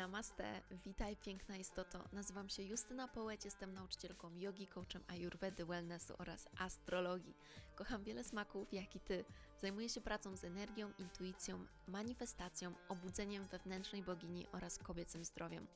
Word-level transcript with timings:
Namaste, 0.00 0.62
witaj 0.84 1.16
piękna 1.16 1.56
istoto. 1.56 1.98
Nazywam 2.12 2.48
się 2.48 2.62
Justyna 2.62 3.08
Połeć, 3.08 3.44
jestem 3.44 3.74
nauczycielką 3.74 4.36
jogi, 4.36 4.66
coachem 4.66 5.02
ayurvedy, 5.08 5.64
wellnessu 5.64 6.14
oraz 6.18 6.48
astrologii. 6.58 7.34
Kocham 7.76 8.04
wiele 8.04 8.24
smaków, 8.24 8.72
jak 8.72 8.96
i 8.96 9.00
Ty. 9.00 9.24
Zajmuję 9.60 9.88
się 9.88 10.00
pracą 10.00 10.36
z 10.36 10.44
energią, 10.44 10.92
intuicją, 10.98 11.66
manifestacją, 11.88 12.72
obudzeniem 12.88 13.44
wewnętrznej 13.44 14.02
bogini 14.02 14.46
oraz 14.52 14.78
kobiecym 14.78 15.24
zdrowiem. 15.24 15.66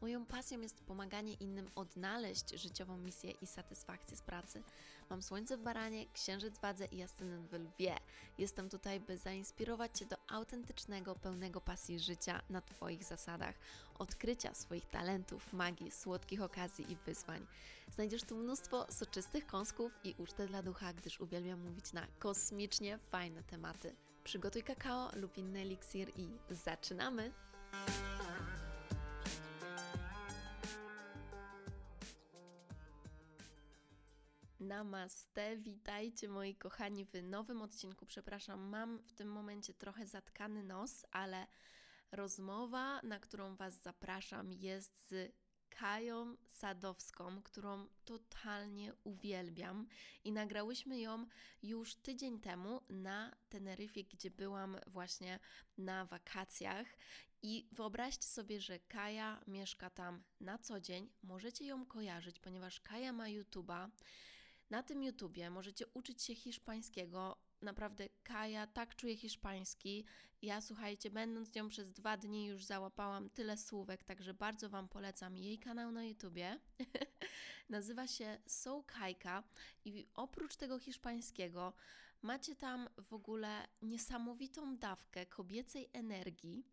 Moją 0.00 0.26
pasją 0.26 0.60
jest 0.60 0.84
pomaganie 0.84 1.32
innym 1.32 1.70
odnaleźć 1.74 2.50
życiową 2.50 2.96
misję 2.96 3.30
i 3.30 3.46
satysfakcję 3.46 4.16
z 4.16 4.22
pracy. 4.22 4.62
Mam 5.10 5.22
słońce 5.22 5.56
w 5.56 5.62
baranie, 5.62 6.06
księżyc 6.12 6.58
w 6.58 6.60
wadze 6.60 6.84
i 6.84 7.02
ascendent 7.02 7.50
w 7.50 7.52
lwie. 7.52 7.96
Jestem 8.38 8.68
tutaj, 8.68 9.00
by 9.00 9.18
zainspirować 9.18 9.98
Cię 9.98 10.06
do 10.06 10.16
autentycznego, 10.28 11.14
pełnego 11.14 11.60
pasji 11.60 12.00
życia 12.00 12.42
na 12.50 12.60
Twoich 12.60 13.04
zasadach, 13.04 13.54
odkrycia 13.98 14.54
swoich 14.54 14.86
talentów, 14.86 15.52
magii, 15.52 15.90
słodkich 15.90 16.42
okazji 16.42 16.92
i 16.92 16.96
wyzwań. 16.96 17.46
Znajdziesz 17.94 18.22
tu 18.22 18.36
mnóstwo 18.36 18.86
soczystych 18.92 19.46
kąsków 19.46 19.92
i 20.04 20.14
ucztę 20.18 20.46
dla 20.46 20.62
ducha, 20.62 20.92
gdyż 20.92 21.20
uwielbiam 21.20 21.60
mówić 21.60 21.92
na 21.92 22.06
kosmicznie 22.18 22.98
fajne 22.98 23.42
tematy. 23.42 23.96
Przygotuj 24.24 24.62
kakao 24.62 25.10
lub 25.16 25.38
inny 25.38 25.60
eliksir 25.60 26.08
i 26.16 26.28
zaczynamy! 26.50 27.32
Namaste, 34.60 35.56
witajcie 35.56 36.28
moi 36.28 36.54
kochani 36.54 37.04
w 37.04 37.22
nowym 37.22 37.62
odcinku. 37.62 38.06
Przepraszam, 38.06 38.60
mam 38.60 38.98
w 38.98 39.12
tym 39.12 39.28
momencie 39.28 39.74
trochę 39.74 40.06
zatkany 40.06 40.62
nos, 40.62 41.06
ale 41.10 41.46
rozmowa, 42.12 43.00
na 43.02 43.20
którą 43.20 43.56
Was 43.56 43.82
zapraszam, 43.82 44.52
jest 44.52 45.08
z 45.08 45.32
Kają 45.68 46.36
Sadowską, 46.48 47.42
którą 47.42 47.86
totalnie 48.04 48.92
uwielbiam 49.04 49.86
i 50.24 50.32
nagrałyśmy 50.32 50.98
ją 51.00 51.26
już 51.62 51.94
tydzień 51.94 52.40
temu 52.40 52.80
na 52.88 53.36
Teneryfie, 53.48 54.04
gdzie 54.04 54.30
byłam 54.30 54.76
właśnie 54.86 55.38
na 55.78 56.04
wakacjach. 56.04 56.86
I 57.42 57.68
wyobraźcie 57.72 58.26
sobie, 58.26 58.60
że 58.60 58.78
Kaja 58.78 59.40
mieszka 59.46 59.90
tam 59.90 60.22
na 60.40 60.58
co 60.58 60.80
dzień. 60.80 61.10
Możecie 61.22 61.64
ją 61.66 61.86
kojarzyć, 61.86 62.40
ponieważ 62.40 62.80
Kaja 62.80 63.12
ma 63.12 63.24
YouTube'a. 63.24 63.90
Na 64.70 64.82
tym 64.82 65.02
YouTubie 65.02 65.50
możecie 65.50 65.86
uczyć 65.86 66.22
się 66.22 66.34
hiszpańskiego. 66.34 67.45
Naprawdę 67.66 68.08
Kaja 68.22 68.66
tak 68.66 68.96
czuje 68.96 69.16
hiszpański. 69.16 70.04
Ja 70.42 70.60
słuchajcie, 70.60 71.10
będąc 71.10 71.54
nią 71.54 71.68
przez 71.68 71.92
dwa 71.92 72.16
dni 72.16 72.46
już 72.46 72.64
załapałam 72.64 73.30
tyle 73.30 73.56
słówek, 73.56 74.04
także 74.04 74.34
bardzo 74.34 74.68
Wam 74.68 74.88
polecam 74.88 75.36
jej 75.36 75.58
kanał 75.58 75.92
na 75.92 76.04
YouTubie. 76.04 76.58
Nazywa 77.68 78.06
się 78.06 78.38
So 78.46 78.82
Kajka 78.86 79.42
i 79.84 80.06
oprócz 80.14 80.56
tego 80.56 80.78
hiszpańskiego 80.78 81.72
macie 82.22 82.56
tam 82.56 82.88
w 82.98 83.12
ogóle 83.12 83.68
niesamowitą 83.82 84.76
dawkę 84.76 85.26
kobiecej 85.26 85.90
energii. 85.92 86.64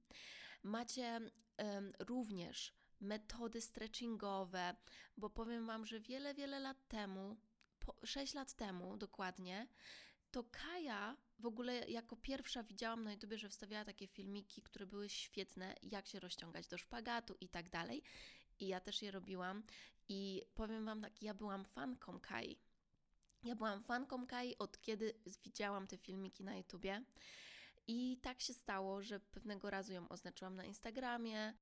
Macie 0.64 1.20
um, 1.58 1.92
również 2.00 2.74
metody 3.02 3.62
stretchingowe, 3.62 4.76
bo 5.18 5.30
powiem 5.30 5.66
Wam, 5.66 5.86
że 5.86 6.00
wiele, 6.00 6.34
wiele 6.34 6.60
lat 6.60 6.88
temu 6.88 7.38
6 8.04 8.34
lat 8.34 8.54
temu 8.54 8.98
dokładnie, 8.98 9.68
to 10.34 10.44
Kaja 10.44 11.18
w 11.40 11.46
ogóle 11.46 11.90
jako 11.90 12.16
pierwsza 12.16 12.64
widziałam 12.64 13.04
na 13.04 13.12
YouTubie, 13.12 13.38
że 13.38 13.50
wstawiała 13.50 13.86
takie 13.86 14.08
filmiki, 14.08 14.62
które 14.62 14.86
były 14.86 15.10
świetne, 15.10 15.76
jak 15.82 16.08
się 16.08 16.20
rozciągać 16.20 16.68
do 16.68 16.78
szpagatu 16.78 17.36
i 17.42 17.50
tak 17.50 17.70
dalej. 17.70 18.04
I 18.60 18.68
ja 18.68 18.80
też 18.80 19.02
je 19.02 19.12
robiłam. 19.12 19.64
I 20.10 20.42
powiem 20.56 20.86
Wam 20.86 21.02
tak, 21.02 21.22
ja 21.22 21.34
byłam 21.34 21.66
fanką 21.66 22.20
Kai. 22.20 22.60
Ja 23.44 23.56
byłam 23.56 23.84
fanką 23.84 24.28
Kai 24.28 24.58
od 24.58 24.82
kiedy 24.82 25.14
widziałam 25.44 25.88
te 25.88 25.98
filmiki 25.98 26.44
na 26.44 26.58
YouTubie. 26.58 27.04
I 27.88 28.18
tak 28.22 28.42
się 28.42 28.54
stało, 28.54 29.04
że 29.04 29.20
pewnego 29.20 29.70
razu 29.70 29.94
ją 29.94 30.10
oznaczyłam 30.10 30.56
na 30.56 30.66
Instagramie. 30.66 31.54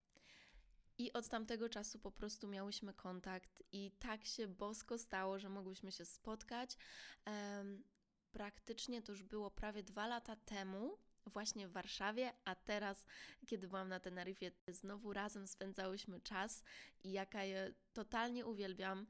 I 0.97 1.13
od 1.13 1.29
tamtego 1.29 1.69
czasu 1.69 1.99
po 1.99 2.11
prostu 2.11 2.47
miałyśmy 2.47 2.93
kontakt, 2.93 3.63
i 3.71 3.91
tak 3.99 4.25
się 4.25 4.47
bosko 4.47 4.97
stało, 4.97 5.39
że 5.39 5.49
mogłyśmy 5.49 5.91
się 5.91 6.05
spotkać. 6.05 6.77
Praktycznie 8.31 9.01
to 9.01 9.11
już 9.11 9.23
było 9.23 9.51
prawie 9.51 9.83
dwa 9.83 10.07
lata 10.07 10.35
temu, 10.35 10.97
właśnie 11.25 11.67
w 11.67 11.71
Warszawie, 11.71 12.33
a 12.45 12.55
teraz, 12.55 13.05
kiedy 13.47 13.67
byłam 13.67 13.89
na 13.89 13.99
Teneryfie, 13.99 14.51
znowu 14.67 15.13
razem 15.13 15.47
spędzałyśmy 15.47 16.21
czas 16.21 16.63
i 17.03 17.11
jaka 17.11 17.43
je 17.43 17.73
totalnie 17.93 18.45
uwielbiam. 18.45 19.07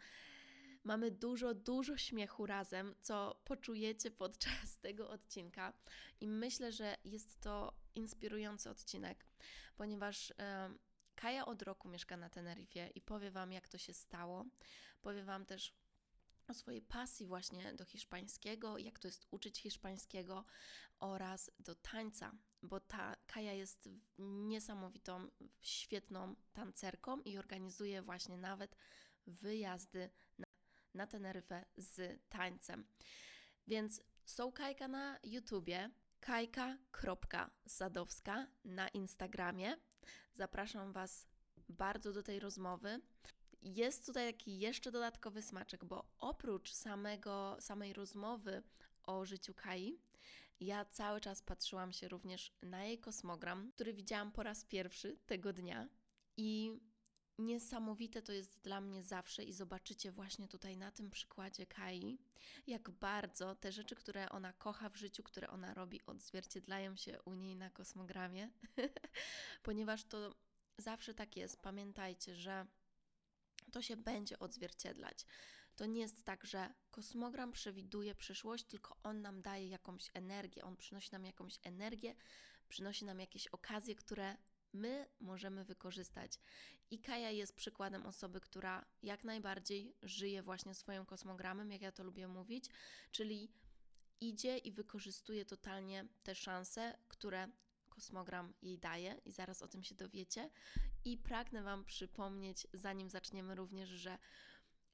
Mamy 0.84 1.12
dużo, 1.12 1.54
dużo 1.54 1.98
śmiechu 1.98 2.46
razem, 2.46 2.96
co 3.02 3.42
poczujecie 3.46 4.12
podczas 4.12 4.78
tego 4.82 5.10
odcinka, 5.10 5.74
i 6.22 6.28
myślę, 6.28 6.72
że 6.72 6.98
jest 7.06 7.40
to 7.40 7.74
inspirujący 7.96 8.70
odcinek, 8.70 9.26
ponieważ. 9.78 10.34
Kaja 11.16 11.46
od 11.46 11.62
roku 11.62 11.90
mieszka 11.90 12.18
na 12.18 12.30
Teneryfie 12.30 12.88
i 12.96 13.02
powie 13.02 13.32
Wam, 13.32 13.52
jak 13.52 13.70
to 13.70 13.78
się 13.78 13.94
stało. 13.94 14.46
Powie 15.02 15.24
Wam 15.24 15.46
też 15.46 15.74
o 16.52 16.54
swojej 16.54 16.82
pasji 16.82 17.26
właśnie 17.26 17.74
do 17.74 17.86
hiszpańskiego, 17.86 18.78
jak 18.78 19.00
to 19.00 19.08
jest 19.08 19.28
uczyć 19.32 19.60
hiszpańskiego 19.60 20.46
oraz 21.00 21.52
do 21.60 21.76
tańca, 21.76 22.32
bo 22.62 22.80
ta 22.80 23.16
Kaja 23.28 23.54
jest 23.54 23.90
niesamowitą, 24.18 25.28
świetną 25.62 26.36
tancerką 26.54 27.22
i 27.22 27.38
organizuje 27.38 28.02
właśnie 28.02 28.38
nawet 28.38 28.76
wyjazdy 29.28 30.10
na, 30.38 30.48
na 30.94 31.08
Teneryfę 31.08 31.66
z 31.78 32.22
tańcem. 32.30 32.88
Więc 33.68 34.02
są 34.26 34.52
Kajka 34.52 34.88
na 34.88 35.20
YouTubie, 35.24 35.90
kajka.sadowska 36.20 38.48
na 38.66 38.88
Instagramie 38.88 39.78
Zapraszam 40.34 40.94
Was 40.94 41.28
bardzo 41.70 42.14
do 42.14 42.24
tej 42.24 42.40
rozmowy. 42.40 43.02
Jest 43.62 44.06
tutaj 44.06 44.34
taki 44.34 44.60
jeszcze 44.60 44.92
dodatkowy 44.92 45.42
smaczek, 45.42 45.86
bo 45.86 46.06
oprócz 46.20 46.74
samego, 46.74 47.58
samej 47.60 47.94
rozmowy 47.94 48.64
o 49.04 49.26
życiu 49.26 49.54
Kai, 49.54 50.00
ja 50.60 50.86
cały 50.86 51.22
czas 51.22 51.42
patrzyłam 51.42 51.94
się 51.94 52.08
również 52.08 52.54
na 52.62 52.84
jej 52.84 53.00
kosmogram, 53.00 53.72
który 53.72 53.94
widziałam 53.94 54.32
po 54.32 54.44
raz 54.44 54.66
pierwszy 54.66 55.18
tego 55.26 55.54
dnia 55.54 55.90
i 56.38 56.80
Niesamowite 57.42 58.22
to 58.22 58.34
jest 58.34 58.60
dla 58.62 58.82
mnie 58.82 59.04
zawsze 59.04 59.44
i 59.44 59.54
zobaczycie 59.54 60.12
właśnie 60.12 60.48
tutaj 60.48 60.78
na 60.78 60.92
tym 60.92 61.10
przykładzie 61.10 61.66
Kai, 61.66 62.20
jak 62.68 62.90
bardzo 62.90 63.56
te 63.56 63.72
rzeczy, 63.72 63.96
które 63.96 64.30
ona 64.30 64.54
kocha 64.54 64.90
w 64.90 64.96
życiu, 64.96 65.24
które 65.24 65.48
ona 65.48 65.74
robi, 65.74 66.06
odzwierciedlają 66.06 66.96
się 66.96 67.22
u 67.22 67.34
niej 67.34 67.56
na 67.56 67.70
kosmogramie, 67.70 68.50
ponieważ 69.64 70.04
to 70.06 70.36
zawsze 70.78 71.14
tak 71.14 71.38
jest. 71.38 71.62
Pamiętajcie, 71.62 72.36
że 72.36 72.66
to 73.72 73.82
się 73.82 73.98
będzie 73.98 74.40
odzwierciedlać. 74.40 75.26
To 75.76 75.86
nie 75.86 76.02
jest 76.02 76.24
tak, 76.24 76.46
że 76.46 76.74
kosmogram 76.92 77.52
przewiduje 77.52 78.16
przyszłość, 78.16 78.66
tylko 78.66 78.98
on 79.04 79.22
nam 79.22 79.42
daje 79.42 79.68
jakąś 79.68 80.10
energię, 80.14 80.64
on 80.64 80.78
przynosi 80.78 81.10
nam 81.12 81.26
jakąś 81.26 81.60
energię, 81.64 82.16
przynosi 82.70 83.06
nam 83.06 83.20
jakieś 83.20 83.48
okazje, 83.48 83.96
które 83.96 84.38
my 84.74 85.08
możemy 85.20 85.66
wykorzystać. 85.66 86.40
I 86.92 87.00
Kaja 87.00 87.30
jest 87.30 87.56
przykładem 87.56 88.06
osoby, 88.06 88.42
która 88.42 88.86
jak 89.04 89.24
najbardziej 89.24 89.96
żyje 90.04 90.44
właśnie 90.44 90.76
swoim 90.76 91.06
kosmogramem, 91.06 91.72
jak 91.72 91.82
ja 91.82 91.92
to 91.92 92.04
lubię 92.04 92.28
mówić, 92.28 92.66
czyli 93.12 93.52
idzie 94.22 94.58
i 94.58 94.72
wykorzystuje 94.72 95.46
totalnie 95.46 96.08
te 96.24 96.36
szanse, 96.36 96.98
które 97.08 97.48
kosmogram 98.02 98.54
jej 98.62 98.80
daje, 98.80 99.22
i 99.26 99.32
zaraz 99.32 99.62
o 99.62 99.68
tym 99.68 99.84
się 99.84 99.96
dowiecie. 99.96 100.50
I 101.06 101.18
pragnę 101.18 101.64
Wam 101.64 101.86
przypomnieć, 101.86 102.68
zanim 102.74 103.10
zaczniemy 103.10 103.56
również, 103.56 103.90
że 103.90 104.18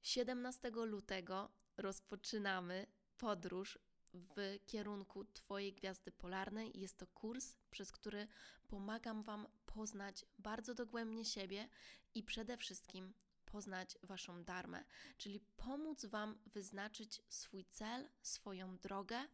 17 0.02 0.70
lutego 0.70 1.52
rozpoczynamy 1.78 2.88
podróż 3.18 3.80
w 4.14 4.60
kierunku 4.66 5.26
Twojej 5.26 5.74
gwiazdy 5.74 6.12
polarnej. 6.12 6.80
Jest 6.80 6.98
to 6.98 7.08
kurs, 7.08 7.56
przez 7.72 7.92
który 7.92 8.28
pomagam 8.68 9.24
Wam 9.24 9.48
poznać 9.66 10.26
bardzo 10.40 10.74
dogłębnie 10.74 11.26
siebie 11.26 11.70
i 12.16 12.24
przede 12.24 12.58
wszystkim 12.58 13.14
poznać 13.46 13.98
Waszą 14.04 14.44
darmę, 14.44 14.84
czyli 15.18 15.40
pomóc 15.40 16.06
Wam 16.06 16.40
wyznaczyć 16.46 17.22
swój 17.30 17.66
cel, 17.66 18.10
swoją 18.22 18.78
drogę, 18.78 19.28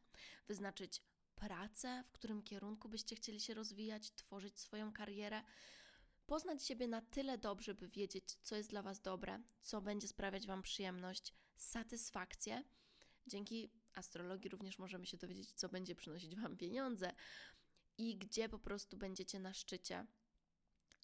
wyznaczyć 0.47 1.01
pracę, 1.43 2.03
w 2.07 2.11
którym 2.11 2.43
kierunku 2.43 2.89
byście 2.89 3.15
chcieli 3.15 3.39
się 3.39 3.53
rozwijać, 3.53 4.11
tworzyć 4.11 4.59
swoją 4.59 4.93
karierę. 4.93 5.41
Poznać 6.25 6.65
siebie 6.65 6.87
na 6.87 7.01
tyle 7.01 7.37
dobrze, 7.37 7.73
by 7.73 7.87
wiedzieć, 7.87 8.37
co 8.41 8.55
jest 8.55 8.69
dla 8.69 8.81
Was 8.81 9.01
dobre, 9.01 9.41
co 9.61 9.81
będzie 9.81 10.07
sprawiać 10.07 10.47
Wam 10.47 10.61
przyjemność, 10.61 11.33
satysfakcję. 11.55 12.63
Dzięki 13.27 13.71
astrologii 13.93 14.49
również 14.49 14.79
możemy 14.79 15.05
się 15.05 15.17
dowiedzieć, 15.17 15.51
co 15.51 15.69
będzie 15.69 15.95
przynosić 15.95 16.35
Wam 16.35 16.57
pieniądze 16.57 17.13
i 17.97 18.17
gdzie 18.17 18.49
po 18.49 18.59
prostu 18.59 18.97
będziecie 18.97 19.39
na 19.39 19.53
szczycie 19.53 20.05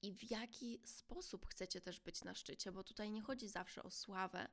i 0.01 0.13
w 0.13 0.31
jaki 0.31 0.81
sposób 0.85 1.45
chcecie 1.45 1.81
też 1.81 1.99
być 1.99 2.23
na 2.23 2.35
szczycie, 2.35 2.71
bo 2.71 2.83
tutaj 2.83 3.11
nie 3.11 3.21
chodzi 3.21 3.49
zawsze 3.49 3.83
o 3.83 3.91
sławę, 3.91 4.47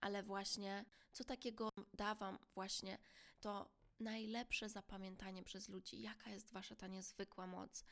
ale 0.00 0.22
właśnie 0.22 0.84
co 1.12 1.24
takiego 1.24 1.68
da 1.94 2.14
Wam 2.14 2.38
właśnie 2.54 2.98
to 3.40 3.81
najlepsze 4.02 4.68
zapamiętanie 4.68 5.42
przez 5.42 5.68
ludzi, 5.68 6.02
jaka 6.02 6.30
jest 6.30 6.52
Wasza 6.52 6.76
ta 6.76 6.86
niezwykła 6.86 7.46
moc. 7.46 7.84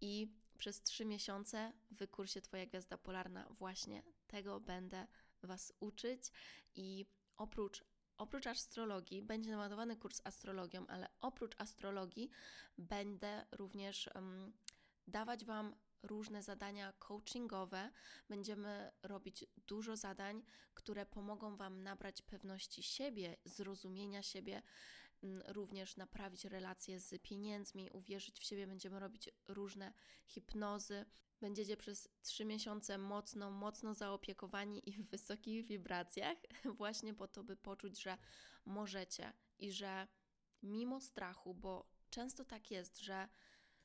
I 0.00 0.28
przez 0.58 0.82
trzy 0.82 1.04
miesiące 1.04 1.72
w 1.90 2.08
kursie 2.08 2.40
Twoja 2.40 2.66
Gwiazda 2.66 2.98
Polarna 2.98 3.48
właśnie 3.50 4.02
tego 4.26 4.60
będę 4.60 5.06
Was 5.42 5.72
uczyć 5.80 6.22
i 6.74 7.06
oprócz 7.36 7.84
oprócz 8.16 8.46
astrologii 8.46 9.22
będzie 9.22 9.50
naładowany 9.50 9.96
kurs 9.96 10.20
astrologią, 10.24 10.86
ale 10.86 11.08
oprócz 11.20 11.54
astrologii 11.58 12.30
będę 12.78 13.46
również 13.52 14.10
um, 14.14 14.52
dawać 15.06 15.44
Wam 15.44 15.74
różne 16.02 16.42
zadania 16.42 16.92
coachingowe. 16.92 17.90
Będziemy 18.28 18.92
robić 19.02 19.44
dużo 19.66 19.96
zadań, 19.96 20.42
które 20.74 21.06
pomogą 21.06 21.56
Wam 21.56 21.82
nabrać 21.82 22.22
pewności 22.22 22.82
siebie, 22.82 23.36
zrozumienia 23.44 24.22
siebie, 24.22 24.62
również 25.46 25.96
naprawić 25.96 26.44
relacje 26.44 27.00
z 27.00 27.22
pieniędzmi, 27.22 27.90
uwierzyć 27.90 28.40
w 28.40 28.44
siebie. 28.44 28.66
Będziemy 28.66 29.00
robić 29.00 29.30
różne 29.48 29.92
hipnozy. 30.26 31.04
Będziecie 31.40 31.76
przez 31.76 32.08
trzy 32.22 32.44
miesiące 32.44 32.98
mocno, 32.98 33.50
mocno 33.50 33.94
zaopiekowani 33.94 34.88
i 34.88 34.92
w 34.92 35.10
wysokich 35.10 35.66
wibracjach, 35.66 36.38
właśnie 36.78 37.14
po 37.14 37.28
to, 37.28 37.44
by 37.44 37.56
poczuć, 37.56 38.02
że 38.02 38.18
możecie 38.64 39.32
i 39.58 39.72
że 39.72 40.08
mimo 40.62 41.00
strachu, 41.00 41.54
bo 41.54 41.90
często 42.10 42.44
tak 42.44 42.70
jest, 42.70 42.98
że 42.98 43.28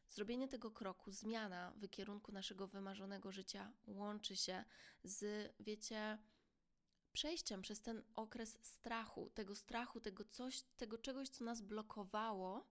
Zrobienie 0.09 0.47
tego 0.47 0.71
kroku, 0.71 1.11
zmiana 1.11 1.73
w 1.75 1.89
kierunku 1.89 2.31
naszego 2.31 2.67
wymarzonego 2.67 3.31
życia 3.31 3.71
łączy 3.87 4.35
się 4.35 4.63
z, 5.03 5.51
wiecie, 5.59 6.17
przejściem 7.15 7.61
przez 7.61 7.81
ten 7.81 8.03
okres 8.15 8.57
strachu, 8.61 9.29
tego 9.29 9.55
strachu, 9.55 9.99
tego 9.99 10.25
coś, 10.25 10.61
tego 10.77 10.97
czegoś, 10.97 11.29
co 11.29 11.43
nas 11.43 11.61
blokowało 11.61 12.67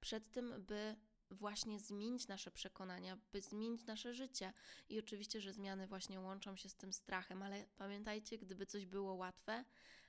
przed 0.00 0.30
tym, 0.30 0.64
by 0.66 0.96
właśnie 1.30 1.80
zmienić 1.80 2.28
nasze 2.28 2.50
przekonania, 2.50 3.18
by 3.32 3.40
zmienić 3.40 3.86
nasze 3.86 4.14
życie. 4.14 4.52
I 4.88 4.98
oczywiście, 4.98 5.40
że 5.40 5.52
zmiany 5.52 5.86
właśnie 5.86 6.20
łączą 6.20 6.56
się 6.56 6.68
z 6.68 6.74
tym 6.74 6.92
strachem, 6.92 7.42
ale 7.42 7.66
pamiętajcie, 7.76 8.38
gdyby 8.38 8.66
coś 8.66 8.86
było 8.86 9.14
łatwe, 9.14 9.64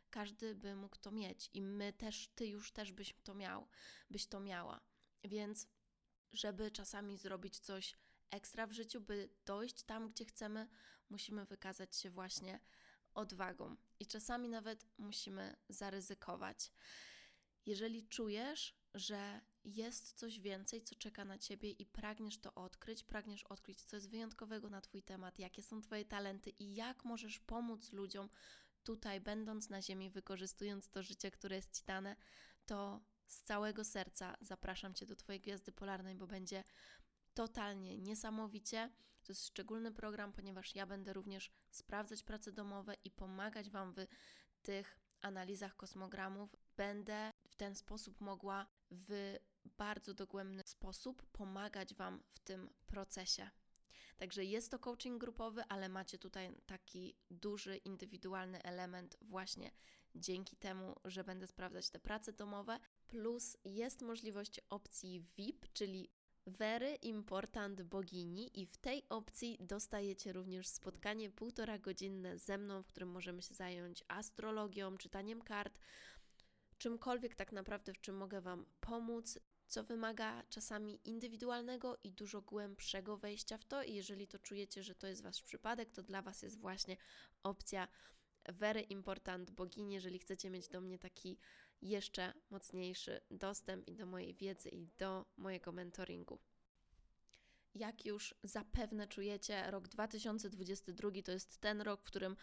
każdy 0.09 0.55
by 0.55 0.75
mógł 0.75 0.97
to 0.97 1.11
mieć 1.11 1.49
i 1.53 1.61
my 1.61 1.93
też, 1.93 2.27
ty 2.35 2.47
już 2.47 2.71
też 2.71 2.91
byś 2.91 3.15
to 3.23 3.33
miał, 3.35 3.67
byś 4.09 4.27
to 4.27 4.39
miała. 4.39 4.79
Więc 5.23 5.67
żeby 6.33 6.71
czasami 6.71 7.17
zrobić 7.17 7.59
coś 7.59 7.97
ekstra 8.31 8.67
w 8.67 8.71
życiu, 8.71 9.01
by 9.01 9.29
dojść 9.45 9.83
tam, 9.83 10.09
gdzie 10.09 10.25
chcemy, 10.25 10.67
musimy 11.09 11.45
wykazać 11.45 11.95
się 11.95 12.09
właśnie 12.09 12.59
odwagą 13.13 13.75
i 13.99 14.07
czasami 14.07 14.49
nawet 14.49 14.85
musimy 14.97 15.55
zaryzykować. 15.69 16.71
Jeżeli 17.65 18.07
czujesz, 18.07 18.75
że 18.93 19.41
jest 19.63 20.13
coś 20.13 20.39
więcej, 20.39 20.81
co 20.81 20.95
czeka 20.95 21.25
na 21.25 21.37
ciebie 21.37 21.71
i 21.71 21.85
pragniesz 21.85 22.39
to 22.39 22.53
odkryć, 22.55 23.03
pragniesz 23.03 23.43
odkryć, 23.43 23.81
co 23.81 23.95
jest 23.95 24.09
wyjątkowego 24.09 24.69
na 24.69 24.81
Twój 24.81 25.03
temat, 25.03 25.39
jakie 25.39 25.63
są 25.63 25.81
Twoje 25.81 26.05
talenty 26.05 26.49
i 26.49 26.75
jak 26.75 27.05
możesz 27.05 27.39
pomóc 27.39 27.93
ludziom 27.93 28.29
tutaj, 28.83 29.21
będąc 29.21 29.69
na 29.69 29.81
Ziemi, 29.81 30.09
wykorzystując 30.09 30.89
to 30.89 31.03
życie, 31.03 31.31
które 31.31 31.55
jest 31.55 31.79
Ci 31.79 31.85
dane, 31.85 32.15
to 32.65 33.01
z 33.25 33.41
całego 33.41 33.83
serca 33.83 34.37
zapraszam 34.41 34.93
Cię 34.93 35.05
do 35.05 35.15
Twojej 35.15 35.41
gwiazdy 35.41 35.71
polarnej, 35.71 36.15
bo 36.15 36.27
będzie 36.27 36.63
totalnie 37.33 37.97
niesamowicie. 37.97 38.89
To 39.23 39.31
jest 39.31 39.47
szczególny 39.47 39.91
program, 39.91 40.33
ponieważ 40.33 40.75
ja 40.75 40.85
będę 40.85 41.13
również 41.13 41.51
sprawdzać 41.71 42.23
prace 42.23 42.51
domowe 42.51 42.93
i 43.03 43.11
pomagać 43.11 43.69
Wam 43.69 43.93
w 43.93 44.05
tych 44.61 44.99
analizach 45.21 45.75
kosmogramów. 45.75 46.55
Będę 46.77 47.33
w 47.47 47.55
ten 47.55 47.75
sposób 47.75 48.21
mogła 48.21 48.67
w 48.91 49.37
bardzo 49.65 50.13
dogłębny 50.13 50.63
sposób 50.65 51.25
pomagać 51.31 51.95
Wam 51.95 52.23
w 52.29 52.39
tym 52.39 52.69
procesie. 52.87 53.49
Także 54.17 54.43
jest 54.43 54.71
to 54.71 54.79
coaching 54.79 55.21
grupowy, 55.21 55.63
ale 55.69 55.89
macie 55.89 56.17
tutaj 56.17 56.55
taki 56.65 57.15
duży, 57.31 57.77
indywidualny 57.77 58.63
element 58.63 59.17
właśnie 59.21 59.71
dzięki 60.15 60.57
temu, 60.57 60.95
że 61.05 61.23
będę 61.23 61.47
sprawdzać 61.47 61.89
te 61.89 61.99
prace 61.99 62.33
domowe. 62.33 62.79
Plus 63.07 63.57
jest 63.65 64.01
możliwość 64.01 64.61
opcji 64.69 65.25
VIP, 65.37 65.67
czyli 65.73 66.11
Very 66.47 66.95
Important 66.95 67.81
Bogini 67.81 68.61
i 68.61 68.65
w 68.65 68.77
tej 68.77 69.03
opcji 69.09 69.57
dostajecie 69.59 70.33
również 70.33 70.67
spotkanie 70.67 71.29
półtora 71.29 71.77
godzinne 71.77 72.39
ze 72.39 72.57
mną, 72.57 72.83
w 72.83 72.87
którym 72.87 73.09
możemy 73.09 73.41
się 73.41 73.53
zająć 73.53 74.03
astrologią, 74.07 74.97
czytaniem 74.97 75.41
kart, 75.41 75.79
czymkolwiek 76.77 77.35
tak 77.35 77.51
naprawdę, 77.51 77.93
w 77.93 78.01
czym 78.01 78.15
mogę 78.15 78.41
Wam 78.41 78.65
pomóc, 78.79 79.39
co 79.67 79.83
wymaga 79.83 80.43
czasami 80.49 80.99
indywidualnego 81.03 81.97
i 82.03 82.11
dużo 82.11 82.41
głębszego 82.41 83.17
wejścia 83.17 83.57
w 83.57 83.65
to. 83.65 83.83
I 83.83 83.93
jeżeli 83.93 84.27
to 84.27 84.39
czujecie, 84.39 84.83
że 84.83 84.95
to 84.95 85.07
jest 85.07 85.23
Wasz 85.23 85.43
przypadek, 85.43 85.91
to 85.91 86.03
dla 86.03 86.21
Was 86.21 86.41
jest 86.41 86.59
właśnie 86.59 86.97
opcja 87.43 87.87
Very 88.45 88.81
Important 88.81 89.51
Bogini, 89.51 89.93
jeżeli 89.93 90.19
chcecie 90.19 90.49
mieć 90.49 90.67
do 90.67 90.81
mnie 90.81 90.99
taki 90.99 91.37
jeszcze 91.83 92.33
mocniejszy 92.49 93.21
dostęp 93.31 93.87
i 93.87 93.95
do 93.95 94.05
mojej 94.05 94.33
wiedzy 94.33 94.69
i 94.69 94.87
do 94.97 95.25
mojego 95.37 95.71
mentoringu. 95.71 96.39
Jak 97.75 98.05
już 98.05 98.35
zapewne 98.43 99.07
czujecie, 99.07 99.71
rok 99.71 99.87
2022 99.87 101.09
to 101.25 101.31
jest 101.31 101.57
ten 101.57 101.81
rok, 101.81 102.01
w 102.01 102.03
którym 102.03 102.35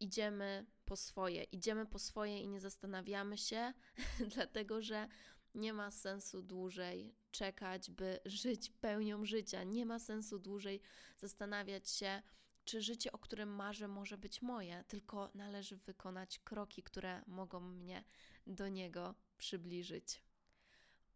idziemy 0.00 0.66
po 0.84 0.96
swoje. 0.96 1.42
Idziemy 1.42 1.86
po 1.86 1.98
swoje 1.98 2.40
i 2.40 2.48
nie 2.48 2.60
zastanawiamy 2.60 3.38
się, 3.38 3.72
dlatego 4.34 4.82
że 4.82 5.08
nie 5.54 5.72
ma 5.72 5.90
sensu 5.90 6.42
dłużej 6.42 7.14
czekać, 7.30 7.90
by 7.90 8.20
żyć 8.24 8.70
pełnią 8.70 9.24
życia. 9.24 9.64
Nie 9.64 9.86
ma 9.86 9.98
sensu 9.98 10.38
dłużej 10.38 10.80
zastanawiać 11.18 11.90
się, 11.90 12.22
czy 12.66 12.82
życie, 12.82 13.12
o 13.12 13.18
którym 13.18 13.48
marzę, 13.48 13.88
może 13.88 14.18
być 14.18 14.42
moje, 14.42 14.84
tylko 14.88 15.30
należy 15.34 15.76
wykonać 15.76 16.38
kroki, 16.38 16.82
które 16.82 17.22
mogą 17.26 17.60
mnie 17.60 18.04
do 18.46 18.68
niego 18.68 19.14
przybliżyć. 19.38 20.22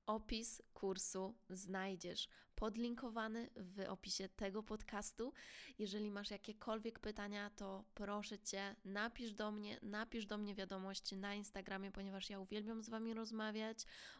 Opis 0.07 0.63
kursu 0.75 1.35
znajdziesz 1.51 2.29
podlinkowany 2.61 3.51
w 3.57 3.85
opisie 3.89 4.29
tego 4.29 4.63
podcastu. 4.63 5.33
Jeżeli 5.79 6.11
masz 6.11 6.31
jakiekolwiek 6.31 6.99
pytania, 6.99 7.51
to 7.51 7.85
proszę 7.95 8.39
Cię, 8.39 8.77
napisz 8.85 9.35
do 9.35 9.51
mnie, 9.51 9.79
napisz 9.83 10.27
do 10.27 10.39
mnie 10.39 10.55
wiadomość 10.55 11.13
na 11.13 11.35
Instagramie, 11.35 11.91
ponieważ 11.91 12.31
ja 12.31 12.41
uwielbiam 12.41 12.83
z 12.83 12.89
Wami 12.89 13.15
rozmawiać, 13.15 13.79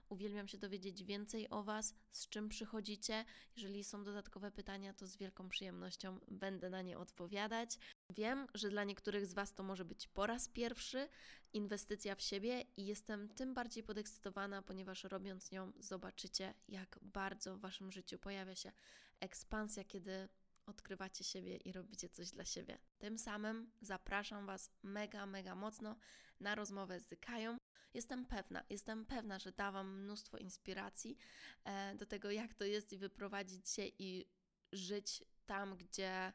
uwielbiam 0.09 0.49
się 0.49 0.59
dowiedzieć 0.59 1.05
więcej 1.05 1.51
o 1.51 1.63
Was, 1.63 1.95
z 2.13 2.29
czym 2.29 2.49
przychodzicie. 2.49 3.25
Jeżeli 3.57 3.85
są 3.85 4.05
dodatkowe 4.05 4.51
pytania, 4.51 4.95
to 4.95 5.07
z 5.07 5.17
wielką 5.17 5.49
przyjemnością 5.49 6.19
będę 6.29 6.71
na 6.71 6.83
nie 6.83 6.99
odpowiadać. 6.99 7.79
Wiem, 8.11 8.47
że 8.55 8.71
dla 8.71 8.85
niektórych 8.85 9.27
z 9.27 9.35
Was 9.35 9.55
to 9.55 9.63
może 9.63 9.85
być 9.85 10.09
po 10.09 10.27
raz 10.27 10.49
pierwszy 10.49 11.09
inwestycja 11.53 12.15
w 12.15 12.23
siebie 12.23 12.65
i 12.77 12.87
jestem 12.87 13.29
tym 13.29 13.55
bardziej 13.55 13.83
podekscytowana, 13.83 14.63
ponieważ 14.63 15.05
robiąc 15.05 15.53
nią 15.53 15.73
zobaczycie, 15.79 16.55
jak 16.69 16.99
bardzo 17.03 17.57
w 17.57 17.61
Waszym 17.61 17.93
życiu 17.93 18.19
pojawia 18.31 18.57
się 18.57 18.73
ekspansja, 19.21 19.85
kiedy 19.85 20.29
odkrywacie 20.67 21.25
siebie 21.25 21.57
i 21.57 21.73
robicie 21.73 22.09
coś 22.09 22.31
dla 22.31 22.45
siebie. 22.45 22.79
Tym 22.99 23.19
samym 23.19 23.71
zapraszam 23.81 24.47
Was 24.47 24.71
mega, 24.83 25.27
mega 25.27 25.55
mocno 25.55 25.97
na 26.41 26.55
rozmowę 26.55 27.01
z 27.01 27.15
Kają. 27.21 27.57
Jestem 27.95 28.27
pewna, 28.27 28.65
jestem 28.69 29.07
pewna, 29.07 29.39
że 29.39 29.53
da 29.53 29.73
Wam 29.73 30.03
mnóstwo 30.03 30.39
inspiracji 30.39 31.17
e, 31.65 31.95
do 31.95 32.07
tego, 32.07 32.31
jak 32.31 32.55
to 32.55 32.65
jest 32.65 32.93
i 32.93 32.99
wyprowadzić 32.99 33.71
się 33.71 33.87
i 33.99 34.27
żyć 34.73 35.25
tam, 35.47 35.77
gdzie, 35.77 36.33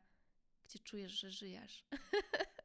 gdzie 0.66 0.80
czujesz, 0.80 1.12
że 1.12 1.32
żyjesz. 1.32 1.86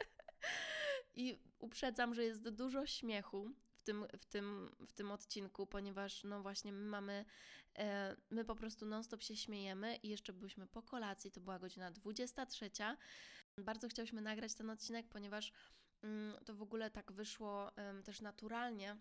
I 1.14 1.38
uprzedzam, 1.58 2.14
że 2.14 2.24
jest 2.24 2.48
dużo 2.48 2.86
śmiechu 2.86 3.50
tym, 3.90 4.06
w 4.18 4.24
tym, 4.24 4.70
w 4.86 4.92
tym 4.92 5.10
odcinku, 5.10 5.66
ponieważ 5.66 6.24
no 6.24 6.42
właśnie 6.42 6.72
my 6.72 6.84
mamy, 6.84 7.24
e, 7.78 8.16
my 8.30 8.44
po 8.44 8.54
prostu 8.54 8.86
non-stop 8.86 9.22
się 9.22 9.36
śmiejemy 9.36 9.96
i 9.96 10.08
jeszcze 10.08 10.32
byliśmy 10.32 10.66
po 10.66 10.82
kolacji, 10.82 11.30
to 11.30 11.40
była 11.40 11.58
godzina 11.58 11.90
23. 11.90 12.70
Bardzo 13.58 13.88
chciałyśmy 13.88 14.20
nagrać 14.20 14.54
ten 14.54 14.70
odcinek, 14.70 15.08
ponieważ 15.08 15.52
mm, 16.02 16.44
to 16.44 16.54
w 16.54 16.62
ogóle 16.62 16.90
tak 16.90 17.12
wyszło 17.12 17.72
też 18.04 18.20
naturalnie, 18.20 18.96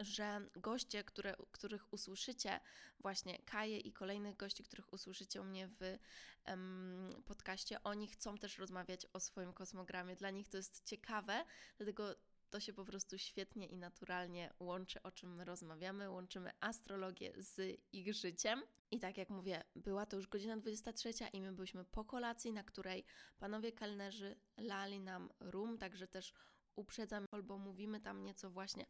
że 0.00 0.40
goście, 0.56 1.04
które, 1.04 1.36
których 1.52 1.92
usłyszycie, 1.92 2.60
właśnie 3.00 3.38
Kaję 3.38 3.78
i 3.78 3.92
kolejnych 3.92 4.36
gości, 4.36 4.64
których 4.64 4.92
usłyszycie 4.92 5.40
u 5.40 5.44
mnie 5.44 5.68
w 5.68 5.98
um, 6.46 7.22
podcaście, 7.26 7.82
oni 7.82 8.08
chcą 8.08 8.38
też 8.38 8.58
rozmawiać 8.58 9.06
o 9.12 9.20
swoim 9.20 9.52
kosmogramie. 9.52 10.16
Dla 10.16 10.30
nich 10.30 10.48
to 10.48 10.56
jest 10.56 10.84
ciekawe, 10.84 11.44
dlatego 11.76 12.14
to 12.50 12.60
się 12.60 12.72
po 12.72 12.84
prostu 12.84 13.18
świetnie 13.18 13.66
i 13.66 13.76
naturalnie 13.76 14.52
łączy, 14.60 15.02
o 15.02 15.10
czym 15.12 15.34
my 15.34 15.44
rozmawiamy. 15.44 16.10
Łączymy 16.10 16.50
astrologię 16.60 17.32
z 17.36 17.80
ich 17.92 18.14
życiem. 18.14 18.62
I 18.90 18.98
tak 18.98 19.18
jak 19.18 19.30
mówię, 19.30 19.64
była 19.76 20.06
to 20.06 20.16
już 20.16 20.28
godzina 20.28 20.56
23 20.56 21.10
i 21.32 21.40
my 21.40 21.52
byliśmy 21.52 21.84
po 21.84 22.04
kolacji, 22.04 22.52
na 22.52 22.64
której 22.64 23.04
panowie 23.38 23.72
kelnerzy 23.72 24.36
lali 24.56 25.00
nam 25.00 25.30
rum, 25.40 25.78
także 25.78 26.08
też 26.08 26.32
uprzedzam, 26.76 27.26
albo 27.30 27.58
mówimy 27.58 28.00
tam 28.00 28.24
nieco 28.24 28.50
właśnie 28.50 28.86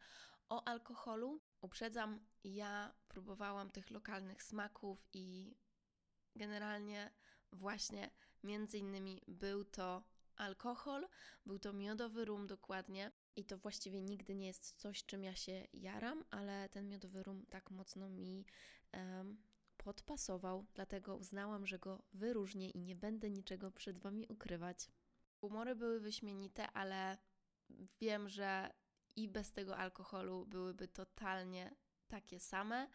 o 0.48 0.68
alkoholu. 0.68 1.40
Uprzedzam, 1.60 2.26
ja 2.44 2.94
próbowałam 3.08 3.70
tych 3.70 3.90
lokalnych 3.90 4.42
smaków 4.42 5.06
i 5.12 5.56
generalnie 6.36 7.12
właśnie 7.52 8.10
między 8.42 8.78
innymi 8.78 9.22
był 9.28 9.64
to 9.64 10.02
alkohol, 10.40 11.08
był 11.46 11.58
to 11.58 11.72
miodowy 11.72 12.24
rum 12.24 12.46
dokładnie. 12.46 13.12
I 13.36 13.44
to 13.44 13.58
właściwie 13.58 14.02
nigdy 14.02 14.34
nie 14.34 14.46
jest 14.46 14.80
coś, 14.80 15.04
czym 15.04 15.24
ja 15.24 15.34
się 15.34 15.66
jaram, 15.72 16.24
ale 16.30 16.68
ten 16.68 16.88
miodowy 16.88 17.22
rum 17.22 17.46
tak 17.50 17.70
mocno 17.70 18.08
mi 18.08 18.46
um, 18.92 19.42
podpasował, 19.76 20.66
dlatego 20.74 21.16
uznałam, 21.16 21.66
że 21.66 21.78
go 21.78 22.02
wyróżnię 22.12 22.70
i 22.70 22.80
nie 22.80 22.96
będę 22.96 23.30
niczego 23.30 23.70
przed 23.70 23.98
Wami 23.98 24.26
ukrywać. 24.28 24.88
Humory 25.40 25.74
były 25.74 26.00
wyśmienite, 26.00 26.70
ale 26.72 27.18
wiem, 28.00 28.28
że 28.28 28.70
i 29.16 29.28
bez 29.28 29.52
tego 29.52 29.76
alkoholu 29.76 30.46
byłyby 30.46 30.88
totalnie 30.88 31.74
takie 32.10 32.40
same, 32.40 32.88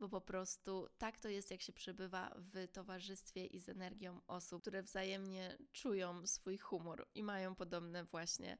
bo 0.00 0.08
po 0.08 0.20
prostu 0.20 0.88
tak 0.98 1.20
to 1.20 1.28
jest, 1.28 1.50
jak 1.50 1.62
się 1.62 1.72
przebywa 1.72 2.34
w 2.36 2.68
towarzystwie 2.72 3.46
i 3.46 3.58
z 3.60 3.68
energią 3.68 4.20
osób, 4.26 4.62
które 4.62 4.82
wzajemnie 4.82 5.58
czują 5.72 6.26
swój 6.26 6.58
humor 6.58 7.06
i 7.14 7.22
mają 7.22 7.54
podobne 7.54 8.04
właśnie 8.04 8.58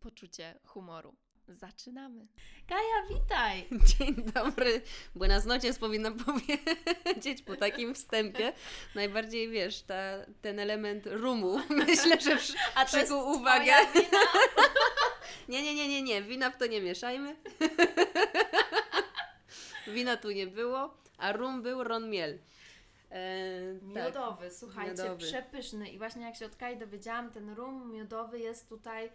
poczucie 0.00 0.58
humoru. 0.64 1.16
Zaczynamy. 1.48 2.26
Kaja, 2.68 3.06
witaj! 3.10 3.66
Dzień 3.98 4.14
dobry. 4.34 4.82
Buenas 5.14 5.44
noches 5.44 5.78
powinnam 5.78 6.18
powiedzieć 6.18 7.42
po 7.42 7.56
takim 7.56 7.94
wstępie. 7.94 8.52
Najbardziej, 8.94 9.48
wiesz, 9.48 9.82
ta, 9.82 9.94
ten 10.42 10.58
element 10.58 11.06
rumu. 11.06 11.60
Myślę, 11.86 12.20
że 12.20 12.36
przy, 12.36 12.52
A 12.74 12.84
to 12.84 12.96
przykuł 12.96 13.28
uwagę. 13.28 13.72
Nie, 15.48 15.62
nie, 15.62 15.74
nie, 15.74 15.88
nie, 15.88 16.02
nie. 16.02 16.22
Wina 16.22 16.50
w 16.50 16.56
to 16.56 16.66
nie 16.66 16.80
mieszajmy. 16.80 17.36
Wina 19.88 20.16
tu 20.16 20.30
nie 20.30 20.46
było, 20.46 20.94
a 21.18 21.32
rum 21.32 21.62
był 21.62 21.84
ron 21.84 22.10
miel. 22.10 22.38
E, 23.10 23.74
tak. 23.74 23.82
miodowy, 23.82 24.44
tak. 24.44 24.52
słuchajcie, 24.52 25.02
miodowy. 25.02 25.18
przepyszny. 25.18 25.88
I 25.88 25.98
właśnie 25.98 26.22
jak 26.22 26.36
się 26.36 26.46
od 26.46 26.56
Kai 26.56 26.78
dowiedziałam, 26.78 27.30
ten 27.30 27.54
rum 27.54 27.92
miodowy 27.92 28.38
jest 28.38 28.68
tutaj 28.68 29.10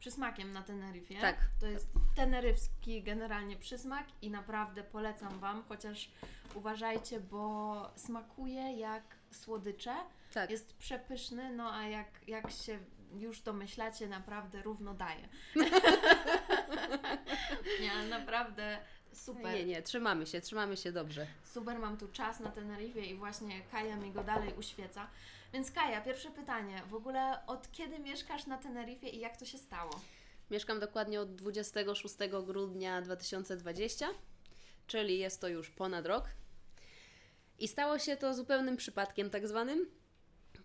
przysmakiem 0.00 0.52
na 0.52 0.62
Teneryfie. 0.62 1.20
Tak. 1.20 1.36
To 1.60 1.66
jest 1.66 1.88
teneryfski 2.16 3.02
generalnie 3.02 3.56
przysmak 3.56 4.06
i 4.22 4.30
naprawdę 4.30 4.82
polecam 4.82 5.38
Wam, 5.38 5.64
chociaż 5.68 6.10
uważajcie, 6.54 7.20
bo 7.20 7.92
smakuje 7.96 8.72
jak 8.72 9.02
słodycze. 9.30 9.94
Tak. 10.34 10.50
Jest 10.50 10.76
przepyszny, 10.76 11.52
no 11.52 11.74
a 11.74 11.86
jak, 11.86 12.06
jak 12.26 12.50
się 12.50 12.78
już 13.18 13.40
domyślacie, 13.40 14.08
naprawdę 14.08 14.62
równo 14.62 14.94
daje. 14.94 15.28
nie, 17.82 18.08
naprawdę 18.08 18.78
super. 19.14 19.54
Nie, 19.54 19.64
nie, 19.64 19.82
trzymamy 19.82 20.26
się, 20.26 20.40
trzymamy 20.40 20.76
się 20.76 20.92
dobrze. 20.92 21.26
Super, 21.44 21.78
mam 21.78 21.96
tu 21.96 22.08
czas 22.08 22.40
na 22.40 22.50
Teneryfie 22.50 23.06
i 23.06 23.14
właśnie 23.14 23.60
Kaja 23.70 23.96
mi 23.96 24.12
go 24.12 24.24
dalej 24.24 24.54
uświeca. 24.58 25.06
Więc 25.52 25.70
Kaja, 25.70 26.00
pierwsze 26.00 26.30
pytanie. 26.30 26.82
W 26.90 26.94
ogóle 26.94 27.46
od 27.46 27.72
kiedy 27.72 27.98
mieszkasz 27.98 28.46
na 28.46 28.58
Teneryfie 28.58 29.08
i 29.08 29.18
jak 29.18 29.36
to 29.36 29.44
się 29.44 29.58
stało? 29.58 30.00
Mieszkam 30.50 30.80
dokładnie 30.80 31.20
od 31.20 31.34
26 31.34 32.14
grudnia 32.46 33.02
2020, 33.02 34.08
czyli 34.86 35.18
jest 35.18 35.40
to 35.40 35.48
już 35.48 35.70
ponad 35.70 36.06
rok. 36.06 36.24
I 37.58 37.68
stało 37.68 37.98
się 37.98 38.16
to 38.16 38.34
zupełnym 38.34 38.76
przypadkiem 38.76 39.30
tak 39.30 39.48
zwanym, 39.48 39.86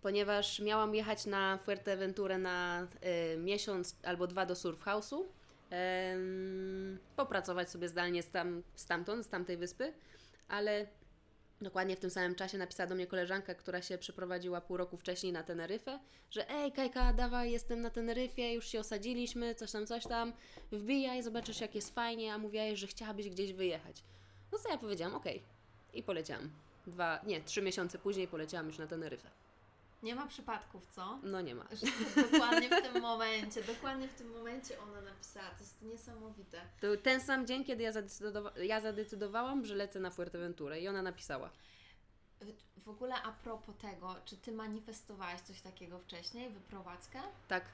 ponieważ 0.02 0.60
miałam 0.60 0.94
jechać 0.94 1.26
na 1.26 1.58
Fuerteventurę 1.58 2.38
na 2.38 2.82
y, 3.34 3.38
miesiąc 3.38 3.96
albo 4.02 4.26
dwa 4.26 4.46
do 4.46 4.56
surf 4.56 4.84
house'u, 4.84 5.24
popracować 7.16 7.70
sobie 7.70 7.88
zdalnie 7.88 8.22
tam, 8.22 8.62
stamtąd, 8.74 9.26
z 9.26 9.28
tamtej 9.28 9.56
wyspy, 9.56 9.92
ale 10.48 10.86
Dokładnie 11.60 11.96
w 11.96 12.00
tym 12.00 12.10
samym 12.10 12.34
czasie 12.34 12.58
napisała 12.58 12.86
do 12.86 12.94
mnie 12.94 13.06
koleżanka, 13.06 13.54
która 13.54 13.82
się 13.82 13.98
przeprowadziła 13.98 14.60
pół 14.60 14.76
roku 14.76 14.96
wcześniej 14.96 15.32
na 15.32 15.42
Teneryfę, 15.42 15.98
że 16.30 16.50
ej 16.50 16.72
Kajka, 16.72 17.12
dawaj, 17.12 17.50
jestem 17.50 17.80
na 17.80 17.90
Teneryfie, 17.90 18.54
już 18.54 18.66
się 18.66 18.80
osadziliśmy, 18.80 19.54
coś 19.54 19.72
tam, 19.72 19.86
coś 19.86 20.06
tam, 20.06 20.32
wbijaj, 20.72 21.22
zobaczysz 21.22 21.60
jak 21.60 21.74
jest 21.74 21.94
fajnie, 21.94 22.34
a 22.34 22.38
mówiłaś, 22.38 22.78
że 22.78 22.86
chciałabyś 22.86 23.30
gdzieś 23.30 23.52
wyjechać. 23.52 24.02
No 24.52 24.58
co 24.58 24.68
ja 24.68 24.78
powiedziałam, 24.78 25.14
okej. 25.14 25.36
Okay. 25.36 25.98
I 25.98 26.02
poleciałam. 26.02 26.50
Dwa, 26.86 27.20
nie, 27.26 27.40
trzy 27.40 27.62
miesiące 27.62 27.98
później 27.98 28.28
poleciałam 28.28 28.66
już 28.66 28.78
na 28.78 28.86
Teneryfę. 28.86 29.30
Nie 30.02 30.14
ma 30.14 30.26
przypadków, 30.26 30.86
co? 30.86 31.18
No 31.22 31.40
nie 31.40 31.54
ma. 31.54 31.64
Dokładnie 32.32 32.68
w 32.68 32.82
tym 32.82 33.02
momencie, 33.02 33.62
dokładnie 33.62 34.08
w 34.08 34.14
tym 34.14 34.30
momencie 34.32 34.80
ona 34.80 35.00
napisała. 35.00 35.50
To 35.50 35.60
jest 35.60 35.82
niesamowite. 35.82 36.60
To 36.80 36.96
ten 36.96 37.20
sam 37.20 37.46
dzień, 37.46 37.64
kiedy 37.64 37.82
ja, 37.82 37.92
zadecydowa 37.92 38.52
ja 38.62 38.80
zadecydowałam, 38.80 39.64
że 39.64 39.74
lecę 39.74 40.00
na 40.00 40.10
Fuerteventurę 40.10 40.80
i 40.80 40.88
ona 40.88 41.02
napisała. 41.02 41.50
W 42.76 42.88
ogóle 42.88 43.14
a 43.22 43.32
propos 43.32 43.74
tego, 43.76 44.16
czy 44.24 44.36
Ty 44.36 44.52
manifestowałaś 44.52 45.40
coś 45.40 45.60
takiego 45.60 45.98
wcześniej, 45.98 46.50
wyprowadzkę? 46.50 47.18
Tak. 47.48 47.64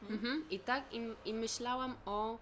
Hmm? 0.00 0.18
Mhm. 0.18 0.50
I 0.50 0.60
tak, 0.60 0.94
i, 0.94 1.00
i 1.24 1.34
myślałam 1.34 1.94
o 2.06 2.38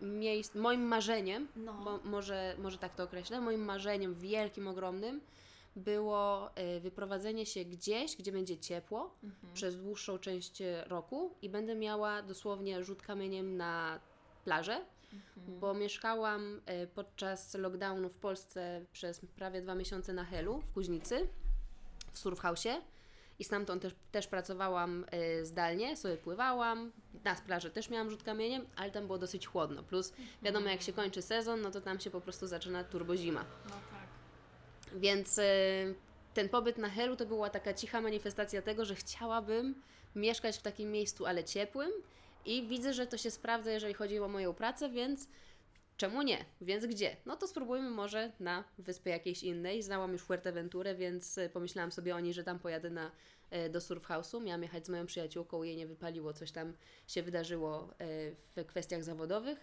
miejsc, 0.00 0.54
moim 0.54 0.82
marzeniem, 0.82 1.48
no. 1.56 1.72
bo 1.72 1.98
może, 2.04 2.54
może 2.58 2.78
tak 2.78 2.94
to 2.94 3.02
określę, 3.02 3.40
moim 3.40 3.64
marzeniem 3.64 4.14
wielkim, 4.14 4.68
ogromnym, 4.68 5.20
było 5.76 6.50
y, 6.76 6.80
wyprowadzenie 6.80 7.46
się 7.46 7.64
gdzieś, 7.64 8.16
gdzie 8.16 8.32
będzie 8.32 8.58
ciepło 8.58 9.16
mhm. 9.24 9.54
przez 9.54 9.76
dłuższą 9.76 10.18
część 10.18 10.62
roku 10.86 11.34
i 11.42 11.48
będę 11.48 11.74
miała 11.74 12.22
dosłownie 12.22 12.84
rzut 12.84 13.02
kamieniem 13.02 13.56
na 13.56 14.00
plażę, 14.44 14.84
mhm. 15.12 15.60
bo 15.60 15.74
mieszkałam 15.74 16.60
y, 16.84 16.86
podczas 16.86 17.54
lockdownu 17.54 18.08
w 18.08 18.16
Polsce 18.16 18.84
przez 18.92 19.20
prawie 19.36 19.62
dwa 19.62 19.74
miesiące 19.74 20.12
na 20.12 20.24
Helu 20.24 20.60
w 20.60 20.72
Kuźnicy, 20.72 21.28
w 22.12 22.18
surfhausie 22.18 22.70
i 23.38 23.44
stamtąd 23.44 23.82
też, 23.82 23.94
też 24.12 24.26
pracowałam 24.26 25.04
y, 25.40 25.46
zdalnie, 25.46 25.96
sobie 25.96 26.16
pływałam, 26.16 26.92
na 27.24 27.34
plaży 27.34 27.70
też 27.70 27.90
miałam 27.90 28.10
rzut 28.10 28.22
kamieniem, 28.22 28.66
ale 28.76 28.90
tam 28.90 29.06
było 29.06 29.18
dosyć 29.18 29.46
chłodno, 29.46 29.82
plus 29.82 30.12
wiadomo 30.42 30.68
jak 30.68 30.82
się 30.82 30.92
mhm. 30.92 31.04
kończy 31.04 31.22
sezon, 31.22 31.60
no 31.60 31.70
to 31.70 31.80
tam 31.80 32.00
się 32.00 32.10
po 32.10 32.20
prostu 32.20 32.46
zaczyna 32.46 32.84
turbozima. 32.84 33.44
No 33.64 33.70
tak. 33.70 33.85
Więc 34.94 35.38
y, 35.38 35.94
ten 36.34 36.48
pobyt 36.48 36.78
na 36.78 36.88
Helu 36.88 37.16
to 37.16 37.26
była 37.26 37.50
taka 37.50 37.74
cicha 37.74 38.00
manifestacja 38.00 38.62
tego, 38.62 38.84
że 38.84 38.94
chciałabym 38.94 39.82
mieszkać 40.16 40.56
w 40.56 40.62
takim 40.62 40.92
miejscu, 40.92 41.26
ale 41.26 41.44
ciepłym 41.44 41.90
i 42.44 42.66
widzę, 42.66 42.92
że 42.92 43.06
to 43.06 43.18
się 43.18 43.30
sprawdza, 43.30 43.70
jeżeli 43.70 43.94
chodzi 43.94 44.18
o 44.18 44.28
moją 44.28 44.54
pracę, 44.54 44.88
więc 44.88 45.28
czemu 45.96 46.22
nie? 46.22 46.44
Więc 46.60 46.86
gdzie? 46.86 47.16
No 47.26 47.36
to 47.36 47.48
spróbujmy 47.48 47.90
może 47.90 48.32
na 48.40 48.64
wyspę 48.78 49.10
jakiejś 49.10 49.42
innej. 49.42 49.82
Znałam 49.82 50.12
już 50.12 50.22
Fuerteventurę, 50.22 50.94
więc 50.94 51.38
y, 51.38 51.50
pomyślałam 51.52 51.92
sobie 51.92 52.16
o 52.16 52.20
niej, 52.20 52.34
że 52.34 52.44
tam 52.44 52.58
pojadę 52.58 52.90
na, 52.90 53.10
y, 53.66 53.70
do 53.70 53.80
surf 53.80 54.08
house'u. 54.08 54.42
Miałam 54.42 54.62
jechać 54.62 54.86
z 54.86 54.88
moją 54.88 55.06
przyjaciółką, 55.06 55.62
jej 55.62 55.76
nie 55.76 55.86
wypaliło, 55.86 56.32
coś 56.32 56.50
tam 56.50 56.72
się 57.06 57.22
wydarzyło 57.22 57.94
w 58.56 58.64
kwestiach 58.66 59.04
zawodowych. 59.04 59.58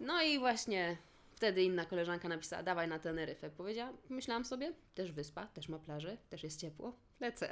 No 0.00 0.22
i 0.22 0.38
właśnie 0.38 0.96
Wtedy 1.42 1.62
inna 1.62 1.84
koleżanka 1.84 2.28
napisała, 2.28 2.62
dawaj 2.62 2.88
na 2.88 2.98
Teneryfę. 2.98 3.50
Powiedziałam, 3.50 3.96
myślałam 4.08 4.44
sobie, 4.44 4.72
też 4.94 5.12
wyspa, 5.12 5.46
też 5.46 5.68
ma 5.68 5.78
plażę, 5.78 6.16
też 6.30 6.42
jest 6.42 6.60
ciepło, 6.60 6.96
lecę. 7.20 7.48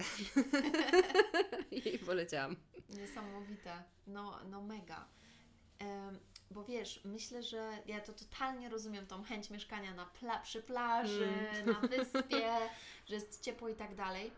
I 1.94 1.98
poleciałam. 1.98 2.56
Niesamowite, 2.88 3.82
no, 4.06 4.38
no 4.50 4.62
mega. 4.62 5.08
Um, 5.80 6.18
bo 6.50 6.64
wiesz, 6.64 7.00
myślę, 7.04 7.42
że 7.42 7.70
ja 7.86 8.00
to 8.00 8.12
totalnie 8.12 8.68
rozumiem, 8.68 9.06
tą 9.06 9.22
chęć 9.22 9.50
mieszkania 9.50 9.94
na 9.94 10.06
pla 10.06 10.38
przy 10.38 10.62
plaży, 10.62 11.28
mm. 11.28 11.66
na 11.66 11.88
wyspie, 11.88 12.50
że 13.06 13.14
jest 13.14 13.44
ciepło 13.44 13.68
i 13.68 13.74
tak 13.74 13.94
dalej. 13.94 14.32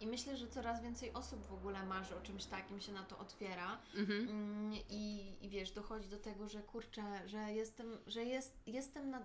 I 0.00 0.06
myślę, 0.06 0.36
że 0.36 0.48
coraz 0.48 0.82
więcej 0.82 1.12
osób 1.12 1.46
w 1.46 1.52
ogóle 1.52 1.86
marzy 1.86 2.16
o 2.16 2.20
czymś 2.20 2.44
takim, 2.44 2.80
się 2.80 2.92
na 2.92 3.02
to 3.02 3.18
otwiera. 3.18 3.78
Mhm. 3.94 4.28
Mm, 4.28 4.72
I, 4.90 5.34
I 5.40 5.48
wiesz, 5.48 5.70
dochodzi 5.70 6.08
do 6.08 6.18
tego, 6.18 6.48
że 6.48 6.62
kurczę, 6.62 7.28
że 7.28 7.52
jestem, 7.52 7.98
że 8.06 8.24
jest, 8.24 8.56
jestem 8.66 9.10
nad, 9.10 9.24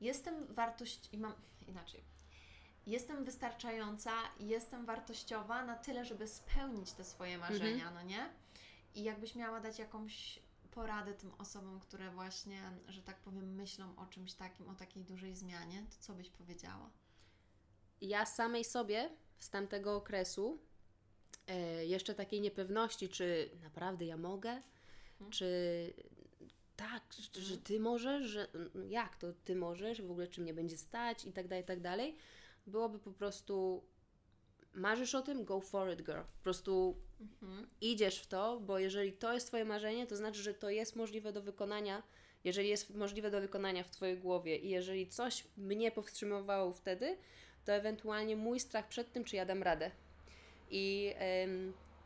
jestem 0.00 0.46
wartość 0.46 1.08
i 1.12 1.18
mam 1.18 1.32
inaczej. 1.66 2.04
Jestem 2.86 3.24
wystarczająca 3.24 4.12
jestem 4.40 4.86
wartościowa 4.86 5.64
na 5.64 5.76
tyle, 5.76 6.04
żeby 6.04 6.28
spełnić 6.28 6.92
te 6.92 7.04
swoje 7.04 7.38
marzenia, 7.38 7.88
mhm. 7.88 7.94
no 7.94 8.02
nie? 8.02 8.30
I 8.94 9.02
jakbyś 9.02 9.34
miała 9.34 9.60
dać 9.60 9.78
jakąś 9.78 10.38
poradę 10.70 11.14
tym 11.14 11.32
osobom, 11.38 11.80
które 11.80 12.10
właśnie, 12.10 12.70
że 12.88 13.02
tak 13.02 13.16
powiem, 13.16 13.54
myślą 13.54 13.96
o 13.96 14.06
czymś 14.06 14.34
takim, 14.34 14.68
o 14.68 14.74
takiej 14.74 15.04
dużej 15.04 15.34
zmianie, 15.34 15.86
to 15.90 15.96
co 16.00 16.14
byś 16.14 16.30
powiedziała? 16.30 16.90
Ja 18.00 18.26
samej 18.26 18.64
sobie 18.64 19.10
z 19.38 19.50
tamtego 19.50 19.96
okresu, 19.96 20.58
e, 21.46 21.86
jeszcze 21.86 22.14
takiej 22.14 22.40
niepewności, 22.40 23.08
czy 23.08 23.50
naprawdę 23.62 24.04
ja 24.04 24.16
mogę, 24.16 24.62
mhm. 25.12 25.30
czy 25.30 25.46
tak, 26.76 27.02
mhm. 27.18 27.44
że 27.44 27.58
ty 27.58 27.80
możesz, 27.80 28.26
że 28.26 28.48
jak 28.88 29.16
to 29.16 29.32
ty 29.44 29.56
możesz, 29.56 30.02
w 30.02 30.10
ogóle 30.10 30.26
czym 30.26 30.44
nie 30.44 30.54
będzie 30.54 30.76
stać 30.76 31.24
i 31.24 31.32
tak 31.32 31.48
dalej, 31.48 31.64
i 31.64 31.66
tak 31.66 31.80
dalej, 31.80 32.16
byłoby 32.66 32.98
po 32.98 33.12
prostu 33.12 33.82
marzysz 34.74 35.14
o 35.14 35.22
tym, 35.22 35.44
go 35.44 35.60
for 35.60 35.92
it, 35.92 36.02
girl. 36.02 36.20
Po 36.20 36.42
prostu 36.42 36.96
mhm. 37.20 37.66
idziesz 37.80 38.18
w 38.18 38.26
to, 38.26 38.60
bo 38.60 38.78
jeżeli 38.78 39.12
to 39.12 39.32
jest 39.32 39.46
Twoje 39.46 39.64
marzenie, 39.64 40.06
to 40.06 40.16
znaczy, 40.16 40.42
że 40.42 40.54
to 40.54 40.70
jest 40.70 40.96
możliwe 40.96 41.32
do 41.32 41.42
wykonania. 41.42 42.02
Jeżeli 42.44 42.68
jest 42.68 42.94
możliwe 42.94 43.30
do 43.30 43.40
wykonania 43.40 43.84
w 43.84 43.90
Twojej 43.90 44.18
głowie 44.18 44.56
i 44.56 44.68
jeżeli 44.68 45.08
coś 45.08 45.44
mnie 45.56 45.90
powstrzymywało 45.90 46.72
wtedy, 46.72 47.16
to 47.68 47.72
ewentualnie 47.74 48.36
mój 48.36 48.60
strach 48.60 48.88
przed 48.88 49.12
tym, 49.12 49.24
czy 49.24 49.36
ja 49.36 49.46
dam 49.46 49.62
radę. 49.62 49.90
I 50.70 51.14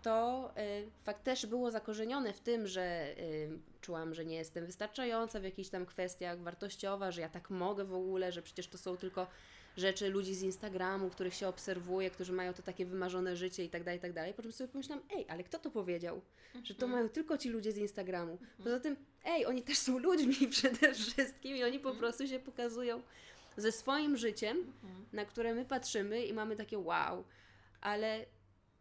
to 0.02 0.50
y, 0.59 0.90
fakt 1.02 1.25
też 1.25 1.47
było 1.47 1.71
zakorzenione 1.71 2.33
w 2.33 2.40
tym, 2.40 2.66
że 2.66 3.14
czułam, 3.81 4.14
że 4.14 4.25
nie 4.25 4.37
jestem 4.37 4.66
wystarczająca 4.66 5.40
w 5.40 5.45
jakichś 5.45 5.69
tam 5.69 5.87
kwestiach 5.87 6.40
wartościowa, 6.40 7.11
że 7.11 7.21
ja 7.21 7.28
tak 7.28 7.50
mogę 7.50 7.85
w 7.85 7.95
ogóle, 7.95 8.33
że 8.33 8.42
przecież 8.42 8.69
to 8.69 8.78
są 8.78 8.97
tylko 8.97 9.26
rzeczy 9.76 10.09
ludzi 10.09 10.35
z 10.35 10.42
Instagramu, 10.42 11.11
których 11.11 11.35
się 11.35 11.49
obserwuje, 11.49 12.11
którzy 12.11 12.33
mają 12.33 12.54
to 12.54 12.62
takie 12.62 12.87
wymarzone 12.87 13.37
życie 13.37 13.64
i 13.64 13.69
tak 13.69 13.85
dalej, 13.85 13.99
i 13.99 14.02
tak 14.02 14.12
dalej. 14.12 14.35
Po 14.35 14.42
czym 14.42 14.52
sobie 14.52 14.69
pomyślałam, 14.69 15.04
ej, 15.16 15.26
ale 15.28 15.45
kto 15.45 15.59
to 15.59 15.71
powiedział? 15.71 16.21
Że 16.62 16.75
to 16.75 16.87
mhm. 16.87 16.92
mają 16.92 17.09
tylko 17.09 17.38
ci 17.38 17.49
ludzie 17.49 17.73
z 17.73 17.76
Instagramu. 17.76 18.33
Mhm. 18.33 18.50
Poza 18.64 18.81
tym, 18.81 18.97
ej, 19.25 19.47
oni 19.47 19.62
też 19.62 19.78
są 19.78 19.99
ludźmi 19.99 20.49
przede 20.57 20.95
wszystkim 20.95 21.57
i 21.57 21.64
oni 21.64 21.78
po 21.78 21.88
mhm. 21.88 21.99
prostu 21.99 22.26
się 22.26 22.38
pokazują 22.38 23.02
ze 23.56 23.73
swoim 23.73 24.16
życiem, 24.16 24.73
na 25.12 25.25
które 25.25 25.54
my 25.54 25.64
patrzymy 25.64 26.25
i 26.25 26.32
mamy 26.32 26.56
takie 26.56 26.78
wow. 26.78 27.25
Ale 27.80 28.26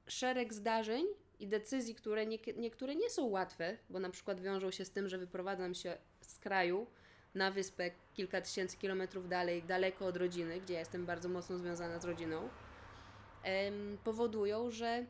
szereg 0.07 0.53
zdarzeń 0.53 1.05
i 1.39 1.47
decyzji, 1.47 1.95
które 1.95 2.25
nie, 2.25 2.37
niektóre 2.57 2.95
nie 2.95 3.09
są 3.09 3.25
łatwe, 3.25 3.77
bo 3.89 3.99
na 3.99 4.09
przykład 4.09 4.41
wiążą 4.41 4.71
się 4.71 4.85
z 4.85 4.91
tym, 4.91 5.09
że 5.09 5.17
wyprowadzam 5.17 5.73
się 5.73 5.97
z 6.21 6.39
kraju, 6.39 6.87
na 7.35 7.51
wyspę 7.51 7.91
kilka 8.13 8.41
tysięcy 8.41 8.77
kilometrów 8.77 9.29
dalej, 9.29 9.63
daleko 9.63 10.05
od 10.05 10.17
rodziny, 10.17 10.61
gdzie 10.61 10.73
ja 10.73 10.79
jestem 10.79 11.05
bardzo 11.05 11.29
mocno 11.29 11.57
związana 11.57 11.99
z 11.99 12.05
rodziną, 12.05 12.49
em, 13.43 13.97
powodują, 14.03 14.71
że 14.71 15.05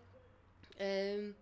em, 0.77 1.33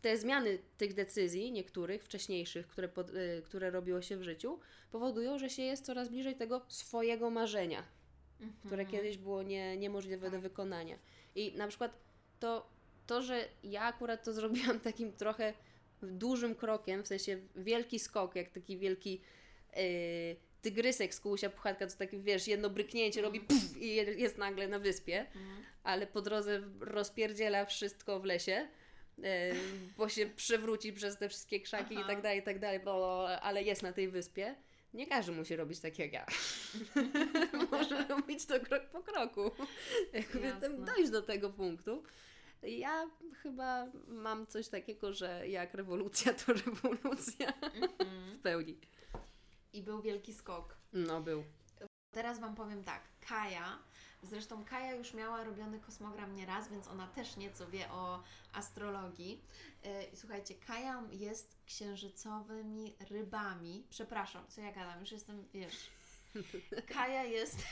te 0.00 0.16
zmiany 0.16 0.58
tych 0.78 0.94
decyzji, 0.94 1.52
niektórych 1.52 2.04
wcześniejszych, 2.04 2.66
które, 2.66 2.88
pod, 2.88 3.10
y, 3.10 3.42
które 3.44 3.70
robiło 3.70 4.02
się 4.02 4.16
w 4.16 4.22
życiu, 4.22 4.58
powodują, 4.90 5.38
że 5.38 5.50
się 5.50 5.62
jest 5.62 5.84
coraz 5.84 6.08
bliżej 6.08 6.34
tego 6.34 6.62
swojego 6.68 7.30
marzenia, 7.30 7.84
mhm. 8.40 8.60
które 8.66 8.86
kiedyś 8.86 9.18
było 9.18 9.42
nie, 9.42 9.76
niemożliwe 9.76 10.26
tak. 10.26 10.32
do 10.32 10.40
wykonania. 10.40 10.98
I 11.34 11.52
na 11.56 11.68
przykład 11.68 11.92
to, 12.40 12.68
to, 13.06 13.22
że 13.22 13.48
ja 13.62 13.82
akurat 13.82 14.24
to 14.24 14.32
zrobiłam 14.38 14.80
takim 14.80 15.12
trochę 15.12 15.54
dużym 16.02 16.54
krokiem, 16.54 17.02
w 17.02 17.06
sensie 17.06 17.38
wielki 17.56 17.98
skok, 17.98 18.36
jak 18.36 18.50
taki 18.50 18.78
wielki 18.78 19.20
yy, 19.76 19.82
tygrysek 20.62 21.14
z 21.14 21.20
Kułusia 21.20 21.50
Puchatka, 21.50 21.86
to 21.86 21.96
takie, 21.96 22.18
wiesz, 22.18 22.48
jedno 22.48 22.70
bryknięcie 22.70 23.22
robi 23.22 23.38
mhm. 23.38 23.60
puf, 23.60 23.82
i 23.82 23.94
jest 23.94 24.38
nagle 24.38 24.68
na 24.68 24.78
wyspie, 24.78 25.26
mm. 25.34 25.62
ale 25.82 26.06
po 26.06 26.22
drodze 26.22 26.62
rozpierdziela 26.80 27.64
wszystko 27.64 28.20
w 28.20 28.24
lesie, 28.24 28.68
bo 29.96 30.08
się 30.08 30.26
przewróci 30.26 30.92
przez 30.92 31.18
te 31.18 31.28
wszystkie 31.28 31.60
krzaki 31.60 31.94
Aha. 31.96 32.04
i 32.04 32.06
tak 32.06 32.22
dalej, 32.22 32.38
i 32.38 32.42
tak 32.42 32.58
dalej, 32.58 32.80
bo, 32.80 33.28
ale 33.42 33.62
jest 33.62 33.82
na 33.82 33.92
tej 33.92 34.08
wyspie. 34.08 34.54
Nie 34.94 35.06
każdy 35.06 35.32
musi 35.32 35.56
robić 35.56 35.80
tak 35.80 35.98
jak 35.98 36.12
ja. 36.12 36.26
Może 37.70 38.06
robić 38.08 38.46
to 38.46 38.60
krok 38.60 38.86
po 38.86 39.02
kroku. 39.02 39.50
Jakby 40.12 40.52
dojść 40.84 41.10
do 41.10 41.22
tego 41.22 41.50
punktu. 41.50 42.02
Ja 42.62 43.06
chyba 43.42 43.86
mam 44.08 44.46
coś 44.46 44.68
takiego, 44.68 45.12
że 45.12 45.48
jak 45.48 45.74
rewolucja, 45.74 46.34
to 46.34 46.52
rewolucja 46.52 47.50
-hmm. 47.50 48.34
w 48.34 48.38
pełni. 48.38 48.78
I 49.72 49.82
był 49.82 50.02
wielki 50.02 50.34
skok. 50.34 50.76
No, 50.92 51.20
był. 51.20 51.44
Teraz 52.10 52.40
Wam 52.40 52.54
powiem 52.54 52.84
tak. 52.84 53.02
Kaja, 53.28 53.78
zresztą 54.22 54.64
Kaja 54.64 54.94
już 54.94 55.14
miała 55.14 55.44
robiony 55.44 55.80
kosmogram 55.80 56.36
nieraz, 56.36 56.68
więc 56.68 56.88
ona 56.88 57.06
też 57.06 57.36
nieco 57.36 57.66
wie 57.66 57.90
o 57.90 58.22
astrologii. 58.52 59.42
Yy, 59.84 59.90
słuchajcie, 60.14 60.54
Kaja 60.54 61.02
jest 61.10 61.56
księżycowymi 61.66 62.96
rybami. 63.10 63.86
Przepraszam, 63.90 64.46
co 64.48 64.60
ja 64.60 64.72
gadam, 64.72 65.00
już 65.00 65.12
jestem, 65.12 65.48
wiesz. 65.52 65.90
Kaja 66.94 67.24
jest. 67.24 67.56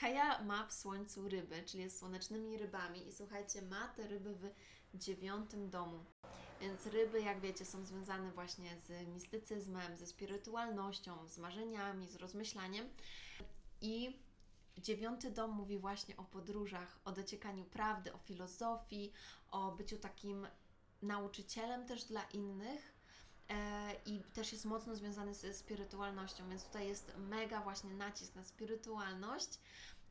Kaja 0.00 0.42
ma 0.42 0.66
w 0.66 0.72
słońcu 0.72 1.28
ryby, 1.28 1.62
czyli 1.62 1.82
jest 1.82 1.98
słonecznymi 1.98 2.58
rybami 2.58 3.08
i 3.08 3.12
słuchajcie, 3.12 3.62
ma 3.62 3.88
te 3.88 4.06
ryby 4.06 4.34
w 4.34 4.50
dziewiątym 4.94 5.70
domu. 5.70 6.04
Więc 6.60 6.86
ryby, 6.86 7.20
jak 7.20 7.40
wiecie, 7.40 7.64
są 7.64 7.84
związane 7.84 8.30
właśnie 8.30 8.70
z 8.80 9.08
mistycyzmem, 9.08 9.96
ze 9.96 10.06
spirytualnością, 10.06 11.28
z 11.28 11.38
marzeniami, 11.38 12.08
z 12.08 12.16
rozmyślaniem. 12.16 12.88
I 13.80 14.18
dziewiąty 14.78 15.30
dom 15.30 15.50
mówi 15.50 15.78
właśnie 15.78 16.16
o 16.16 16.24
podróżach, 16.24 16.98
o 17.04 17.12
dociekaniu 17.12 17.64
prawdy, 17.64 18.12
o 18.12 18.18
filozofii, 18.18 19.12
o 19.50 19.72
byciu 19.72 19.98
takim 19.98 20.46
nauczycielem 21.02 21.86
też 21.86 22.04
dla 22.04 22.22
innych. 22.22 22.96
E, 23.48 23.94
I 24.06 24.20
też 24.20 24.52
jest 24.52 24.64
mocno 24.64 24.96
związany 24.96 25.34
ze 25.34 25.54
spirytualnością, 25.54 26.48
więc 26.48 26.64
tutaj 26.64 26.88
jest 26.88 27.12
mega 27.18 27.60
właśnie 27.60 27.94
nacisk 27.94 28.34
na 28.34 28.42
spirytualność. 28.42 29.60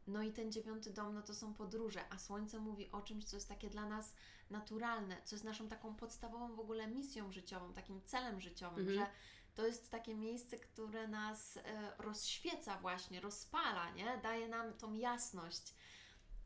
No 0.07 0.23
i 0.23 0.31
ten 0.31 0.51
dziewiąty 0.51 0.93
dom, 0.93 1.13
no 1.13 1.21
to 1.21 1.33
są 1.33 1.53
podróże, 1.53 2.09
a 2.09 2.17
Słońce 2.17 2.59
mówi 2.59 2.91
o 2.91 3.01
czymś, 3.01 3.25
co 3.25 3.37
jest 3.37 3.49
takie 3.49 3.69
dla 3.69 3.85
nas 3.85 4.13
naturalne, 4.49 5.17
co 5.23 5.35
jest 5.35 5.45
naszą 5.45 5.67
taką 5.67 5.95
podstawową 5.95 6.55
w 6.55 6.59
ogóle 6.59 6.87
misją 6.87 7.31
życiową, 7.31 7.73
takim 7.73 8.01
celem 8.01 8.41
życiowym, 8.41 8.79
mhm. 8.79 8.97
że 8.97 9.11
to 9.55 9.67
jest 9.67 9.91
takie 9.91 10.15
miejsce, 10.15 10.57
które 10.57 11.07
nas 11.07 11.57
e, 11.57 11.61
rozświeca 11.97 12.77
właśnie, 12.77 13.21
rozpala, 13.21 13.91
nie? 13.91 14.19
Daje 14.23 14.47
nam 14.47 14.73
tą 14.73 14.93
jasność. 14.93 15.73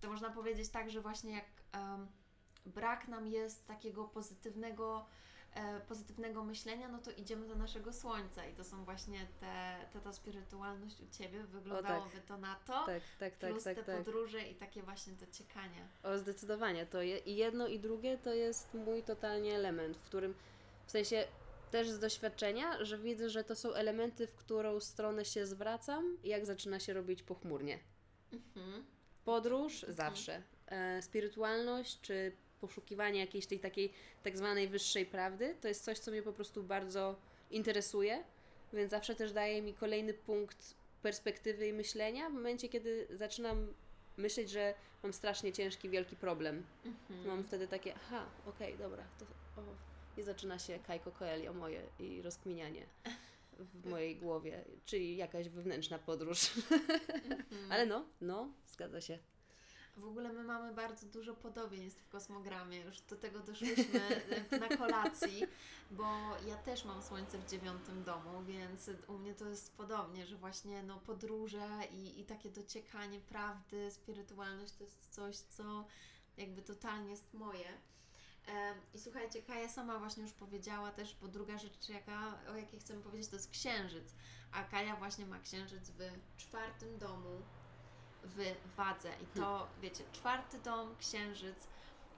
To 0.02 0.10
można 0.10 0.30
powiedzieć 0.30 0.70
tak, 0.70 0.90
że 0.90 1.02
właśnie 1.02 1.34
jak 1.34 1.46
um, 1.74 2.08
brak 2.66 3.08
nam 3.08 3.28
jest 3.28 3.68
takiego 3.68 4.06
pozytywnego 4.06 5.06
E, 5.56 5.80
pozytywnego 5.80 6.44
myślenia, 6.44 6.88
no 6.90 7.00
to 7.00 7.12
idziemy 7.12 7.48
do 7.48 7.56
naszego 7.56 7.94
słońca 7.94 8.46
i 8.46 8.54
to 8.54 8.64
są 8.64 8.86
właśnie 8.86 9.28
te, 9.40 9.76
te 9.94 10.00
ta 10.00 10.14
spirytualność 10.14 11.02
u 11.02 11.18
Ciebie, 11.18 11.44
wyglądałoby 11.44 12.16
tak. 12.16 12.26
to 12.26 12.38
na 12.38 12.56
to, 12.56 12.86
tak, 12.86 13.02
tak, 13.20 13.38
tak, 13.38 13.52
plus 13.52 13.64
tak, 13.64 13.76
te 13.76 13.84
tak. 13.84 13.98
podróże 13.98 14.42
i 14.42 14.56
takie 14.56 14.84
właśnie 14.84 15.14
dociekanie. 15.14 15.88
O, 16.04 16.18
zdecydowanie, 16.18 16.86
to 16.86 17.02
je, 17.02 17.18
jedno 17.26 17.68
i 17.68 17.80
drugie 17.80 18.18
to 18.18 18.34
jest 18.34 18.74
mój 18.74 19.04
totalnie 19.04 19.56
element, 19.56 19.98
w 19.98 20.04
którym, 20.04 20.36
w 20.86 20.92
sensie 20.92 21.28
też 21.72 21.90
z 21.90 22.00
doświadczenia, 22.00 22.86
że 22.86 22.98
widzę, 22.98 23.30
że 23.30 23.44
to 23.44 23.56
są 23.56 23.74
elementy, 23.74 24.28
w 24.28 24.36
którą 24.36 24.80
stronę 24.80 25.26
się 25.26 25.46
zwracam, 25.46 26.18
jak 26.24 26.46
zaczyna 26.46 26.80
się 26.80 26.94
robić 26.94 27.24
pochmurnie. 27.24 27.80
Mhm. 28.34 28.86
Podróż 29.26 29.74
mhm. 29.74 29.94
zawsze. 29.94 30.44
E, 30.68 31.02
spirytualność 31.02 32.02
czy 32.02 32.32
poszukiwanie 32.62 33.20
jakiejś 33.20 33.46
tej 33.46 33.60
takiej 33.60 33.94
tak 34.24 34.38
zwanej 34.38 34.68
wyższej 34.68 35.06
prawdy, 35.06 35.56
to 35.62 35.68
jest 35.68 35.84
coś, 35.84 36.00
co 36.00 36.12
mnie 36.12 36.24
po 36.24 36.34
prostu 36.34 36.64
bardzo 36.64 37.16
interesuje, 37.52 38.24
więc 38.74 38.92
zawsze 38.92 39.16
też 39.16 39.32
daje 39.32 39.62
mi 39.62 39.74
kolejny 39.74 40.14
punkt 40.14 40.76
perspektywy 41.02 41.68
i 41.68 41.74
myślenia 41.74 42.30
w 42.30 42.34
momencie, 42.34 42.70
kiedy 42.70 43.08
zaczynam 43.12 43.74
myśleć, 44.18 44.50
że 44.50 44.74
mam 45.04 45.14
strasznie 45.14 45.54
ciężki, 45.54 45.90
wielki 45.90 46.16
problem. 46.16 46.64
Mhm. 46.86 47.28
Mam 47.28 47.44
wtedy 47.44 47.68
takie, 47.68 47.96
aha, 47.96 48.26
okej, 48.46 48.74
okay, 48.74 48.90
dobra, 48.90 49.04
to 49.20 49.26
o. 49.62 49.89
i 50.20 50.24
zaczyna 50.24 50.60
się 50.60 50.80
Kajko 50.80 51.12
Coelho 51.12 51.54
moje 51.54 51.82
i 52.00 52.22
rozkminianie 52.22 52.86
w 53.60 53.90
mojej 53.90 54.16
głowie, 54.16 54.66
czyli 54.86 55.18
jakaś 55.18 55.50
wewnętrzna 55.50 56.00
podróż. 56.00 56.58
Mhm. 56.58 57.44
Ale 57.72 57.86
no, 57.86 58.06
no, 58.22 58.52
zgadza 58.68 59.02
się. 59.02 59.20
W 59.98 60.06
ogóle 60.06 60.34
my 60.34 60.44
mamy 60.44 60.74
bardzo 60.74 61.08
dużo 61.08 61.34
podobieństw 61.34 62.04
w 62.04 62.10
kosmogramie. 62.10 62.78
Już 62.78 63.02
do 63.02 63.16
tego 63.16 63.40
doszłyśmy 63.40 64.02
e, 64.52 64.60
na 64.60 64.78
kolacji, 64.78 65.48
bo 65.92 66.06
ja 66.48 66.56
też 66.56 66.86
mam 66.86 67.04
Słońce 67.04 67.38
w 67.38 67.50
dziewiątym 67.50 68.04
domu, 68.04 68.44
więc 68.44 68.90
u 69.08 69.18
mnie 69.18 69.34
to 69.34 69.50
jest 69.50 69.78
podobnie, 69.78 70.26
że 70.26 70.36
właśnie 70.36 70.84
no, 70.84 71.00
podróże 71.00 71.68
i, 71.92 72.20
i 72.20 72.26
takie 72.26 72.50
dociekanie 72.50 73.20
prawdy, 73.20 73.92
spirytualność 73.92 74.74
to 74.74 74.84
jest 74.84 75.10
coś, 75.10 75.36
co 75.36 75.86
jakby 76.38 76.62
totalnie 76.62 77.12
jest 77.12 77.34
moje. 77.34 77.74
I 78.94 79.00
słuchajcie, 79.00 79.42
Kaja 79.42 79.70
sama 79.70 80.00
właśnie 80.00 80.24
już 80.24 80.34
powiedziała 80.34 80.92
też, 80.92 81.16
bo 81.22 81.28
druga 81.28 81.58
rzecz, 81.58 81.90
jaka, 81.90 82.38
o 82.52 82.56
jakiej 82.56 82.80
chcemy 82.80 83.02
powiedzieć, 83.02 83.30
to 83.30 83.36
jest 83.36 83.52
księżyc. 83.52 84.16
A 84.52 84.64
Kaja 84.64 84.96
właśnie 84.96 85.26
ma 85.26 85.40
księżyc 85.40 85.90
w 85.90 86.12
czwartym 86.38 86.98
domu, 86.98 87.42
w 88.24 88.76
wadze. 88.76 89.10
I 89.24 89.26
to, 89.26 89.58
hmm. 89.58 89.82
wiecie, 89.82 90.04
czwarty 90.12 90.60
dom, 90.60 90.96
księżyc. 90.98 91.68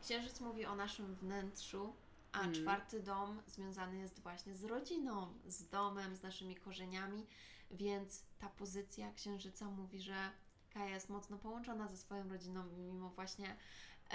Księżyc 0.02 0.42
mówi 0.42 0.66
o 0.66 0.76
naszym 0.76 1.16
wnętrzu, 1.16 1.96
a 2.32 2.38
hmm. 2.38 2.56
czwarty 2.56 3.00
dom 3.00 3.42
związany 3.48 3.98
jest 3.98 4.20
właśnie 4.20 4.56
z 4.56 4.64
rodziną, 4.64 5.34
z 5.46 5.70
domem, 5.70 6.16
z 6.16 6.22
naszymi 6.24 6.56
korzeniami, 6.56 7.28
więc 7.72 8.24
ta 8.40 8.50
pozycja 8.50 9.14
księżyca 9.14 9.66
mówi, 9.66 10.02
że 10.02 10.32
Kaja 10.74 10.90
jest 10.90 11.10
mocno 11.10 11.38
połączona 11.38 11.88
ze 11.88 11.98
swoją 11.98 12.30
rodziną, 12.30 12.64
mimo 12.78 13.10
właśnie, 13.10 13.58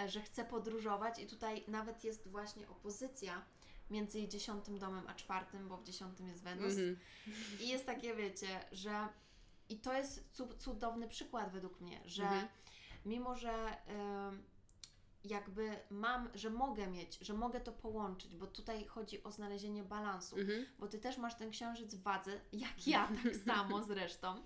że 0.07 0.23
chce 0.23 0.45
podróżować 0.45 1.19
i 1.19 1.27
tutaj 1.27 1.65
nawet 1.69 2.05
jest 2.05 2.29
właśnie 2.29 2.69
opozycja 2.69 3.43
między 3.91 4.19
jej 4.19 4.29
dziesiątym 4.29 4.79
domem 4.79 5.05
a 5.07 5.15
czwartym, 5.15 5.69
bo 5.69 5.77
w 5.77 5.85
dziesiątym 5.85 6.29
jest 6.29 6.43
Wenus. 6.43 6.75
Mm 6.75 6.95
-hmm. 6.95 7.63
I 7.63 7.69
jest 7.69 7.87
takie, 7.87 8.15
wiecie, 8.15 8.61
że 8.73 9.09
i 9.69 9.77
to 9.79 9.93
jest 9.93 10.43
cudowny 10.59 11.09
przykład 11.09 11.53
według 11.53 11.81
mnie, 11.81 12.01
że 12.05 12.23
mm 12.23 12.45
-hmm. 12.45 12.49
mimo, 13.07 13.37
że 13.37 13.53
y, 13.53 14.57
jakby 15.25 15.79
mam, 15.91 16.29
że 16.35 16.51
mogę 16.51 16.87
mieć, 16.87 17.19
że 17.21 17.35
mogę 17.35 17.61
to 17.61 17.73
połączyć, 17.73 18.37
bo 18.37 18.47
tutaj 18.47 18.87
chodzi 18.87 19.23
o 19.23 19.31
znalezienie 19.31 19.85
balansu, 19.85 20.37
mm 20.37 20.49
-hmm. 20.49 20.65
bo 20.79 20.89
Ty 20.89 20.99
też 20.99 21.19
masz 21.19 21.35
ten 21.35 21.51
księżyc 21.51 21.95
w 21.95 22.03
wadze, 22.03 22.41
jak 22.53 22.87
ja 22.87 23.09
tak 23.23 23.37
samo 23.37 23.83
zresztą, 23.83 24.43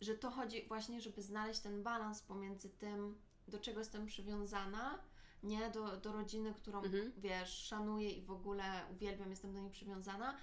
że 0.00 0.14
to 0.14 0.30
chodzi 0.30 0.66
właśnie, 0.68 1.00
żeby 1.00 1.22
znaleźć 1.22 1.60
ten 1.60 1.82
balans 1.82 2.22
pomiędzy 2.22 2.70
tym, 2.70 3.18
do 3.48 3.58
czego 3.58 3.78
jestem 3.78 4.06
przywiązana, 4.06 4.98
nie 5.42 5.70
do, 5.70 5.96
do 5.96 6.12
rodziny, 6.12 6.54
którą 6.54 6.82
mhm. 6.82 7.12
wiesz, 7.16 7.50
szanuję 7.50 8.10
i 8.10 8.22
w 8.22 8.30
ogóle 8.30 8.64
uwielbiam, 8.92 9.30
jestem 9.30 9.52
do 9.52 9.60
niej 9.60 9.70
przywiązana, 9.70 10.36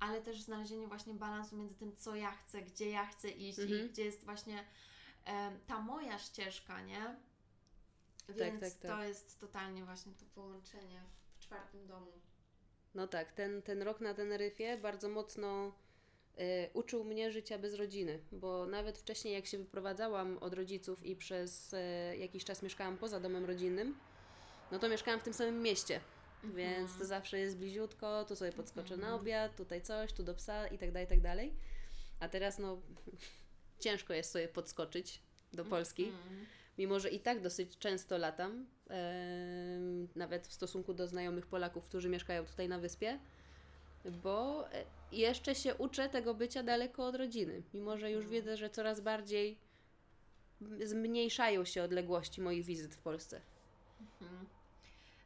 ale 0.00 0.22
też 0.22 0.42
znalezienie 0.42 0.86
właśnie 0.86 1.14
balansu 1.14 1.56
między 1.56 1.74
tym, 1.74 1.96
co 1.96 2.14
ja 2.14 2.32
chcę, 2.32 2.62
gdzie 2.62 2.90
ja 2.90 3.06
chcę 3.06 3.30
iść 3.30 3.58
mhm. 3.58 3.86
i 3.86 3.90
gdzie 3.90 4.04
jest 4.04 4.24
właśnie 4.24 4.64
e, 5.24 5.58
ta 5.66 5.80
moja 5.80 6.18
ścieżka, 6.18 6.80
nie? 6.80 7.16
Tak, 8.26 8.36
Więc 8.36 8.60
tak, 8.60 8.70
tak, 8.70 8.80
tak. 8.80 8.90
to 8.90 9.04
jest 9.04 9.40
totalnie 9.40 9.84
właśnie 9.84 10.12
to 10.12 10.24
połączenie 10.34 11.02
w 11.34 11.38
czwartym 11.38 11.86
domu. 11.86 12.12
No 12.94 13.06
tak, 13.06 13.32
ten, 13.32 13.62
ten 13.62 13.82
rok 13.82 14.00
na 14.00 14.14
Teneryfie 14.14 14.78
bardzo 14.78 15.08
mocno 15.08 15.72
uczył 16.72 17.04
mnie 17.04 17.32
życia 17.32 17.58
bez 17.58 17.74
rodziny, 17.74 18.18
bo 18.32 18.66
nawet 18.66 18.98
wcześniej 18.98 19.34
jak 19.34 19.46
się 19.46 19.58
wyprowadzałam 19.58 20.38
od 20.38 20.54
rodziców 20.54 21.06
i 21.06 21.16
przez 21.16 21.72
y, 21.72 22.16
jakiś 22.16 22.44
czas 22.44 22.62
mieszkałam 22.62 22.98
poza 22.98 23.20
domem 23.20 23.44
rodzinnym, 23.44 23.98
no 24.72 24.78
to 24.78 24.88
mieszkałam 24.88 25.20
w 25.20 25.22
tym 25.22 25.32
samym 25.34 25.62
mieście. 25.62 26.00
Mhm. 26.44 26.54
Więc 26.54 26.98
to 26.98 27.04
zawsze 27.04 27.38
jest 27.38 27.56
bliziutko, 27.56 28.24
tu 28.24 28.36
sobie 28.36 28.52
podskoczę 28.52 28.96
na 28.96 29.06
mhm. 29.06 29.20
obiad, 29.20 29.56
tutaj 29.56 29.82
coś, 29.82 30.12
tu 30.12 30.22
do 30.22 30.34
psa 30.34 30.66
i 30.66 30.78
tak 30.78 30.92
dalej, 30.92 31.06
i 31.06 31.08
tak 31.08 31.20
dalej. 31.20 31.52
A 32.20 32.28
teraz 32.28 32.58
no 32.58 32.82
ciężko 33.84 34.14
jest 34.14 34.30
sobie 34.30 34.48
podskoczyć 34.48 35.20
do 35.52 35.64
Polski, 35.64 36.04
mhm. 36.04 36.46
mimo 36.78 37.00
że 37.00 37.10
i 37.10 37.20
tak 37.20 37.40
dosyć 37.40 37.78
często 37.78 38.18
latam, 38.18 38.66
e, 38.90 39.78
nawet 40.16 40.46
w 40.46 40.52
stosunku 40.52 40.94
do 40.94 41.08
znajomych 41.08 41.46
Polaków, 41.46 41.84
którzy 41.84 42.08
mieszkają 42.08 42.44
tutaj 42.44 42.68
na 42.68 42.78
wyspie, 42.78 43.18
bo 44.10 44.68
e, 44.72 44.84
jeszcze 45.12 45.54
się 45.54 45.74
uczę 45.74 46.08
tego 46.08 46.34
bycia 46.34 46.62
daleko 46.62 47.06
od 47.06 47.14
rodziny, 47.14 47.62
mimo 47.74 47.98
że 47.98 48.10
już 48.10 48.26
wiedzę, 48.26 48.56
że 48.56 48.70
coraz 48.70 49.00
bardziej 49.00 49.58
zmniejszają 50.84 51.64
się 51.64 51.82
odległości 51.82 52.40
moich 52.40 52.64
wizyt 52.64 52.94
w 52.94 53.02
Polsce. 53.02 53.40
Mhm. 54.20 54.46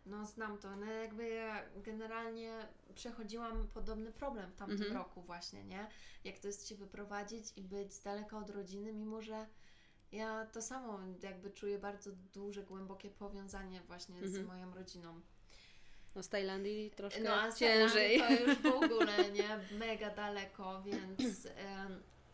No 0.07 0.27
znam 0.27 0.59
to, 0.59 0.77
no 0.77 0.87
jakby 0.87 1.29
ja 1.29 1.63
generalnie 1.77 2.69
przechodziłam 2.95 3.69
podobny 3.75 4.13
problem 4.13 4.51
w 4.51 4.57
tamtym 4.57 4.79
mhm. 4.79 4.97
roku 4.97 5.23
właśnie, 5.23 5.65
nie? 5.65 5.87
Jak 6.25 6.39
to 6.39 6.47
jest 6.47 6.69
się 6.69 6.75
wyprowadzić 6.75 7.45
i 7.57 7.63
być 7.63 7.95
z 7.95 8.03
daleka 8.03 8.39
od 8.39 8.51
rodziny, 8.51 8.93
mimo 8.93 9.23
że 9.23 9.47
ja 10.13 10.47
to 10.47 10.63
samo 10.63 10.99
jakby 11.23 11.51
czuję 11.51 11.79
bardzo 11.79 12.11
duże, 12.35 12.63
głębokie 12.63 13.11
powiązanie 13.11 13.81
właśnie 13.81 14.19
mhm. 14.19 14.45
z 14.45 14.47
moją 14.47 14.75
rodziną. 14.75 15.21
No 16.17 16.23
z 16.23 16.29
Tajlandii 16.29 16.91
troszkę 16.91 17.21
no, 17.21 17.35
a 17.35 17.53
ciężej. 17.53 18.19
to 18.19 18.33
już 18.33 18.59
w 18.59 18.67
ogóle, 18.85 19.31
nie? 19.33 19.77
Mega 19.79 20.11
daleko, 20.11 20.83
więc 20.83 21.49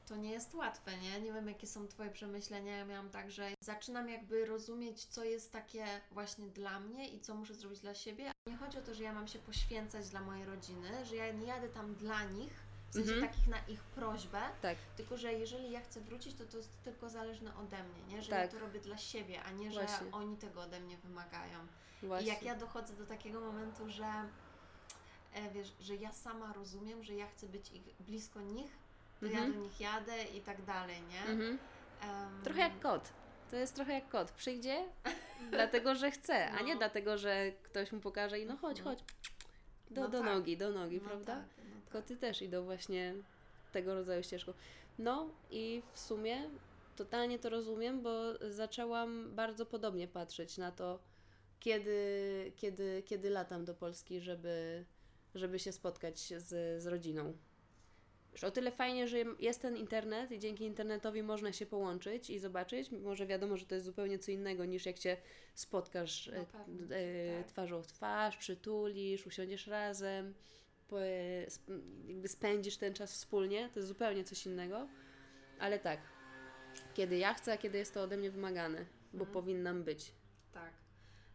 to 0.07 0.16
nie 0.16 0.31
jest 0.31 0.55
łatwe, 0.55 0.90
nie? 0.99 1.21
Nie 1.21 1.33
wiem, 1.33 1.49
jakie 1.49 1.66
są 1.66 1.88
Twoje 1.88 2.11
przemyślenia. 2.11 2.77
Ja 2.77 2.85
miałam 2.85 3.11
tak, 3.11 3.31
że 3.31 3.51
zaczynam 3.64 4.09
jakby 4.09 4.47
rozumieć, 4.47 5.05
co 5.05 5.25
jest 5.25 5.53
takie 5.53 5.85
właśnie 6.11 6.47
dla 6.47 6.81
mnie 6.81 7.09
i 7.09 7.21
co 7.21 7.35
muszę 7.35 7.55
zrobić 7.55 7.81
dla 7.81 7.95
siebie. 7.95 8.33
Nie 8.47 8.57
chodzi 8.57 8.79
o 8.79 8.83
to, 8.83 8.95
że 8.95 9.03
ja 9.03 9.12
mam 9.12 9.29
się 9.29 9.38
poświęcać 9.38 10.09
dla 10.09 10.21
mojej 10.21 10.45
rodziny, 10.45 11.05
że 11.05 11.16
ja 11.16 11.33
nie 11.33 11.47
jadę 11.47 11.68
tam 11.68 11.95
dla 11.95 12.25
nich, 12.25 12.53
w 12.92 12.94
sensie 12.94 13.12
mhm. 13.12 13.33
takich 13.33 13.48
na 13.48 13.59
ich 13.68 13.83
prośbę, 13.83 14.40
tak. 14.62 14.78
tylko 14.96 15.16
że 15.16 15.33
jeżeli 15.33 15.70
ja 15.70 15.81
chcę 15.81 16.00
wrócić, 16.00 16.35
to 16.35 16.44
to 16.44 16.57
jest 16.57 16.83
tylko 16.83 17.09
zależne 17.09 17.57
ode 17.57 17.83
mnie, 17.83 18.14
nie? 18.14 18.22
Że 18.22 18.31
tak. 18.31 18.40
ja 18.40 18.48
to 18.48 18.59
robię 18.59 18.81
dla 18.81 18.98
siebie, 18.98 19.42
a 19.42 19.50
nie, 19.50 19.72
że 19.72 19.85
Właśnie. 19.85 20.12
oni 20.12 20.37
tego 20.37 20.62
ode 20.62 20.81
mnie 20.81 20.96
wymagają. 20.96 21.59
Właśnie. 22.02 22.26
I 22.26 22.35
jak 22.35 22.42
ja 22.42 22.55
dochodzę 22.55 22.94
do 22.96 23.07
takiego 23.07 23.40
momentu, 23.40 23.90
że 23.90 24.05
e, 25.35 25.50
wiesz, 25.50 25.72
że 25.81 25.96
ja 25.96 26.12
sama 26.12 26.52
rozumiem, 26.52 27.02
że 27.02 27.14
ja 27.14 27.26
chcę 27.26 27.46
być 27.48 27.72
ich, 27.72 27.83
blisko 28.00 28.40
nich, 28.40 28.70
to 29.20 29.26
mhm. 29.26 29.44
ja 29.44 29.55
do 29.55 29.61
nich 29.61 29.81
jadę 29.81 30.24
i 30.24 30.40
tak 30.40 30.64
dalej, 30.64 31.02
nie? 31.02 31.20
Mhm. 31.20 31.59
Um... 32.02 32.42
Trochę 32.44 32.61
jak 32.61 32.81
kot. 32.81 33.12
To 33.50 33.57
jest 33.57 33.74
trochę 33.74 33.92
jak 33.92 34.09
kot. 34.09 34.31
Przyjdzie 34.31 34.85
dlatego, 35.50 35.94
że 35.94 36.11
chce, 36.11 36.50
no. 36.52 36.59
a 36.59 36.62
nie 36.62 36.72
no. 36.72 36.78
dlatego, 36.78 37.18
że 37.18 37.52
ktoś 37.62 37.92
mu 37.92 38.00
pokaże 38.00 38.40
i 38.40 38.46
no 38.46 38.57
chodź, 38.57 38.78
mhm. 38.78 38.96
chodź. 38.96 39.05
Do, 39.90 40.00
no 40.00 40.09
do 40.09 40.18
tak. 40.18 40.26
nogi, 40.26 40.57
do 40.57 40.70
nogi, 40.70 41.00
no 41.02 41.09
prawda? 41.09 41.35
No 41.37 41.42
tak. 41.42 41.62
Koty 41.92 42.16
też 42.16 42.42
idą 42.42 42.64
właśnie 42.64 43.14
tego 43.72 43.94
rodzaju 43.94 44.22
ścieżką. 44.22 44.52
No 44.98 45.31
i 45.50 45.83
w 45.92 45.98
sumie 45.98 46.50
totalnie 46.96 47.38
to 47.38 47.50
rozumiem, 47.50 48.02
bo 48.02 48.12
zaczęłam 48.50 49.35
bardzo 49.35 49.66
podobnie 49.66 50.09
patrzeć 50.09 50.59
na 50.59 50.72
to, 50.72 50.98
kiedy, 51.61 52.52
kiedy, 52.57 53.02
kiedy 53.07 53.31
latam 53.31 53.64
do 53.64 53.74
Polski, 53.74 54.20
żeby, 54.20 54.85
żeby 55.35 55.59
się 55.59 55.72
spotkać 55.72 56.18
z, 56.18 56.83
z 56.83 56.87
rodziną. 56.87 57.33
Już 58.33 58.44
o 58.44 58.50
tyle 58.50 58.70
fajnie, 58.70 59.09
że 59.09 59.18
jest 59.38 59.62
ten 59.62 59.76
internet 59.76 60.33
i 60.33 60.38
dzięki 60.38 60.64
internetowi 60.64 61.22
można 61.22 61.52
się 61.52 61.66
połączyć 61.66 62.31
i 62.31 62.38
zobaczyć, 62.38 62.90
mimo 62.90 63.16
że 63.16 63.26
wiadomo, 63.26 63.57
że 63.57 63.66
to 63.66 63.74
jest 63.74 63.87
zupełnie 63.87 64.18
co 64.18 64.31
innego 64.31 64.64
niż 64.64 64.87
jak 64.87 64.96
się 64.96 65.16
spotkasz 65.55 66.31
no, 66.35 66.40
e, 66.96 67.37
tak. 67.38 67.46
twarzą 67.46 67.83
w 67.83 67.87
twarz, 67.87 68.37
przytulisz, 68.37 69.26
usiądziesz 69.26 69.66
razem, 69.66 70.26
e, 70.26 70.33
jakby 72.09 72.29
spędzisz 72.29 72.77
ten 72.77 72.95
czas 72.95 73.12
wspólnie, 73.12 73.71
to 73.75 73.81
jest 73.81 73.88
zupełnie 73.88 74.25
coś 74.25 74.47
innego. 74.47 74.88
Ale 75.59 75.79
tak, 75.79 76.01
kiedy 76.95 77.16
ja 77.18 77.35
chcę, 77.35 77.53
a 77.53 77.57
kiedy 77.57 77.79
jest 77.79 77.95
to 77.95 78.03
ode 78.03 78.16
mnie 78.16 78.31
wymagane, 78.31 78.87
bo 79.12 79.25
mhm. 79.25 79.33
powinnam 79.33 79.85
być. 79.85 80.12
Tak. 80.53 80.73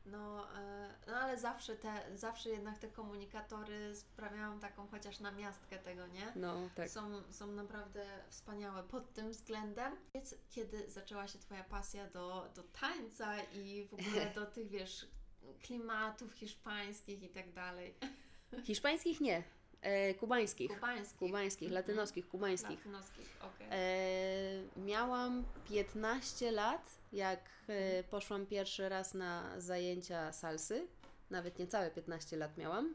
No, 0.05 0.57
e, 0.57 0.89
no 1.07 1.15
ale 1.15 1.37
zawsze 1.37 1.75
te, 1.75 2.17
zawsze 2.17 2.49
jednak 2.49 2.77
te 2.77 2.87
komunikatory 2.87 3.95
sprawiają 3.95 4.59
taką 4.59 4.87
chociaż 4.87 5.19
namiastkę 5.19 5.77
tego, 5.77 6.07
nie? 6.07 6.31
No, 6.35 6.69
tak. 6.75 6.89
Są, 6.89 7.33
są 7.33 7.47
naprawdę 7.47 8.05
wspaniałe 8.29 8.83
pod 8.83 9.13
tym 9.13 9.31
względem. 9.31 9.95
Więc 10.13 10.35
kiedy 10.49 10.91
zaczęła 10.91 11.27
się 11.27 11.39
Twoja 11.39 11.63
pasja 11.63 12.09
do, 12.09 12.49
do 12.55 12.63
tańca 12.63 13.41
i 13.43 13.87
w 13.91 13.93
ogóle 13.93 14.31
do 14.35 14.45
tych, 14.45 14.69
wiesz, 14.69 15.07
klimatów 15.61 16.33
hiszpańskich 16.33 17.23
i 17.23 17.29
tak 17.29 17.53
dalej? 17.53 17.95
Hiszpańskich 18.63 19.21
nie. 19.21 19.43
E, 19.81 20.13
kubańskich. 20.13 20.71
Kubańskich. 20.71 21.19
Kubańskich, 21.19 21.71
latynoskich, 21.71 22.27
kubańskich. 22.27 22.77
Latynoskich. 22.77 23.37
Okay. 23.41 23.67
E, 23.71 24.63
miałam 24.77 25.43
15 25.69 26.51
lat, 26.51 26.99
jak 27.13 27.49
e, 27.69 27.73
mhm. 27.73 28.03
poszłam 28.03 28.45
pierwszy 28.45 28.89
raz 28.89 29.13
na 29.13 29.61
zajęcia 29.61 30.31
salsy. 30.31 30.87
Nawet 31.29 31.59
niecałe 31.59 31.91
15 31.91 32.37
lat 32.37 32.57
miałam. 32.57 32.93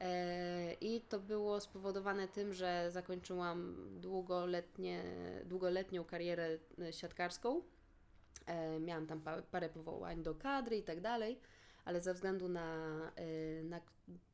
E, 0.00 0.74
I 0.80 1.00
to 1.00 1.20
było 1.20 1.60
spowodowane 1.60 2.28
tym, 2.28 2.54
że 2.54 2.90
zakończyłam 2.90 3.76
długoletnie, 4.00 5.02
długoletnią 5.44 6.04
karierę 6.04 6.58
e, 6.78 6.92
siatkarską. 6.92 7.62
Miałam 8.80 9.06
tam 9.06 9.20
parę 9.50 9.68
powołań 9.68 10.22
do 10.22 10.34
kadry 10.34 10.76
i 10.76 10.82
tak 10.82 11.00
dalej 11.00 11.40
ale 11.88 12.00
ze 12.00 12.14
względu 12.14 12.48
na, 12.48 13.12
y, 13.18 13.62
na 13.64 13.80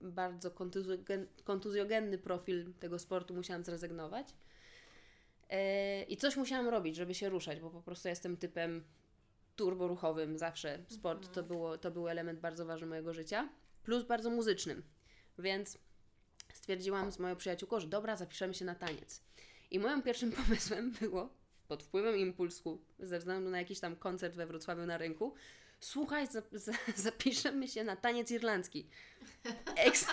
bardzo 0.01 0.51
kontuzjogen, 0.51 1.27
kontuzjogenny 1.45 2.19
profil 2.19 2.75
tego 2.81 2.99
sportu 2.99 3.35
musiałam 3.35 3.65
zrezygnować. 3.65 4.29
Y, 4.31 6.05
I 6.09 6.17
coś 6.17 6.37
musiałam 6.37 6.69
robić, 6.69 6.97
żeby 6.97 7.15
się 7.15 7.29
ruszać, 7.29 7.61
bo 7.61 7.71
po 7.71 7.83
prostu 7.83 8.09
jestem 8.09 8.37
typem 8.37 8.85
turboruchowym 9.57 10.39
zawsze. 10.39 10.79
Sport 10.89 11.23
to, 11.23 11.29
mhm. 11.41 11.47
było, 11.47 11.79
to 11.79 11.91
był 11.91 12.09
element 12.09 12.41
bardzo 12.41 12.67
ważny 12.67 12.87
mojego 12.87 13.15
życia, 13.15 13.49
plus 13.83 14.05
bardzo 14.05 14.31
muzycznym. 14.31 14.83
Więc 15.39 15.79
stwierdziłam 16.53 17.13
z 17.13 17.19
moją 17.19 17.37
przyjaciółką, 17.37 17.81
że 17.81 17.87
dobra, 17.87 18.17
zapiszemy 18.17 18.55
się 18.55 18.65
na 18.65 18.75
taniec. 18.75 19.23
I 19.71 19.79
moim 19.79 20.03
pierwszym 20.03 20.33
pomysłem 20.43 20.91
było, 20.91 21.29
pod 21.69 21.83
wpływem 21.83 22.17
impulsu, 22.17 22.81
ze 22.99 23.19
względu 23.19 23.51
na 23.51 23.59
jakiś 23.59 23.81
tam 23.81 23.97
koncert 23.97 24.37
we 24.37 24.47
Wrocławiu 24.47 24.87
na 24.87 24.99
rynku, 24.99 25.35
słuchaj, 25.85 26.29
zapiszemy 26.97 27.69
się 27.69 27.85
na 27.85 27.97
taniec 27.97 28.31
irlandzki. 28.31 28.87
Eks 29.77 30.07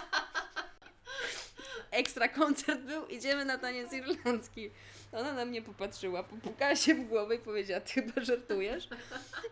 ekstra 1.91 2.27
koncert 2.27 2.81
był, 2.81 3.05
idziemy 3.05 3.45
na 3.45 3.57
taniec 3.57 3.93
irlandzki. 3.93 4.71
Ona 5.11 5.33
na 5.33 5.45
mnie 5.45 5.61
popatrzyła, 5.61 6.23
popukała 6.23 6.75
się 6.75 6.95
w 6.95 7.07
głowę 7.07 7.35
i 7.35 7.39
powiedziała, 7.39 7.81
ty 7.81 7.93
chyba 7.93 8.21
żartujesz? 8.21 8.87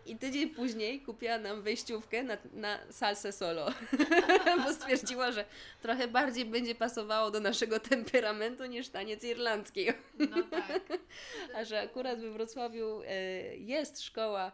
I 0.06 0.16
tydzień 0.16 0.50
później 0.50 1.00
kupiła 1.00 1.38
nam 1.38 1.62
wejściówkę 1.62 2.22
na, 2.22 2.36
na 2.52 2.78
salsę 2.90 3.32
solo, 3.32 3.66
bo 4.64 4.72
stwierdziła, 4.72 5.32
że 5.32 5.44
trochę 5.82 6.08
bardziej 6.08 6.44
będzie 6.44 6.74
pasowało 6.74 7.30
do 7.30 7.40
naszego 7.40 7.80
temperamentu 7.80 8.66
niż 8.66 8.88
taniec 8.88 9.24
irlandzki. 9.24 9.86
No 10.18 10.42
tak. 10.42 10.82
A 11.56 11.64
że 11.64 11.80
akurat 11.80 12.20
we 12.20 12.30
Wrocławiu 12.30 13.02
e, 13.06 13.56
jest 13.56 14.02
szkoła 14.02 14.52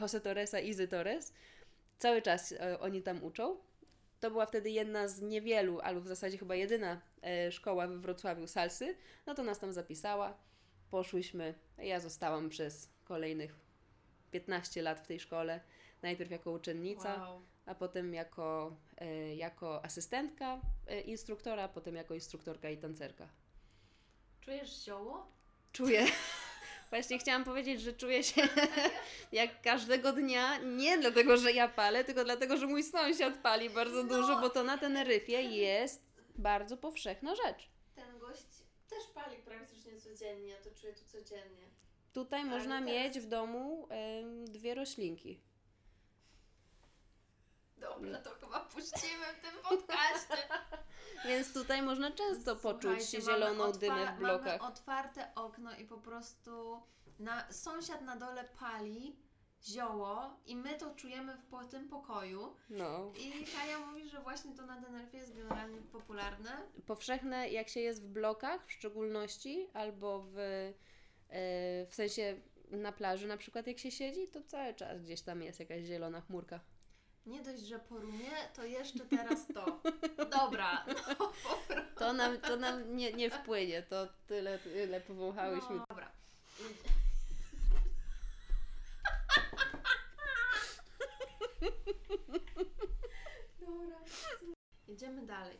Jose 0.00 0.20
Torresa, 0.20 0.60
Izy 0.60 0.88
Torres. 0.88 1.32
Cały 1.98 2.22
czas 2.22 2.52
e, 2.52 2.80
oni 2.80 3.02
tam 3.02 3.24
uczą 3.24 3.56
to 4.24 4.30
była 4.30 4.46
wtedy 4.46 4.70
jedna 4.70 5.08
z 5.08 5.20
niewielu, 5.20 5.80
albo 5.80 6.00
w 6.00 6.06
zasadzie 6.06 6.38
chyba 6.38 6.54
jedyna 6.54 7.00
e, 7.22 7.52
szkoła 7.52 7.86
we 7.86 7.98
Wrocławiu 7.98 8.46
salsy, 8.46 8.96
no 9.26 9.34
to 9.34 9.42
nas 9.42 9.58
tam 9.58 9.72
zapisała. 9.72 10.36
Poszłyśmy, 10.90 11.54
ja 11.78 12.00
zostałam 12.00 12.48
przez 12.48 12.92
kolejnych 13.04 13.60
15 14.30 14.82
lat 14.82 15.00
w 15.00 15.06
tej 15.06 15.20
szkole. 15.20 15.60
Najpierw 16.02 16.30
jako 16.30 16.50
uczennica, 16.50 17.20
wow. 17.20 17.42
a 17.66 17.74
potem 17.74 18.14
jako, 18.14 18.76
e, 18.96 19.34
jako 19.34 19.84
asystentka 19.84 20.60
e, 20.86 21.00
instruktora, 21.00 21.68
potem 21.68 21.94
jako 21.94 22.14
instruktorka 22.14 22.70
i 22.70 22.78
tancerka. 22.78 23.28
Czujesz 24.40 24.84
zioło? 24.84 25.26
Czuję. 25.72 26.06
Właśnie 26.94 27.18
chciałam 27.18 27.44
powiedzieć, 27.44 27.80
że 27.80 27.92
czuję 27.92 28.22
się 28.22 28.42
jak 29.32 29.62
każdego 29.62 30.12
dnia, 30.12 30.58
nie 30.58 30.98
dlatego, 30.98 31.36
że 31.36 31.52
ja 31.52 31.68
palę, 31.68 32.04
tylko 32.04 32.24
dlatego, 32.24 32.56
że 32.56 32.66
mój 32.66 32.82
sąsiad 32.82 33.38
pali 33.38 33.70
bardzo 33.70 34.02
no. 34.02 34.16
dużo, 34.16 34.40
bo 34.40 34.50
to 34.50 34.64
na 34.64 34.78
Teneryfie 34.78 35.42
jest 35.42 36.02
bardzo 36.36 36.76
powszechna 36.76 37.34
rzecz. 37.34 37.68
Ten 37.94 38.18
gość 38.18 38.46
też 38.88 39.06
pali 39.14 39.36
praktycznie 39.36 40.00
codziennie, 40.00 40.48
ja 40.48 40.56
to 40.56 40.70
czuję 40.80 40.92
tu 40.92 41.04
codziennie. 41.04 41.64
Tutaj 42.12 42.40
Ale 42.40 42.50
można 42.50 42.78
teraz... 42.78 42.90
mieć 42.90 43.20
w 43.20 43.26
domu 43.26 43.88
y, 44.46 44.50
dwie 44.50 44.74
roślinki. 44.74 45.40
Dobra, 47.84 48.18
to 48.18 48.30
chyba 48.30 48.60
puścimy 48.60 49.26
w 49.38 49.40
tym 49.40 49.62
podcaście. 49.62 50.48
Więc 51.28 51.52
tutaj 51.52 51.82
można 51.82 52.10
często 52.10 52.56
poczuć 52.56 53.04
się 53.04 53.20
zieloną 53.20 53.72
dymę 53.72 54.12
w 54.16 54.18
blokach. 54.18 54.60
Mamy 54.60 54.72
otwarte 54.72 55.34
okno 55.34 55.76
i 55.76 55.84
po 55.84 55.98
prostu 55.98 56.82
na, 57.18 57.52
sąsiad 57.52 58.02
na 58.02 58.16
dole 58.16 58.44
pali 58.60 59.16
zioło 59.64 60.36
i 60.46 60.56
my 60.56 60.78
to 60.78 60.94
czujemy 60.94 61.36
w 61.36 61.44
po 61.44 61.64
tym 61.64 61.88
pokoju. 61.88 62.56
No. 62.70 63.12
I 63.18 63.44
Kaja 63.44 63.78
mówi, 63.78 64.08
że 64.08 64.20
właśnie 64.20 64.54
to 64.56 64.66
na 64.66 64.82
Teneryfie 64.82 65.18
jest 65.18 65.34
generalnie 65.34 65.78
popularne. 65.92 66.50
Powszechne 66.86 67.48
jak 67.48 67.68
się 67.68 67.80
jest 67.80 68.02
w 68.02 68.06
blokach 68.06 68.66
w 68.66 68.72
szczególności, 68.72 69.68
albo 69.72 70.22
w, 70.22 70.34
yy, 70.36 71.86
w 71.86 71.94
sensie 71.94 72.40
na 72.70 72.92
plaży 72.92 73.26
na 73.26 73.36
przykład 73.36 73.66
jak 73.66 73.78
się 73.78 73.90
siedzi, 73.90 74.28
to 74.28 74.42
cały 74.42 74.74
czas 74.74 75.02
gdzieś 75.02 75.22
tam 75.22 75.42
jest 75.42 75.60
jakaś 75.60 75.84
zielona 75.84 76.20
chmurka. 76.20 76.60
Nie 77.26 77.42
dość, 77.42 77.62
że 77.62 77.78
porumie, 77.78 78.30
to 78.54 78.64
jeszcze 78.64 79.04
teraz 79.04 79.46
to. 79.54 79.80
Dobra. 80.38 80.86
No, 81.18 81.32
to 81.98 82.12
nam, 82.12 82.40
to 82.40 82.56
nam 82.56 82.96
nie, 82.96 83.12
nie 83.12 83.30
wpłynie, 83.30 83.82
to 83.82 84.08
tyle, 84.26 84.58
tyle 84.58 85.00
powąchałyśmy. 85.00 85.76
No, 85.76 85.86
dobra. 85.88 86.10
Dobra. 93.60 93.98
Jedziemy 94.88 95.26
dalej. 95.26 95.58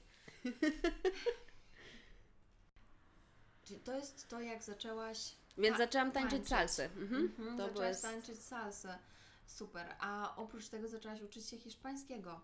Czyli 3.65 3.81
to 3.81 3.93
jest 3.93 4.29
to, 4.29 4.41
jak 4.41 4.63
zaczęłaś. 4.63 5.35
Więc 5.59 5.77
zaczęłam 5.77 6.13
tańczyć, 6.13 6.31
tańczyć. 6.31 6.49
salsę. 6.49 6.85
Mhm. 6.85 7.23
Mhm, 7.23 7.59
to 7.59 7.67
zaczęłaś 7.69 8.01
tańczyć 8.01 8.43
salsę. 8.43 8.99
Super. 9.47 9.97
A 10.01 10.37
oprócz 10.37 10.69
tego 10.69 10.89
zaczęłaś 10.89 11.21
uczyć 11.21 11.49
się 11.49 11.59
hiszpańskiego. 11.59 12.41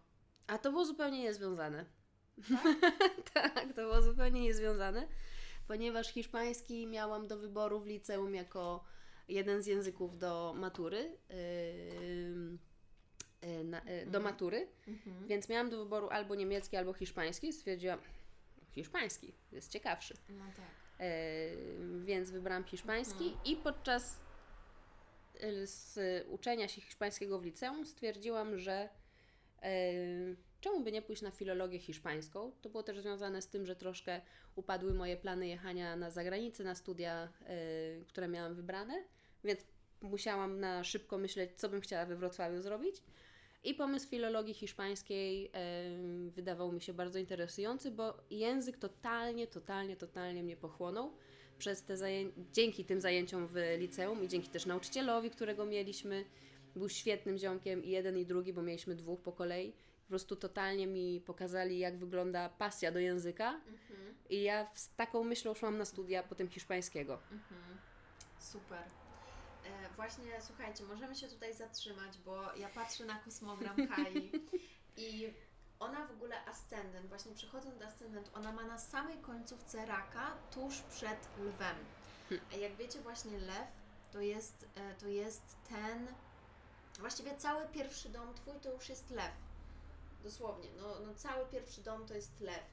A 0.47 0.59
to 0.59 0.71
było 0.71 0.85
zupełnie 0.85 1.23
niezwiązane. 1.23 1.85
Tak? 2.49 2.65
tak, 3.55 3.69
to 3.69 3.83
było 3.83 4.03
zupełnie 4.03 4.41
niezwiązane, 4.41 5.09
ponieważ 5.69 6.13
hiszpański 6.13 6.87
miałam 6.87 7.27
do 7.27 7.39
wyboru 7.39 7.81
w 7.81 7.87
liceum 7.87 8.35
jako 8.35 8.85
jeden 9.29 9.63
z 9.63 9.67
języków 9.67 10.19
do 10.19 10.55
matury. 10.57 11.19
Yy, 11.31 12.59
yy, 13.49 13.65
na, 13.65 13.79
yy, 13.79 14.07
do 14.07 14.19
mhm. 14.19 14.25
matury, 14.25 14.69
mhm. 14.89 15.27
więc 15.27 15.49
miałam 15.49 15.71
do 15.71 15.79
wyboru 15.85 16.09
albo 16.09 16.35
niemiecki, 16.35 16.77
albo 16.77 16.93
hiszpański. 16.93 17.53
Stwierdziłam, 17.53 17.99
hiszpański 18.73 19.35
jest 19.53 19.73
ciekawszy. 19.73 20.15
No 20.29 20.45
tak. 20.57 20.67
Yy, 21.01 22.05
więc 22.05 22.31
wybrałam 22.31 22.65
hiszpański 22.65 23.25
mhm. 23.25 23.45
i 23.45 23.57
podczas 23.57 24.21
z 25.65 25.99
uczenia 26.29 26.69
się 26.69 26.81
hiszpańskiego 26.81 27.39
w 27.39 27.45
liceum 27.45 27.87
stwierdziłam, 27.87 28.59
że 28.59 28.89
e, 29.63 29.93
czemu 30.61 30.81
by 30.81 30.93
nie 30.93 31.03
pójść 31.03 31.23
na 31.23 31.31
filologię 31.31 31.79
hiszpańską? 31.79 32.53
To 32.63 32.69
było 32.69 32.83
też 32.83 33.01
związane 33.01 33.43
z 33.43 33.49
tym, 33.49 33.67
że 33.67 33.77
troszkę 33.77 34.21
upadły 34.55 34.95
moje 34.95 35.17
plany 35.17 35.49
jechania 35.49 35.97
na 35.97 36.11
zagranicę, 36.11 36.65
na 36.65 36.75
studia, 36.75 37.29
e, 37.47 38.05
które 38.05 38.29
miałam 38.29 38.55
wybrane, 38.55 39.05
więc 39.45 39.61
musiałam 40.01 40.61
na 40.61 40.85
szybko 40.85 41.19
myśleć, 41.19 41.51
co 41.57 41.69
bym 41.69 41.81
chciała 41.81 42.07
we 42.07 42.17
Wrocławiu 42.17 42.63
zrobić. 42.63 43.03
I 43.65 43.75
pomysł 43.75 44.09
filologii 44.09 44.55
hiszpańskiej 44.55 45.51
e, 45.55 46.31
wydawał 46.31 46.73
mi 46.73 46.81
się 46.81 46.93
bardzo 46.93 47.19
interesujący, 47.19 47.91
bo 47.91 48.15
język 48.31 48.79
totalnie, 48.79 49.47
totalnie, 49.47 49.97
totalnie 49.97 50.43
mnie 50.43 50.57
pochłonął 50.57 51.13
przez 51.61 51.83
te 51.83 51.97
zajęcia, 51.97 52.41
dzięki 52.53 52.85
tym 52.85 53.01
zajęciom 53.01 53.47
w 53.47 53.55
liceum 53.79 54.25
i 54.25 54.29
dzięki 54.29 54.49
też 54.49 54.67
nauczycielowi, 54.67 55.31
którego 55.31 55.67
mieliśmy, 55.67 56.25
był 56.77 56.89
świetnym 56.89 57.39
ziomkiem 57.39 57.85
i 57.85 57.91
jeden 57.91 58.19
i 58.19 58.27
drugi, 58.27 58.53
bo 58.53 58.63
mieliśmy 58.63 58.95
dwóch 58.95 59.21
po 59.21 59.33
kolei. 59.33 59.73
Po 59.73 60.09
prostu 60.09 60.37
totalnie 60.37 60.87
mi 60.87 61.21
pokazali, 61.21 61.79
jak 61.79 61.99
wygląda 61.99 62.49
pasja 62.49 62.93
do 62.93 62.99
języka. 62.99 63.51
Mhm. 63.51 64.15
I 64.31 64.43
ja 64.43 64.71
z 64.75 64.95
taką 64.95 65.25
myślą 65.25 65.55
szłam 65.55 65.79
na 65.79 65.85
studia 65.85 66.23
potem 66.23 66.49
hiszpańskiego. 66.49 67.15
Mhm. 67.33 67.79
Super. 68.39 68.83
E, 69.65 69.95
właśnie, 69.97 70.33
słuchajcie, 70.41 70.85
możemy 70.85 71.15
się 71.15 71.29
tutaj 71.29 71.55
zatrzymać, 71.55 72.19
bo 72.25 72.55
ja 72.57 72.69
patrzę 72.69 73.05
na 73.05 73.19
kosmogram 73.19 73.89
Kai 73.89 74.31
i 75.07 75.33
ona 75.81 76.07
w 76.07 76.11
ogóle 76.11 76.45
ascendent, 76.45 77.07
właśnie 77.07 77.35
przechodząc 77.35 77.79
do 77.79 77.87
ascendent, 77.87 78.31
ona 78.35 78.53
ma 78.53 78.63
na 78.63 78.79
samej 78.79 79.19
końcówce 79.19 79.87
raka, 79.87 80.33
tuż 80.51 80.81
przed 80.81 81.29
lwem. 81.39 81.77
Hmm. 82.29 82.47
A 82.53 82.57
jak 82.57 82.77
wiecie, 82.77 83.01
właśnie 83.01 83.39
lew 83.39 83.69
to 84.13 84.21
jest, 84.21 84.67
e, 84.75 84.95
to 84.95 85.09
jest 85.09 85.43
ten, 85.69 86.07
właściwie 86.99 87.37
cały 87.37 87.69
pierwszy 87.69 88.09
dom 88.09 88.35
twój 88.35 88.61
to 88.61 88.73
już 88.73 88.89
jest 88.89 89.11
lew. 89.11 89.33
Dosłownie, 90.23 90.69
no, 90.77 91.01
no 91.07 91.15
cały 91.15 91.47
pierwszy 91.47 91.81
dom 91.81 92.07
to 92.07 92.15
jest 92.15 92.41
lew. 92.41 92.65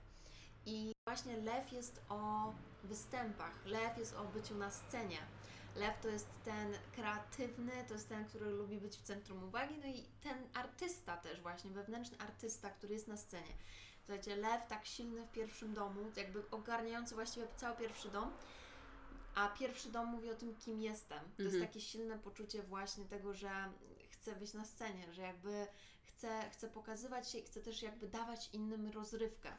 I 0.66 0.92
właśnie 1.08 1.38
lew 1.38 1.72
jest 1.72 2.02
o 2.10 2.54
występach, 2.84 3.66
lew 3.66 3.98
jest 3.98 4.16
o 4.16 4.24
byciu 4.24 4.56
na 4.56 4.72
scenie. 4.72 5.20
Lew 5.78 6.02
to 6.02 6.08
jest 6.08 6.28
ten 6.46 6.74
kreatywny, 6.96 7.72
to 7.88 7.94
jest 7.94 8.10
ten, 8.10 8.26
który 8.26 8.46
lubi 8.46 8.78
być 8.78 8.98
w 8.98 9.02
centrum 9.02 9.44
uwagi, 9.44 9.78
no 9.78 9.88
i 9.88 10.04
ten 10.24 10.38
artysta 10.54 11.18
też 11.18 11.42
właśnie, 11.42 11.72
wewnętrzny 11.72 12.18
artysta, 12.20 12.70
który 12.70 12.94
jest 12.94 13.08
na 13.08 13.18
scenie. 13.18 13.54
Słuchajcie, 14.06 14.36
Lew 14.36 14.68
tak 14.68 14.86
silny 14.86 15.26
w 15.26 15.32
pierwszym 15.32 15.74
domu, 15.74 16.12
jakby 16.16 16.50
ogarniający 16.52 17.16
właściwie 17.16 17.48
cały 17.58 17.78
pierwszy 17.78 18.10
dom, 18.10 18.32
a 19.36 19.50
pierwszy 19.50 19.92
dom 19.92 20.08
mówi 20.08 20.32
o 20.32 20.36
tym, 20.36 20.56
kim 20.56 20.82
jestem. 20.82 21.20
To 21.20 21.44
mhm. 21.44 21.50
jest 21.50 21.60
takie 21.60 21.82
silne 21.82 22.20
poczucie 22.20 22.64
właśnie 22.64 23.06
tego, 23.06 23.34
że 23.34 23.52
chcę 24.10 24.36
być 24.36 24.54
na 24.54 24.66
scenie, 24.66 25.14
że 25.14 25.22
jakby 25.22 25.68
chcę, 26.04 26.50
chcę 26.52 26.70
pokazywać 26.70 27.30
się 27.30 27.38
i 27.38 27.44
chcę 27.44 27.62
też 27.62 27.82
jakby 27.82 28.08
dawać 28.08 28.50
innym 28.54 28.90
rozrywkę 28.90 29.52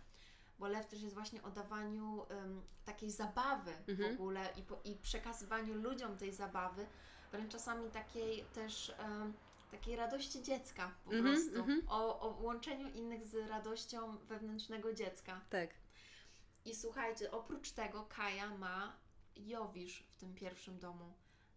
bo 0.59 0.69
lew 0.69 0.87
też 0.87 1.03
jest 1.03 1.15
właśnie 1.15 1.43
o 1.43 1.51
dawaniu 1.51 2.27
um, 2.31 2.63
takiej 2.85 3.11
zabawy 3.11 3.73
mhm. 3.89 4.17
w 4.17 4.21
ogóle 4.21 4.49
i, 4.57 4.63
po, 4.63 4.81
i 4.85 4.95
przekazywaniu 4.95 5.75
ludziom 5.75 6.17
tej 6.17 6.33
zabawy, 6.33 6.87
wręcz 7.33 7.53
czasami 7.53 7.91
takiej 7.91 8.45
też 8.45 8.93
um, 9.03 9.33
takiej 9.71 9.97
radości 9.97 10.43
dziecka 10.43 10.95
po 11.05 11.13
mhm, 11.13 11.35
prostu, 11.35 11.59
mhm. 11.59 11.83
o, 11.89 12.21
o 12.21 12.43
łączeniu 12.43 12.89
innych 12.89 13.25
z 13.25 13.35
radością 13.35 14.17
wewnętrznego 14.19 14.93
dziecka. 14.93 15.41
Tak. 15.51 15.71
I 16.65 16.75
słuchajcie, 16.75 17.31
oprócz 17.31 17.71
tego 17.71 18.03
Kaja 18.03 18.57
ma 18.57 18.97
Jowisz 19.37 20.03
w 20.11 20.17
tym 20.17 20.35
pierwszym 20.35 20.79
domu, 20.79 21.13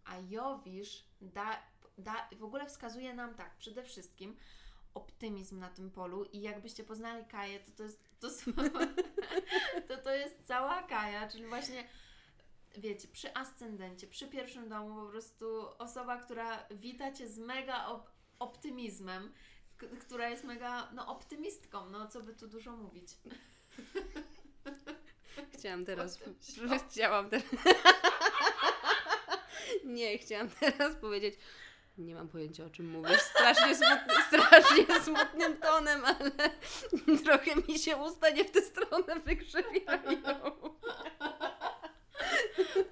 a 0.06 0.16
Jowisz 0.30 1.04
da, 1.22 1.60
da, 1.98 2.30
w 2.40 2.44
ogóle 2.44 2.66
wskazuje 2.66 3.14
nam 3.14 3.36
tak, 3.36 3.56
przede 3.58 3.84
wszystkim, 3.84 4.36
optymizm 4.94 5.60
na 5.60 5.70
tym 5.70 5.92
polu 5.92 6.24
i 6.24 6.42
jakbyście 6.42 6.84
poznali 6.84 7.26
Kaję, 7.26 7.60
to 7.60 7.72
to 7.72 7.84
jest 7.84 8.00
to, 8.20 8.30
to, 9.88 9.98
to 9.98 10.16
jest 10.16 10.46
cała 10.46 10.84
Kaja, 10.84 11.30
czyli 11.30 11.46
właśnie 11.46 11.88
wiecie, 12.78 13.08
przy 13.08 13.34
ascendencie, 13.34 14.08
przy 14.08 14.28
pierwszym 14.28 14.70
domu 14.70 15.06
po 15.06 15.12
prostu 15.12 15.46
osoba, 15.78 16.18
która 16.18 16.66
wita 16.72 17.12
Cię 17.12 17.28
z 17.28 17.38
mega 17.38 17.86
op 17.86 18.12
optymizmem, 18.40 19.32
która 20.00 20.30
jest 20.30 20.44
mega 20.44 20.92
no, 20.94 21.08
optymistką, 21.08 21.90
no 21.90 22.08
co 22.08 22.22
by 22.22 22.34
tu 22.34 22.48
dużo 22.48 22.78
mówić. 22.78 23.10
Chciałam 25.54 25.86
teraz, 25.86 26.20
chciałam 26.90 27.30
teraz, 27.30 27.46
nie, 29.84 30.18
chciałam 30.18 30.50
teraz 30.50 30.96
powiedzieć, 30.96 31.36
nie 31.98 32.16
mam 32.16 32.28
pojęcia 32.28 32.66
o 32.66 32.70
czym 32.70 32.90
mówisz. 32.90 33.22
Strasznie, 33.22 33.76
smutny, 33.76 34.14
strasznie 34.28 35.02
smutnym 35.02 35.58
tonem, 35.58 36.02
ale 36.06 36.32
trochę 37.26 37.56
mi 37.56 37.80
się 37.80 37.98
usta 37.98 38.30
nie 38.30 38.46
w 38.46 38.52
tę 38.52 38.62
stronę 38.62 39.20
wykrzywiają. 39.20 40.52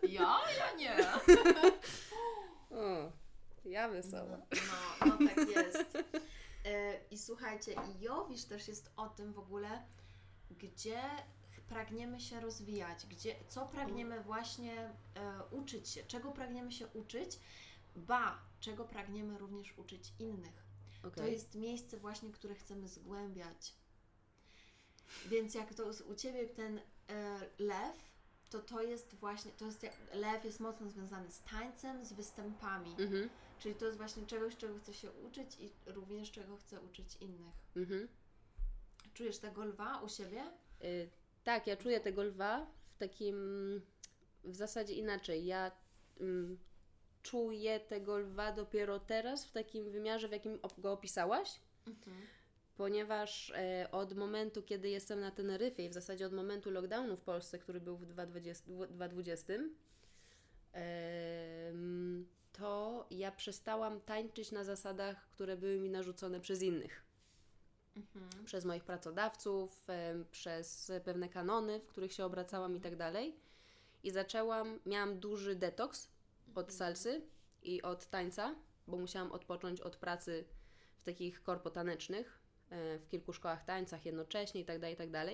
Ja? 0.03 0.39
Ja 0.57 0.75
nie. 0.77 0.95
O, 2.71 3.11
ja 3.65 3.89
wesoła. 3.89 4.37
No, 4.51 5.05
no, 5.05 5.17
no 5.19 5.27
tak 5.27 5.49
jest. 5.49 5.97
E, 6.65 6.99
I 7.11 7.17
słuchajcie, 7.17 7.71
i 7.73 8.03
Jowisz 8.03 8.45
też 8.45 8.67
jest 8.67 8.91
o 8.97 9.09
tym 9.09 9.33
w 9.33 9.39
ogóle, 9.39 9.83
gdzie 10.51 11.01
pragniemy 11.69 12.19
się 12.19 12.39
rozwijać, 12.39 13.05
gdzie, 13.05 13.35
co 13.47 13.65
pragniemy 13.65 14.21
właśnie 14.21 14.75
e, 14.75 14.91
uczyć 15.51 15.89
się, 15.89 16.03
czego 16.03 16.31
pragniemy 16.31 16.71
się 16.71 16.87
uczyć, 16.87 17.39
ba, 17.95 18.41
czego 18.59 18.85
pragniemy 18.85 19.37
również 19.37 19.77
uczyć 19.77 20.13
innych. 20.19 20.63
Okay. 20.99 21.11
To 21.11 21.27
jest 21.27 21.55
miejsce 21.55 21.97
właśnie, 21.97 22.31
które 22.31 22.55
chcemy 22.55 22.87
zgłębiać. 22.87 23.73
Więc 25.25 25.53
jak 25.53 25.73
to 25.73 25.83
u 26.09 26.15
Ciebie 26.15 26.47
ten 26.47 26.79
e, 27.09 27.39
lew, 27.59 28.09
to 28.49 28.59
to 28.59 28.81
jest 28.81 29.15
właśnie, 29.15 29.51
to 29.51 29.65
jest, 29.65 29.85
lew 30.13 30.45
jest 30.45 30.59
mocno 30.59 30.89
związany 30.89 31.31
z 31.31 31.41
tańcem, 31.41 32.05
z 32.05 32.13
występami. 32.13 32.95
Mhm. 32.99 33.29
Czyli 33.59 33.75
to 33.75 33.85
jest 33.85 33.97
właśnie 33.97 34.25
czegoś, 34.25 34.57
czego 34.57 34.79
chcę 34.79 34.93
się 34.93 35.11
uczyć 35.11 35.59
i 35.59 35.71
również 35.85 36.31
czego 36.31 36.57
chcę 36.57 36.81
uczyć 36.81 37.17
innych. 37.21 37.55
Mhm. 37.75 38.07
Czujesz 39.13 39.37
tego 39.37 39.65
lwa 39.65 40.01
u 40.01 40.09
siebie? 40.09 40.43
Y 40.83 41.09
tak, 41.43 41.67
ja 41.67 41.77
czuję 41.77 41.99
tego 41.99 42.23
lwa 42.23 42.67
w 42.83 42.97
takim, 42.97 43.35
w 44.43 44.55
zasadzie 44.55 44.93
inaczej. 44.93 45.45
Ja 45.45 45.71
mm, 46.19 46.57
czuję 47.29 47.79
tego 47.79 48.17
lwa 48.17 48.51
dopiero 48.51 48.99
teraz 48.99 49.45
w 49.45 49.51
takim 49.51 49.91
wymiarze, 49.91 50.27
w 50.27 50.31
jakim 50.31 50.59
go 50.77 50.91
opisałaś. 50.91 51.59
Mhm. 51.87 52.17
Ponieważ 52.77 53.51
e, 53.55 53.87
od 53.91 54.13
momentu, 54.13 54.63
kiedy 54.63 54.89
jestem 54.89 55.19
na 55.19 55.31
Teneryfie 55.31 55.85
i 55.85 55.89
w 55.89 55.93
zasadzie 55.93 56.25
od 56.25 56.33
momentu 56.33 56.71
lockdownu 56.71 57.17
w 57.17 57.21
Polsce, 57.21 57.59
który 57.59 57.81
był 57.81 57.97
w 57.97 58.05
2020, 58.05 58.65
2020 58.89 59.53
e, 60.73 61.73
to 62.51 63.07
ja 63.11 63.31
przestałam 63.31 64.01
tańczyć 64.01 64.51
na 64.51 64.63
zasadach, 64.63 65.29
które 65.29 65.57
były 65.57 65.79
mi 65.79 65.89
narzucone 65.89 66.39
przez 66.39 66.61
innych. 66.61 67.03
Mhm. 67.95 68.45
Przez 68.45 68.65
moich 68.65 68.83
pracodawców, 68.83 69.87
przez 70.31 70.91
pewne 71.03 71.29
kanony, 71.29 71.79
w 71.79 71.87
których 71.87 72.13
się 72.13 72.25
obracałam 72.25 72.75
i 72.75 72.79
tak 72.79 72.95
dalej. 72.95 73.35
I 74.03 74.11
zaczęłam, 74.11 74.79
miałam 74.85 75.19
duży 75.19 75.55
detoks 75.55 76.09
od 76.55 76.73
salsy 76.73 77.21
i 77.63 77.81
od 77.81 78.09
tańca, 78.09 78.55
bo 78.87 78.97
musiałam 78.97 79.31
odpocząć 79.31 79.81
od 79.81 79.95
pracy 79.95 80.45
w 80.97 81.03
takich 81.03 81.43
korpotanecznych, 81.43 82.39
e, 82.69 82.99
w 82.99 83.07
kilku 83.07 83.33
szkołach 83.33 83.63
tańcach 83.63 84.05
jednocześnie 84.05 84.61
i 84.61 84.65
tak 84.65 84.79
dalej, 84.79 84.93
i 84.93 84.97
tak. 84.97 85.27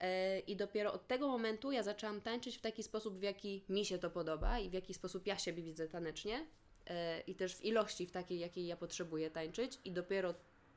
E, 0.00 0.38
I 0.38 0.56
dopiero 0.56 0.92
od 0.92 1.06
tego 1.06 1.28
momentu 1.28 1.72
ja 1.72 1.82
zaczęłam 1.82 2.20
tańczyć 2.20 2.58
w 2.58 2.60
taki 2.60 2.82
sposób, 2.82 3.18
w 3.18 3.22
jaki 3.22 3.64
mi 3.68 3.84
się 3.84 3.98
to 3.98 4.10
podoba 4.10 4.58
i 4.58 4.70
w 4.70 4.72
jaki 4.72 4.94
sposób 4.94 5.26
ja 5.26 5.38
siebie 5.38 5.62
widzę 5.62 5.88
tanecznie. 5.88 6.46
E, 6.86 7.20
I 7.20 7.34
też 7.34 7.56
w 7.56 7.64
ilości, 7.64 8.06
w 8.06 8.12
takiej, 8.12 8.38
jakiej 8.38 8.66
ja 8.66 8.76
potrzebuję 8.76 9.30
tańczyć. 9.30 9.78
I 9.84 9.92
dopiero 9.92 10.34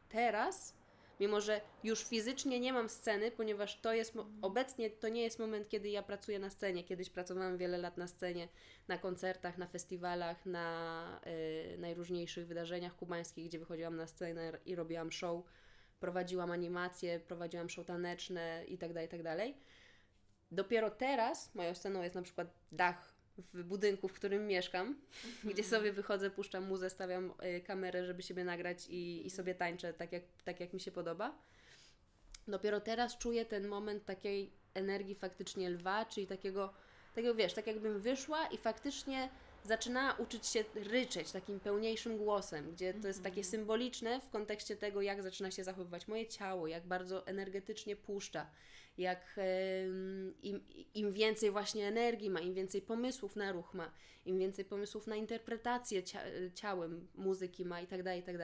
teraz, 0.10 0.74
mimo 1.20 1.42
że 1.42 1.62
już 1.84 2.04
fizycznie 2.04 2.60
nie 2.60 2.74
mam 2.74 2.90
sceny, 2.90 3.32
ponieważ 3.32 3.82
to 3.82 3.94
jest 3.94 4.14
obecnie 4.42 4.90
to 4.90 5.10
nie 5.10 5.22
jest 5.22 5.40
moment, 5.40 5.70
kiedy 5.70 5.90
ja 5.90 6.04
pracuję 6.04 6.40
na 6.40 6.50
scenie. 6.50 6.84
Kiedyś 6.84 7.10
pracowałam 7.10 7.58
wiele 7.58 7.78
lat 7.78 7.98
na 7.98 8.08
scenie, 8.08 8.48
na 8.88 8.98
koncertach, 8.98 9.58
na 9.58 9.68
festiwalach, 9.68 10.46
na 10.46 11.20
y, 11.74 11.78
najróżniejszych 11.78 12.48
wydarzeniach 12.48 12.96
kubańskich, 12.96 13.46
gdzie 13.46 13.60
wychodziłam 13.60 13.96
na 13.96 14.08
scenę 14.08 14.52
i 14.66 14.76
robiłam 14.76 15.12
show 15.12 15.44
prowadziłam 16.00 16.52
animacje, 16.52 17.20
prowadziłam 17.20 17.70
show 17.70 17.86
taneczne 17.86 18.64
itd., 18.68 18.94
tak 18.94 19.04
itd. 19.04 19.38
Tak 19.38 19.54
Dopiero 20.52 20.90
teraz 20.90 21.56
moją 21.56 21.76
sceną 21.76 22.02
jest 22.02 22.16
na 22.16 22.22
przykład 22.22 22.48
dach 22.72 23.09
w 23.54 23.64
budynku, 23.64 24.08
w 24.08 24.14
którym 24.14 24.48
mieszkam, 24.48 24.88
mm 24.88 25.00
-hmm. 25.44 25.54
gdzie 25.54 25.64
sobie 25.64 25.94
wychodzę, 25.94 26.30
puszczam 26.30 26.68
muzę, 26.68 26.90
stawiam 26.90 27.34
y, 27.58 27.62
kamerę, 27.62 28.06
żeby 28.06 28.24
siebie 28.24 28.44
nagrać 28.44 28.88
i, 28.90 29.28
i 29.28 29.30
sobie 29.30 29.56
tańczę 29.56 29.94
tak 29.94 30.12
jak, 30.12 30.24
tak, 30.46 30.60
jak 30.60 30.74
mi 30.74 30.80
się 30.80 30.92
podoba. 30.92 31.36
Dopiero 32.48 32.82
teraz 32.82 33.18
czuję 33.18 33.46
ten 33.46 33.68
moment 33.68 34.06
takiej 34.06 34.52
energii 34.74 35.16
faktycznie 35.16 35.70
lwa, 35.70 36.06
czyli 36.06 36.28
takiego, 36.28 36.74
takiego 37.16 37.36
wiesz, 37.36 37.54
tak 37.54 37.68
jakbym 37.68 38.00
wyszła 38.00 38.48
i 38.48 38.58
faktycznie 38.58 39.30
zaczynała 39.64 40.14
uczyć 40.14 40.48
się 40.48 40.64
ryczeć 40.76 41.32
takim 41.32 41.60
pełniejszym 41.60 42.18
głosem, 42.18 42.72
gdzie 42.72 42.94
to 42.94 43.08
jest 43.08 43.24
takie 43.24 43.42
mhm. 43.42 43.52
symboliczne 43.52 44.22
w 44.22 44.30
kontekście 44.30 44.76
tego, 44.76 45.02
jak 45.02 45.24
zaczyna 45.24 45.52
się 45.52 45.64
zachowywać 45.64 46.08
moje 46.08 46.28
ciało, 46.28 46.68
jak 46.68 46.88
bardzo 46.88 47.28
energetycznie 47.28 47.96
puszcza, 47.96 48.50
jak 49.00 49.36
im, 50.44 50.62
im 50.94 51.12
więcej 51.12 51.52
właśnie 51.52 51.88
energii 51.88 52.30
ma, 52.30 52.40
im 52.40 52.54
więcej 52.54 52.82
pomysłów 52.82 53.36
na 53.36 53.52
ruch 53.52 53.74
ma, 53.74 53.92
im 54.26 54.40
więcej 54.40 54.66
pomysłów 54.66 55.08
na 55.08 55.16
interpretację 55.16 56.04
cia 56.04 56.22
ciałem 56.56 57.08
muzyki 57.16 57.66
ma 57.66 57.82
i 57.82 57.88
tak 57.88 58.04
dalej, 58.04 58.20
i 58.20 58.24
tak. 58.24 58.36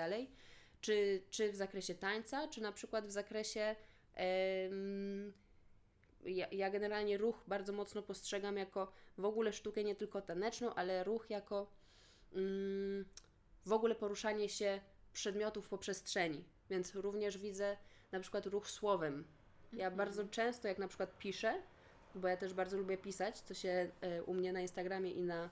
Czy, 0.81 1.21
czy 1.29 1.51
w 1.51 1.55
zakresie 1.55 1.95
tańca, 1.95 2.47
czy 2.47 2.61
na 2.61 2.71
przykład 2.71 3.07
w 3.07 3.11
zakresie 3.11 3.75
ja, 6.25 6.47
ja 6.51 6.69
generalnie 6.69 7.17
ruch 7.17 7.43
bardzo 7.47 7.73
mocno 7.73 8.01
postrzegam 8.01 8.57
jako 8.57 8.91
w 9.17 9.25
ogóle 9.25 9.53
sztukę 9.53 9.83
nie 9.83 9.95
tylko 9.95 10.21
taneczną, 10.21 10.73
ale 10.73 11.03
ruch 11.03 11.29
jako 11.29 11.71
mm, 12.33 13.05
w 13.65 13.71
ogóle 13.71 13.95
poruszanie 13.95 14.49
się 14.49 14.81
przedmiotów 15.13 15.69
po 15.69 15.77
przestrzeni. 15.77 16.43
Więc 16.69 16.95
również 16.95 17.37
widzę 17.37 17.77
na 18.11 18.19
przykład 18.19 18.45
ruch 18.45 18.69
słowem. 18.69 19.27
Ja 19.77 19.85
mhm. 19.85 19.95
bardzo 19.95 20.25
często, 20.25 20.67
jak 20.67 20.77
na 20.77 20.87
przykład 20.87 21.17
piszę, 21.17 21.61
bo 22.15 22.27
ja 22.27 22.37
też 22.37 22.53
bardzo 22.53 22.77
lubię 22.77 22.97
pisać, 22.97 23.39
co 23.39 23.53
się 23.53 23.91
y, 24.19 24.23
u 24.23 24.33
mnie 24.33 24.53
na 24.53 24.61
Instagramie 24.61 25.11
i 25.11 25.21
na, 25.21 25.49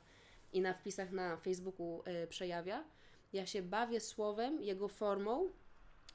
i 0.53 0.61
na 0.61 0.73
wpisach 0.73 1.11
na 1.11 1.37
Facebooku 1.37 2.03
y, 2.23 2.27
przejawia, 2.27 2.83
ja 3.33 3.45
się 3.45 3.61
bawię 3.61 3.99
słowem, 3.99 4.61
jego 4.61 4.87
formą, 4.87 5.49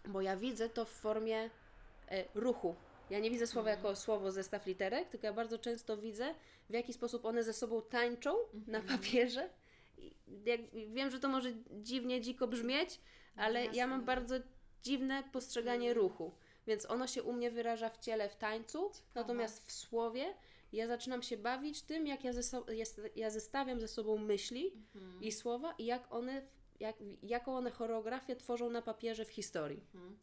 bo 0.05 0.21
ja 0.21 0.37
widzę 0.37 0.69
to 0.69 0.85
w 0.85 0.91
formie 0.91 1.45
y, 1.45 1.51
ruchu, 2.35 2.75
ja 3.11 3.19
nie 3.19 3.31
widzę 3.31 3.47
słowa 3.47 3.71
jako 3.71 3.97
słowo 3.97 4.33
zestaw 4.33 4.67
literek, 4.67 5.09
tylko 5.09 5.27
ja 5.27 5.33
bardzo 5.33 5.59
często 5.59 5.97
widzę, 5.97 6.35
w 6.71 6.73
jaki 6.73 6.93
sposób 6.93 7.25
one 7.25 7.43
ze 7.43 7.53
sobą 7.53 7.83
tańczą 7.83 8.35
na 8.67 8.79
mhm. 8.79 8.99
papierze. 8.99 9.49
Jak, 10.45 10.61
wiem, 10.89 11.11
że 11.11 11.21
to 11.21 11.29
może 11.29 11.53
dziwnie, 11.71 12.21
dziko 12.21 12.49
brzmieć, 12.49 13.01
ale 13.37 13.67
ja 13.67 13.87
mam 13.87 14.05
bardzo 14.05 14.35
dziwne 14.83 15.23
postrzeganie 15.33 15.89
mhm. 15.89 16.07
ruchu. 16.07 16.33
Więc 16.69 16.91
ono 16.91 17.07
się 17.07 17.23
u 17.23 17.33
mnie 17.33 17.51
wyraża 17.51 17.91
w 17.91 17.99
ciele, 17.99 18.29
w 18.29 18.37
tańcu, 18.37 18.79
Ciekawe. 18.79 19.11
natomiast 19.15 19.67
w 19.67 19.73
słowie 19.73 20.35
ja 20.73 20.87
zaczynam 20.87 21.23
się 21.23 21.37
bawić 21.37 21.83
tym, 21.83 22.07
jak 22.07 22.25
ja, 22.25 22.33
ze 22.33 22.63
ja 23.17 23.31
zestawiam 23.31 23.81
ze 23.81 23.89
sobą 23.89 24.19
myśli 24.19 24.73
mhm. 24.95 25.23
i 25.23 25.33
słowa 25.33 25.75
i 25.79 25.85
jak 25.85 26.15
one, 26.15 26.43
jak, 26.81 26.97
jaką 27.23 27.57
one 27.57 27.71
choreografię 27.71 28.37
tworzą 28.37 28.71
na 28.71 28.83
papierze 28.83 29.25
w 29.25 29.31
historii. 29.31 29.85
Mhm. 29.95 30.19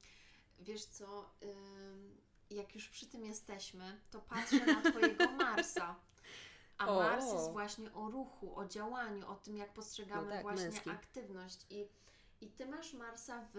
Wiesz 0.59 0.85
co, 0.85 1.29
jak 2.49 2.75
już 2.75 2.89
przy 2.89 3.07
tym 3.07 3.25
jesteśmy, 3.25 4.01
to 4.11 4.21
patrzę 4.21 4.65
na 4.65 4.91
Twojego 4.91 5.31
Marsa. 5.45 5.95
A 6.77 6.87
o, 6.87 6.99
Mars 6.99 7.33
jest 7.33 7.51
właśnie 7.51 7.93
o 7.93 8.09
ruchu, 8.09 8.59
o 8.59 8.65
działaniu, 8.65 9.27
o 9.27 9.35
tym, 9.35 9.57
jak 9.57 9.73
postrzegamy 9.73 10.27
no 10.27 10.31
tak, 10.31 10.41
właśnie 10.41 10.63
męski. 10.63 10.89
aktywność. 10.89 11.65
I, 11.69 11.87
I 12.41 12.49
Ty 12.49 12.65
masz 12.65 12.93
Marsa 12.93 13.47
w 13.53 13.57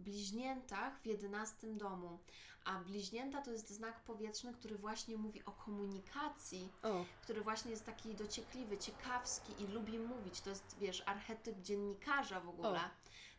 bliźniętach 0.00 1.00
w 1.00 1.06
jedenastym 1.06 1.78
domu. 1.78 2.18
A 2.64 2.78
bliźnięta 2.78 3.42
to 3.42 3.52
jest 3.52 3.70
znak 3.70 4.00
powietrzny, 4.00 4.52
który 4.52 4.78
właśnie 4.78 5.16
mówi 5.16 5.44
o 5.44 5.52
komunikacji, 5.52 6.68
o. 6.82 7.04
który 7.22 7.40
właśnie 7.40 7.70
jest 7.70 7.86
taki 7.86 8.14
dociekliwy, 8.14 8.78
ciekawski 8.78 9.52
i 9.62 9.66
lubi 9.66 9.98
mówić. 9.98 10.40
To 10.40 10.50
jest, 10.50 10.76
wiesz, 10.80 11.02
archetyp 11.06 11.60
dziennikarza 11.62 12.40
w 12.40 12.48
ogóle. 12.48 12.80
O. 12.80 12.90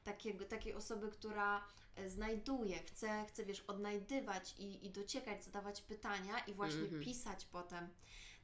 Takiego, 0.03 0.45
takiej 0.45 0.73
osoby, 0.73 1.11
która 1.11 1.61
E, 1.95 2.09
znajduje, 2.09 2.79
chce, 2.79 3.25
chce 3.27 3.45
wiesz, 3.45 3.63
odnajdywać 3.67 4.55
i, 4.59 4.85
i 4.85 4.89
dociekać, 4.89 5.43
zadawać 5.43 5.81
pytania 5.81 6.39
i 6.39 6.53
właśnie 6.53 6.81
mm 6.81 6.91
-hmm. 6.91 7.03
pisać 7.03 7.45
potem. 7.45 7.89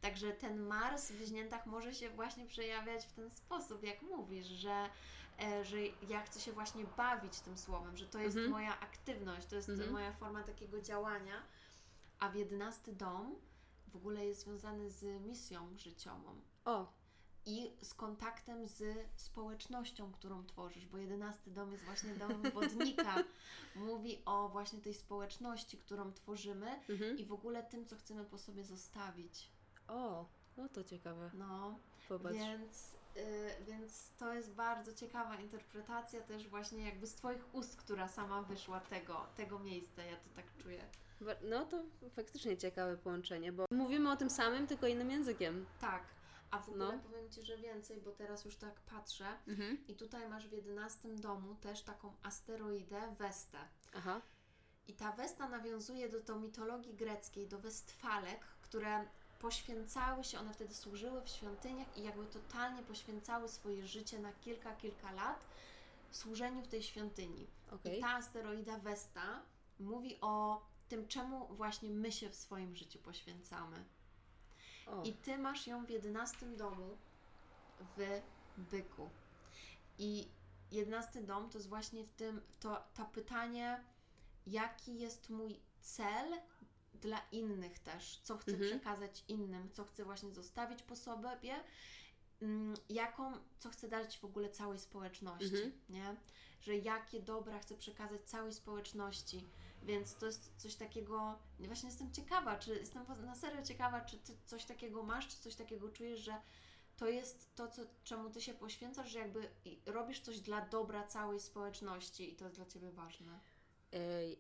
Także 0.02 0.32
ten 0.32 0.60
Mars 0.60 1.12
w 1.12 1.18
bliźniętach 1.18 1.66
może 1.66 1.94
się 1.94 2.10
właśnie 2.10 2.46
przejawiać 2.46 3.06
w 3.06 3.14
ten 3.14 3.32
sposób, 3.32 3.84
jak 3.84 4.02
mówisz, 4.02 4.46
że, 4.46 4.90
że 5.64 5.78
ja 6.10 6.22
chcę 6.22 6.40
się 6.40 6.52
właśnie 6.52 6.86
bawić 6.98 7.40
tym 7.40 7.58
słowem, 7.58 7.98
że 7.98 8.06
to 8.06 8.20
jest 8.20 8.38
-hmm. 8.38 8.50
moja 8.50 8.80
aktywność, 8.80 9.48
to 9.48 9.56
jest 9.56 9.70
-hmm. 9.70 9.92
moja 9.92 10.14
forma 10.14 10.44
takiego 10.44 10.82
działania. 10.82 11.44
A 12.20 12.30
w 12.30 12.36
jedenasty 12.36 12.94
dom 12.94 13.36
w 13.88 13.96
ogóle 13.96 14.26
jest 14.26 14.42
związany 14.42 14.90
z 14.90 15.22
misją 15.22 15.78
życiową. 15.78 16.42
O, 16.66 16.94
i 17.48 17.72
z 17.82 17.94
kontaktem 17.94 18.68
z 18.68 18.84
społecznością, 19.16 20.12
którą 20.12 20.46
tworzysz, 20.46 20.86
bo 20.86 20.98
jedenasty 20.98 21.52
dom 21.52 21.72
jest 21.72 21.84
właśnie 21.84 22.16
domem 22.16 22.52
wodnika. 22.54 23.24
Mówi 23.76 24.22
o 24.26 24.50
właśnie 24.50 24.80
tej 24.80 24.94
społeczności, 24.94 25.78
którą 25.78 26.14
tworzymy 26.14 26.80
mhm. 26.90 27.18
i 27.18 27.26
w 27.26 27.34
ogóle 27.34 27.64
tym, 27.64 27.86
co 27.86 27.96
chcemy 27.96 28.26
po 28.26 28.38
sobie 28.38 28.64
zostawić. 28.64 29.52
O, 29.88 30.26
no 30.58 30.70
to 30.70 30.84
ciekawe. 30.84 31.32
No, 31.34 31.80
Popatrz. 32.10 32.38
więc, 32.38 32.97
więc 33.62 34.12
to 34.18 34.34
jest 34.34 34.54
bardzo 34.54 34.94
ciekawa 34.94 35.36
interpretacja 35.36 36.22
też 36.22 36.48
właśnie 36.48 36.86
jakby 36.86 37.08
z 37.08 37.16
Twoich 37.16 37.56
ust, 37.56 37.76
która 37.76 38.08
sama 38.08 38.42
wyszła 38.42 38.80
tego, 38.80 39.26
tego 39.38 39.60
miejsca, 39.60 40.04
ja 40.04 40.16
to 40.16 40.30
tak 40.36 40.46
czuję. 40.64 40.84
No 41.42 41.66
to 41.66 41.84
faktycznie 42.10 42.58
ciekawe 42.58 42.98
połączenie, 42.98 43.52
bo 43.52 43.66
mówimy 43.72 44.12
o 44.12 44.16
tym 44.16 44.30
samym, 44.30 44.68
tylko 44.68 44.88
innym 44.88 45.12
językiem. 45.12 45.66
Tak, 45.82 46.04
A 46.52 46.60
w 46.60 46.70
ogóle 46.70 46.86
no. 46.86 47.00
powiem 47.00 47.30
Ci, 47.30 47.44
że 47.44 47.58
więcej, 47.58 48.02
bo 48.02 48.12
teraz 48.12 48.46
już 48.46 48.56
tak 48.56 48.80
patrzę 48.80 49.26
mhm. 49.48 49.88
i 49.88 49.96
tutaj 49.96 50.30
masz 50.30 50.48
w 50.48 50.52
jedenastym 50.52 51.22
domu 51.22 51.56
też 51.56 51.82
taką 51.82 52.14
asteroidę 52.24 53.16
Westę. 53.20 53.58
Aha. 53.94 54.22
I 54.88 54.94
ta 54.94 55.12
Westa 55.12 55.50
nawiązuje 55.50 56.10
do, 56.10 56.20
do 56.20 56.36
mitologii 56.36 56.94
greckiej, 56.94 57.48
do 57.48 57.60
Westfalek, 57.60 58.40
które 58.62 59.06
poświęcały 59.40 60.24
się, 60.24 60.40
one 60.40 60.54
wtedy 60.54 60.74
służyły 60.74 61.22
w 61.22 61.30
świątyniach 61.30 61.98
i 61.98 62.04
jakby 62.04 62.26
totalnie 62.26 62.84
poświęcały 62.84 63.50
swoje 63.50 63.88
życie 63.88 64.20
na 64.20 64.34
kilka, 64.34 64.76
kilka 64.76 65.12
lat 65.12 65.40
służeniu 66.12 66.62
w 66.62 66.68
tej 66.68 66.84
świątyni. 66.84 67.48
Okay. 67.72 67.96
I 67.96 68.02
ta 68.02 68.16
asteroida 68.16 68.80
Vesta 68.80 69.42
mówi 69.80 70.18
o 70.22 70.62
tym, 70.90 71.08
czemu 71.08 71.48
właśnie 71.48 71.90
my 71.90 72.12
się 72.12 72.30
w 72.30 72.36
swoim 72.36 72.76
życiu 72.76 73.00
poświęcamy. 73.00 73.86
O. 74.88 75.04
I 75.04 75.14
ty 75.14 75.38
masz 75.38 75.68
ją 75.68 75.86
w 75.86 75.90
jedenastym 75.90 76.58
domu 76.58 76.98
w 77.98 78.22
byku. 78.58 79.10
I 79.98 80.28
jedenasty 80.72 81.24
dom 81.24 81.50
to 81.50 81.58
jest 81.58 81.70
właśnie 81.70 82.04
w 82.04 82.10
tym, 82.10 82.42
to, 82.60 82.84
to 82.94 83.06
pytanie, 83.06 83.84
jaki 84.48 85.00
jest 85.00 85.30
mój 85.30 85.60
cel 85.82 86.34
dla 87.02 87.22
innych 87.32 87.80
też, 87.80 88.20
co 88.24 88.38
chcę 88.38 88.52
mhm. 88.52 88.70
przekazać 88.70 89.24
innym, 89.28 89.70
co 89.72 89.86
chcę 89.86 90.06
właśnie 90.06 90.32
zostawić 90.32 90.84
po 90.84 90.96
sobie, 90.96 91.56
mm, 92.42 92.74
jaką, 92.90 93.34
co 93.60 93.70
chcę 93.70 93.88
dać 93.88 94.20
w 94.20 94.26
ogóle 94.26 94.50
całej 94.50 94.80
społeczności, 94.80 95.46
mhm. 95.46 95.72
nie? 95.90 96.16
Że 96.62 96.78
jakie 96.78 97.22
dobra 97.22 97.60
chcę 97.60 97.76
przekazać 97.76 98.22
całej 98.26 98.54
społeczności. 98.54 99.44
Więc 99.84 100.16
to 100.16 100.26
jest 100.26 100.52
coś 100.58 100.76
takiego, 100.76 101.40
właśnie 101.60 101.90
jestem 101.90 102.12
ciekawa, 102.12 102.56
czy 102.56 102.76
jestem 102.76 103.06
na 103.26 103.36
serio 103.36 103.62
ciekawa, 103.62 104.02
czy 104.02 104.18
ty 104.18 104.34
coś 104.46 104.66
takiego 104.66 105.04
masz, 105.04 105.28
czy 105.28 105.38
coś 105.38 105.56
takiego 105.56 105.90
czujesz, 105.90 106.20
że 106.20 106.42
to 106.98 107.08
jest 107.08 107.56
to, 107.56 107.68
co, 107.68 107.82
czemu 108.04 108.30
ty 108.30 108.42
się 108.42 108.54
poświęcasz, 108.54 109.10
że 109.12 109.20
jakby 109.20 109.50
robisz 109.86 110.20
coś 110.20 110.40
dla 110.40 110.66
dobra 110.66 111.08
całej 111.08 111.40
społeczności 111.40 112.34
i 112.34 112.36
to 112.36 112.46
jest 112.46 112.58
dla 112.58 112.66
ciebie 112.66 112.92
ważne. 112.92 113.40
Mm, 113.92 114.36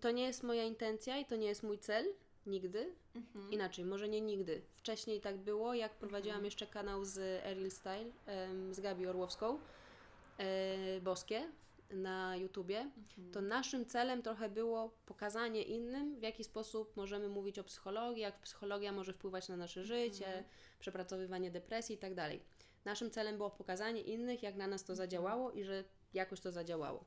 to 0.00 0.10
nie 0.10 0.22
jest 0.22 0.42
moja 0.42 0.64
intencja 0.64 1.18
i 1.18 1.24
to 1.24 1.36
nie 1.36 1.46
jest 1.46 1.62
mój 1.62 1.78
cel. 1.78 2.06
Nigdy. 2.46 2.94
Mhm. 3.14 3.52
Inaczej, 3.52 3.84
może 3.84 4.08
nie 4.08 4.20
nigdy. 4.20 4.62
Wcześniej 4.76 5.20
tak 5.20 5.36
było, 5.36 5.74
jak 5.74 5.94
prowadziłam 5.94 6.34
mhm. 6.34 6.44
jeszcze 6.44 6.66
kanał 6.66 7.04
z 7.04 7.18
Eril 7.44 7.70
Style, 7.70 8.10
z 8.70 8.80
Gabi 8.80 9.06
Orłowską, 9.06 9.58
e, 10.38 11.00
Boskie 11.00 11.52
na 11.90 12.36
YouTubie, 12.36 12.78
mhm. 12.78 13.32
to 13.32 13.40
naszym 13.40 13.86
celem 13.86 14.22
trochę 14.22 14.48
było 14.48 14.90
pokazanie 15.06 15.62
innym, 15.62 16.16
w 16.18 16.22
jaki 16.22 16.44
sposób 16.44 16.96
możemy 16.96 17.28
mówić 17.28 17.58
o 17.58 17.64
psychologii, 17.64 18.22
jak 18.22 18.40
psychologia 18.40 18.92
może 18.92 19.12
wpływać 19.12 19.48
na 19.48 19.56
nasze 19.56 19.84
życie, 19.84 20.26
mhm. 20.26 20.44
przepracowywanie 20.78 21.50
depresji 21.50 21.94
i 21.94 21.98
tak 21.98 22.14
dalej. 22.14 22.42
Naszym 22.84 23.10
celem 23.10 23.36
było 23.36 23.50
pokazanie 23.50 24.00
innych, 24.00 24.42
jak 24.42 24.56
na 24.56 24.66
nas 24.66 24.84
to 24.84 24.92
mhm. 24.92 24.96
zadziałało 24.96 25.52
i 25.52 25.64
że 25.64 25.84
jakoś 26.14 26.40
to 26.40 26.52
zadziałało. 26.52 27.04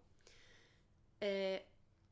E, 1.21 1.59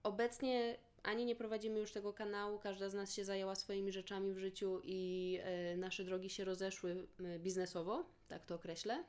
Obecnie 0.08 0.78
ani 1.04 1.26
nie 1.26 1.36
prowadzimy 1.36 1.80
już 1.80 1.92
tego 1.92 2.14
kanału, 2.14 2.60
każda 2.60 2.90
z 2.90 2.94
nas 2.94 3.14
się 3.14 3.26
zajęła 3.26 3.56
swoimi 3.56 3.92
rzeczami 3.92 4.34
w 4.34 4.38
życiu 4.38 4.82
i 4.84 5.40
e, 5.44 5.78
nasze 5.78 6.04
drogi 6.04 6.30
się 6.30 6.46
rozeszły 6.46 7.08
biznesowo, 7.40 8.06
tak 8.28 8.46
to 8.46 8.56
określę. 8.56 9.04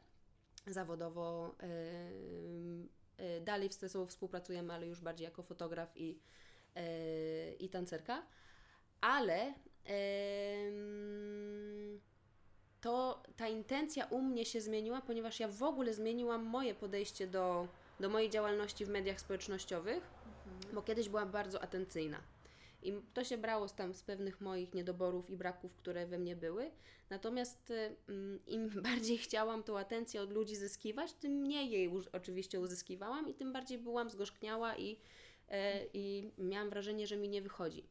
Zawodowo 0.67 1.55
e, 1.61 1.67
e 3.19 3.41
dalej 3.41 3.73
ze 3.73 3.89
sobą 3.89 4.07
współpracujemy, 4.07 4.73
ale 4.73 4.87
już 4.87 5.01
bardziej 5.01 5.25
jako 5.25 5.43
fotograf 5.43 5.97
i, 5.97 6.19
i 7.61 7.69
tancerka. 7.69 8.27
Ale 9.01 9.55
to 12.81 13.23
ta 13.37 13.49
intencja 13.49 14.07
u 14.07 14.23
mnie 14.23 14.45
się 14.45 14.61
zmieniła, 14.61 15.01
ponieważ 15.01 15.41
ja 15.41 15.49
w 15.49 15.63
ogóle 15.63 15.95
zmieniłam 15.95 16.45
moje 16.45 16.75
podejście 16.75 17.27
do, 17.27 17.69
do 18.01 18.09
mojej 18.09 18.31
działalności 18.31 18.85
w 18.85 18.89
mediach 18.89 19.21
społecznościowych 19.21 20.18
bo 20.73 20.83
kiedyś 20.83 21.09
byłam 21.09 21.31
bardzo 21.31 21.63
atencyjna. 21.63 22.23
I 22.83 22.93
to 23.15 23.25
się 23.25 23.39
brało 23.39 23.69
z, 23.69 23.75
tam 23.75 23.95
z 23.95 24.03
pewnych 24.03 24.41
moich 24.41 24.75
niedoborów 24.75 25.31
i 25.31 25.37
braków, 25.37 25.75
które 25.77 26.07
we 26.07 26.19
mnie 26.19 26.37
były. 26.37 26.71
Natomiast 27.11 27.71
y, 27.71 27.97
mm, 28.09 28.47
im 28.47 28.69
bardziej 28.83 29.19
chciałam 29.19 29.63
tą 29.63 29.79
atencję 29.79 30.23
od 30.23 30.33
ludzi 30.33 30.57
zyskiwać, 30.57 31.13
tym 31.13 31.33
mniej 31.33 31.71
jej 31.71 31.91
oczywiście 32.13 32.61
uzyskiwałam 32.61 33.29
i 33.29 33.35
tym 33.35 33.53
bardziej 33.53 33.79
byłam 33.79 34.11
zgorzkniała 34.11 34.77
i, 34.77 34.99
e, 35.49 35.87
i 35.95 36.31
miałam 36.39 36.71
wrażenie, 36.71 37.07
że 37.07 37.17
mi 37.17 37.29
nie 37.29 37.43
wychodzi. 37.43 37.85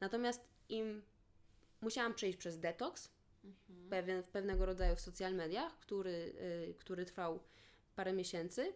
Natomiast 0.00 0.40
im 0.68 1.02
musiałam 1.80 2.14
przejść 2.14 2.38
przez 2.38 2.58
detoks, 2.58 3.10
mhm. 3.44 3.88
pewien, 3.90 4.22
pewnego 4.22 4.66
rodzaju 4.66 4.96
w 4.96 5.00
social 5.00 5.34
mediach, 5.34 5.78
który, 5.78 6.34
y, 6.70 6.74
który 6.78 7.04
trwał 7.04 7.40
parę 7.96 8.12
miesięcy 8.12 8.72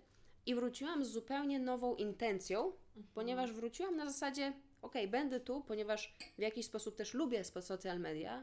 i 0.49 0.55
wróciłam 0.55 1.05
z 1.05 1.09
zupełnie 1.09 1.59
nową 1.59 1.95
intencją, 1.95 2.65
mhm. 2.67 3.07
ponieważ 3.15 3.53
wróciłam 3.53 3.97
na 3.97 4.07
zasadzie, 4.07 4.53
ok, 4.83 4.95
będę 5.09 5.41
tu, 5.41 5.65
ponieważ 5.67 6.15
w 6.39 6.43
jakiś 6.43 6.67
sposób 6.67 6.97
też 6.97 7.15
lubię 7.15 7.45
social 7.45 8.01
media 8.01 8.41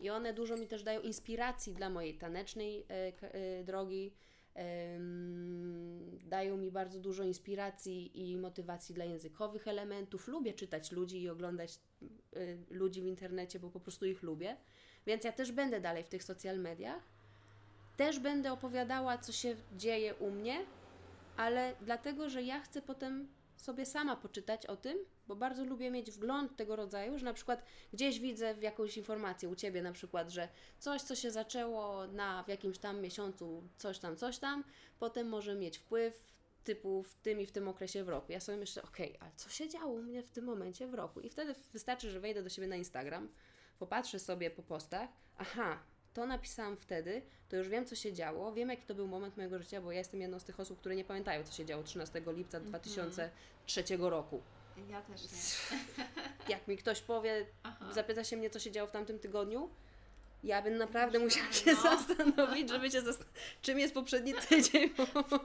i 0.00 0.10
one 0.10 0.34
dużo 0.34 0.56
mi 0.56 0.66
też 0.66 0.82
dają 0.82 1.00
inspiracji 1.00 1.72
dla 1.72 1.90
mojej 1.90 2.18
tanecznej 2.18 2.86
e, 2.90 3.12
e, 3.22 3.64
drogi, 3.64 4.14
e, 4.56 4.98
dają 6.24 6.56
mi 6.56 6.70
bardzo 6.70 7.00
dużo 7.00 7.24
inspiracji 7.24 8.30
i 8.30 8.36
motywacji 8.36 8.94
dla 8.94 9.04
językowych 9.04 9.68
elementów. 9.68 10.28
Lubię 10.28 10.52
czytać 10.52 10.92
ludzi 10.92 11.22
i 11.22 11.28
oglądać 11.28 11.78
e, 12.02 12.06
ludzi 12.70 13.02
w 13.02 13.06
internecie, 13.06 13.60
bo 13.60 13.70
po 13.70 13.80
prostu 13.80 14.06
ich 14.06 14.22
lubię. 14.22 14.56
Więc 15.06 15.24
ja 15.24 15.32
też 15.32 15.52
będę 15.52 15.80
dalej 15.80 16.04
w 16.04 16.08
tych 16.08 16.24
social 16.24 16.58
mediach. 16.58 17.02
Też 17.96 18.18
będę 18.18 18.52
opowiadała, 18.52 19.18
co 19.18 19.32
się 19.32 19.56
dzieje 19.76 20.14
u 20.14 20.30
mnie, 20.30 20.64
ale 21.36 21.74
dlatego, 21.80 22.28
że 22.28 22.42
ja 22.42 22.60
chcę 22.60 22.82
potem 22.82 23.28
sobie 23.56 23.86
sama 23.86 24.16
poczytać 24.16 24.66
o 24.66 24.76
tym, 24.76 24.98
bo 25.26 25.36
bardzo 25.36 25.64
lubię 25.64 25.90
mieć 25.90 26.10
wgląd 26.10 26.56
tego 26.56 26.76
rodzaju, 26.76 27.18
że 27.18 27.24
na 27.24 27.34
przykład 27.34 27.64
gdzieś 27.92 28.20
widzę 28.20 28.54
w 28.54 28.62
jakąś 28.62 28.96
informację 28.96 29.48
u 29.48 29.54
Ciebie 29.54 29.82
na 29.82 29.92
przykład, 29.92 30.30
że 30.30 30.48
coś, 30.78 31.02
co 31.02 31.14
się 31.14 31.30
zaczęło 31.30 32.06
na 32.06 32.42
w 32.42 32.48
jakimś 32.48 32.78
tam 32.78 33.00
miesiącu, 33.00 33.68
coś 33.76 33.98
tam, 33.98 34.16
coś 34.16 34.38
tam, 34.38 34.64
potem 34.98 35.28
może 35.28 35.54
mieć 35.54 35.78
wpływ 35.78 36.32
typu 36.64 37.02
w 37.02 37.14
tym 37.14 37.40
i 37.40 37.46
w 37.46 37.52
tym 37.52 37.68
okresie 37.68 38.04
w 38.04 38.08
roku. 38.08 38.32
Ja 38.32 38.40
sobie 38.40 38.58
myślę, 38.58 38.82
okej, 38.82 39.08
okay, 39.08 39.20
ale 39.20 39.32
co 39.36 39.48
się 39.48 39.68
działo 39.68 39.92
u 39.92 40.02
mnie 40.02 40.22
w 40.22 40.30
tym 40.30 40.44
momencie 40.44 40.86
w 40.86 40.94
roku? 40.94 41.20
I 41.20 41.30
wtedy 41.30 41.54
wystarczy, 41.72 42.10
że 42.10 42.20
wejdę 42.20 42.42
do 42.42 42.48
siebie 42.48 42.68
na 42.68 42.76
Instagram, 42.76 43.28
popatrzę 43.78 44.18
sobie 44.18 44.50
po 44.50 44.62
postach, 44.62 45.08
aha, 45.38 45.82
to 46.14 46.26
napisałam 46.26 46.76
wtedy, 46.76 47.22
to 47.48 47.56
już 47.56 47.68
wiem, 47.68 47.86
co 47.86 47.94
się 47.94 48.12
działo, 48.12 48.52
wiem, 48.52 48.68
jaki 48.68 48.86
to 48.86 48.94
był 48.94 49.08
moment 49.08 49.36
mojego 49.36 49.58
życia, 49.58 49.80
bo 49.80 49.92
ja 49.92 49.98
jestem 49.98 50.20
jedną 50.20 50.38
z 50.38 50.44
tych 50.44 50.60
osób, 50.60 50.78
które 50.78 50.96
nie 50.96 51.04
pamiętają, 51.04 51.44
co 51.44 51.52
się 51.52 51.64
działo 51.64 51.82
13 51.82 52.22
lipca 52.26 52.60
2003 52.60 53.80
mhm. 53.80 54.10
roku. 54.10 54.42
Ja 54.90 55.02
też 55.02 55.22
nie. 55.22 55.38
Jak 56.54 56.68
mi 56.68 56.76
ktoś 56.76 57.00
powie, 57.00 57.46
Aha. 57.62 57.92
zapyta 57.92 58.24
się 58.24 58.36
mnie, 58.36 58.50
co 58.50 58.58
się 58.58 58.70
działo 58.70 58.88
w 58.88 58.92
tamtym 58.92 59.18
tygodniu, 59.18 59.70
ja 60.44 60.62
bym 60.62 60.76
naprawdę 60.76 61.18
musiała 61.18 61.52
się 61.52 61.72
no. 61.72 61.82
zastanowić, 61.96 62.68
żeby 62.68 62.90
się 62.90 63.00
zastanowić, 63.00 63.38
czym 63.62 63.78
jest 63.78 63.94
poprzedni 63.94 64.34
tydzień. 64.34 64.90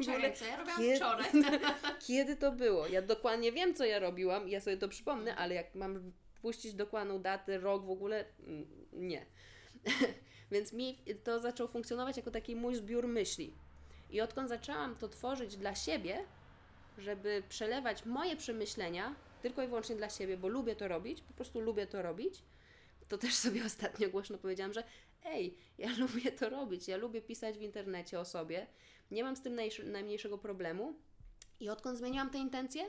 Wczoraj, 0.02 0.36
co 0.36 0.46
ja 0.46 0.58
robiłam 0.58 0.80
kiedy, 0.80 0.96
wczoraj? 0.96 1.26
kiedy 2.08 2.36
to 2.36 2.52
było? 2.52 2.88
Ja 2.88 3.02
dokładnie 3.02 3.52
wiem, 3.52 3.76
co 3.76 3.86
ja 3.86 4.00
robiłam 4.00 4.50
ja 4.50 4.62
sobie 4.62 4.78
to 4.78 4.88
przypomnę, 4.88 5.36
ale 5.36 5.56
jak 5.56 5.76
mam 5.76 6.12
puścić 6.42 6.74
dokładną 6.74 7.22
datę, 7.22 7.58
rok 7.58 7.86
w 7.86 7.90
ogóle, 7.90 8.26
mm, 8.40 8.68
nie. 8.94 9.26
Więc 10.52 10.74
mi 10.74 10.98
to 11.24 11.40
zaczął 11.40 11.68
funkcjonować 11.68 12.18
jako 12.18 12.32
taki 12.32 12.56
mój 12.56 12.76
zbiór 12.76 13.08
myśli. 13.08 13.54
I 14.10 14.22
odkąd 14.22 14.50
zaczęłam 14.50 14.96
to 14.96 15.10
tworzyć 15.10 15.58
dla 15.58 15.76
siebie, 15.76 16.26
żeby 16.98 17.44
przelewać 17.50 18.06
moje 18.06 18.36
przemyślenia 18.36 19.16
tylko 19.42 19.64
i 19.64 19.68
wyłącznie 19.68 19.96
dla 19.96 20.10
siebie, 20.10 20.38
bo 20.38 20.48
lubię 20.48 20.76
to 20.76 20.88
robić, 20.88 21.22
po 21.22 21.34
prostu 21.34 21.60
lubię 21.60 21.88
to 21.88 22.02
robić, 22.02 22.44
to 23.08 23.18
też 23.18 23.36
sobie 23.36 23.66
ostatnio 23.72 24.10
głośno 24.10 24.38
powiedziałam, 24.38 24.74
że 24.74 24.84
ej, 25.26 25.58
ja 25.78 25.90
lubię 26.00 26.32
to 26.32 26.50
robić, 26.50 26.88
ja 26.88 26.98
lubię 26.98 27.22
pisać 27.22 27.58
w 27.58 27.62
internecie 27.62 28.20
o 28.20 28.26
sobie, 28.26 28.68
nie 29.12 29.24
mam 29.24 29.36
z 29.36 29.42
tym 29.42 29.60
najmniejszego 29.84 30.38
problemu. 30.38 30.96
I 31.60 31.70
odkąd 31.70 31.98
zmieniłam 31.98 32.30
te 32.30 32.38
intencje, 32.38 32.84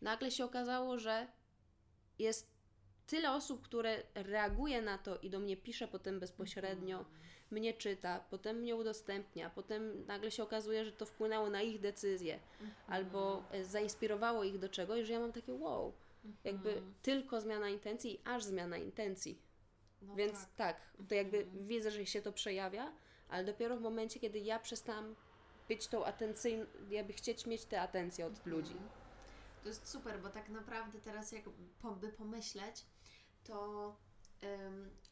nagle 0.00 0.30
się 0.30 0.44
okazało, 0.44 0.98
że 0.98 1.26
jest 2.18 2.53
tyle 3.06 3.32
osób, 3.32 3.62
które 3.62 4.02
reaguje 4.14 4.82
na 4.82 4.98
to 4.98 5.18
i 5.18 5.30
do 5.30 5.40
mnie 5.40 5.56
pisze 5.56 5.88
potem 5.88 6.20
bezpośrednio, 6.20 6.98
mhm. 6.98 7.16
mnie 7.50 7.74
czyta, 7.74 8.24
potem 8.30 8.56
mnie 8.56 8.76
udostępnia, 8.76 9.50
potem 9.50 10.06
nagle 10.06 10.30
się 10.30 10.42
okazuje, 10.42 10.84
że 10.84 10.92
to 10.92 11.06
wpłynęło 11.06 11.50
na 11.50 11.62
ich 11.62 11.80
decyzje 11.80 12.34
mhm. 12.34 12.72
albo 12.86 13.44
e, 13.50 13.64
zainspirowało 13.64 14.44
ich 14.44 14.58
do 14.58 14.68
czegoś, 14.68 15.06
że 15.06 15.12
ja 15.12 15.20
mam 15.20 15.32
takie 15.32 15.52
wow, 15.52 15.92
jakby 16.44 16.68
mhm. 16.68 16.94
tylko 17.02 17.40
zmiana 17.40 17.68
intencji 17.68 18.20
aż 18.24 18.44
zmiana 18.44 18.76
intencji. 18.76 19.38
No 20.02 20.14
Więc 20.14 20.40
tak, 20.40 20.56
tak 20.56 20.80
to 21.08 21.14
jakby 21.14 21.46
widzę, 21.60 21.90
że 21.90 22.06
się 22.06 22.22
to 22.22 22.32
przejawia, 22.32 22.92
ale 23.28 23.44
dopiero 23.44 23.76
w 23.76 23.80
momencie, 23.80 24.20
kiedy 24.20 24.38
ja 24.38 24.58
przestałam 24.58 25.14
być 25.68 25.88
tą 25.88 26.04
atencyjną, 26.04 26.66
jakby 26.90 27.12
chcieć 27.12 27.46
mieć 27.46 27.64
tę 27.64 27.80
atencję 27.80 28.26
od 28.26 28.46
ludzi. 28.46 28.76
To 29.62 29.68
jest 29.68 29.88
super, 29.88 30.20
bo 30.20 30.28
tak 30.28 30.48
naprawdę 30.48 31.00
teraz 31.00 31.32
jakby 31.32 32.08
pomyśleć, 32.18 32.86
to 33.44 33.96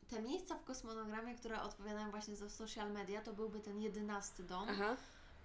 te 0.09 0.23
miejsca 0.23 0.57
w 0.57 0.65
kosmonogramie, 0.65 1.35
które 1.35 1.63
odpowiadają 1.63 2.11
właśnie 2.11 2.37
za 2.37 2.51
social 2.51 2.93
media, 2.93 3.21
to 3.21 3.33
byłby 3.33 3.61
ten 3.61 3.81
jedenasty 3.81 4.45
dom. 4.45 4.69
Aha. 4.69 4.97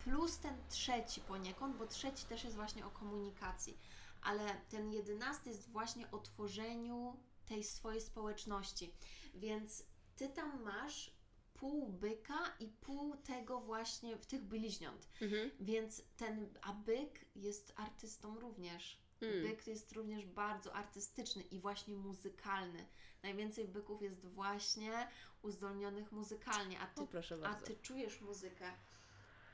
Plus 0.04 0.40
ten 0.40 0.58
trzeci 0.70 1.22
poniekąd, 1.22 1.78
bo 1.78 1.88
trzeci 1.88 2.26
też 2.26 2.44
jest 2.44 2.56
właśnie 2.56 2.86
o 2.86 2.90
komunikacji. 2.90 3.78
Ale 4.22 4.62
ten 4.70 4.94
jedenasty 4.94 5.50
jest 5.50 5.70
właśnie 5.70 6.12
o 6.12 6.20
tworzeniu 6.20 7.18
tej 7.46 7.64
swojej 7.64 8.02
społeczności. 8.02 8.94
Więc 9.34 9.84
ty 10.16 10.30
tam 10.30 10.64
masz 10.64 11.18
pół 11.54 11.88
byka 11.88 12.56
i 12.60 12.68
pół 12.68 13.18
tego 13.18 13.60
właśnie 13.60 14.18
w 14.18 14.26
tych 14.26 14.44
bliźniąt. 14.44 15.08
Mhm. 15.22 15.52
Więc 15.60 16.02
ten, 16.18 16.50
a 16.62 16.74
byk 16.74 17.26
jest 17.36 17.74
artystą 17.76 18.40
również. 18.40 18.98
Mm. 19.22 19.42
Byk 19.44 19.68
jest 19.68 19.92
również 19.92 20.26
bardzo 20.26 20.76
artystyczny 20.76 21.44
i 21.44 21.60
właśnie 21.60 21.96
muzykalny. 21.96 22.86
Najwięcej 23.24 23.68
byków 23.68 24.02
jest 24.02 24.26
właśnie 24.26 25.08
uzdolnionych 25.42 26.12
muzykalnie, 26.12 26.80
a 26.80 26.88
ty, 26.88 27.02
o, 27.02 27.48
a 27.48 27.56
ty 27.56 27.76
czujesz 27.76 28.22
muzykę. 28.22 28.72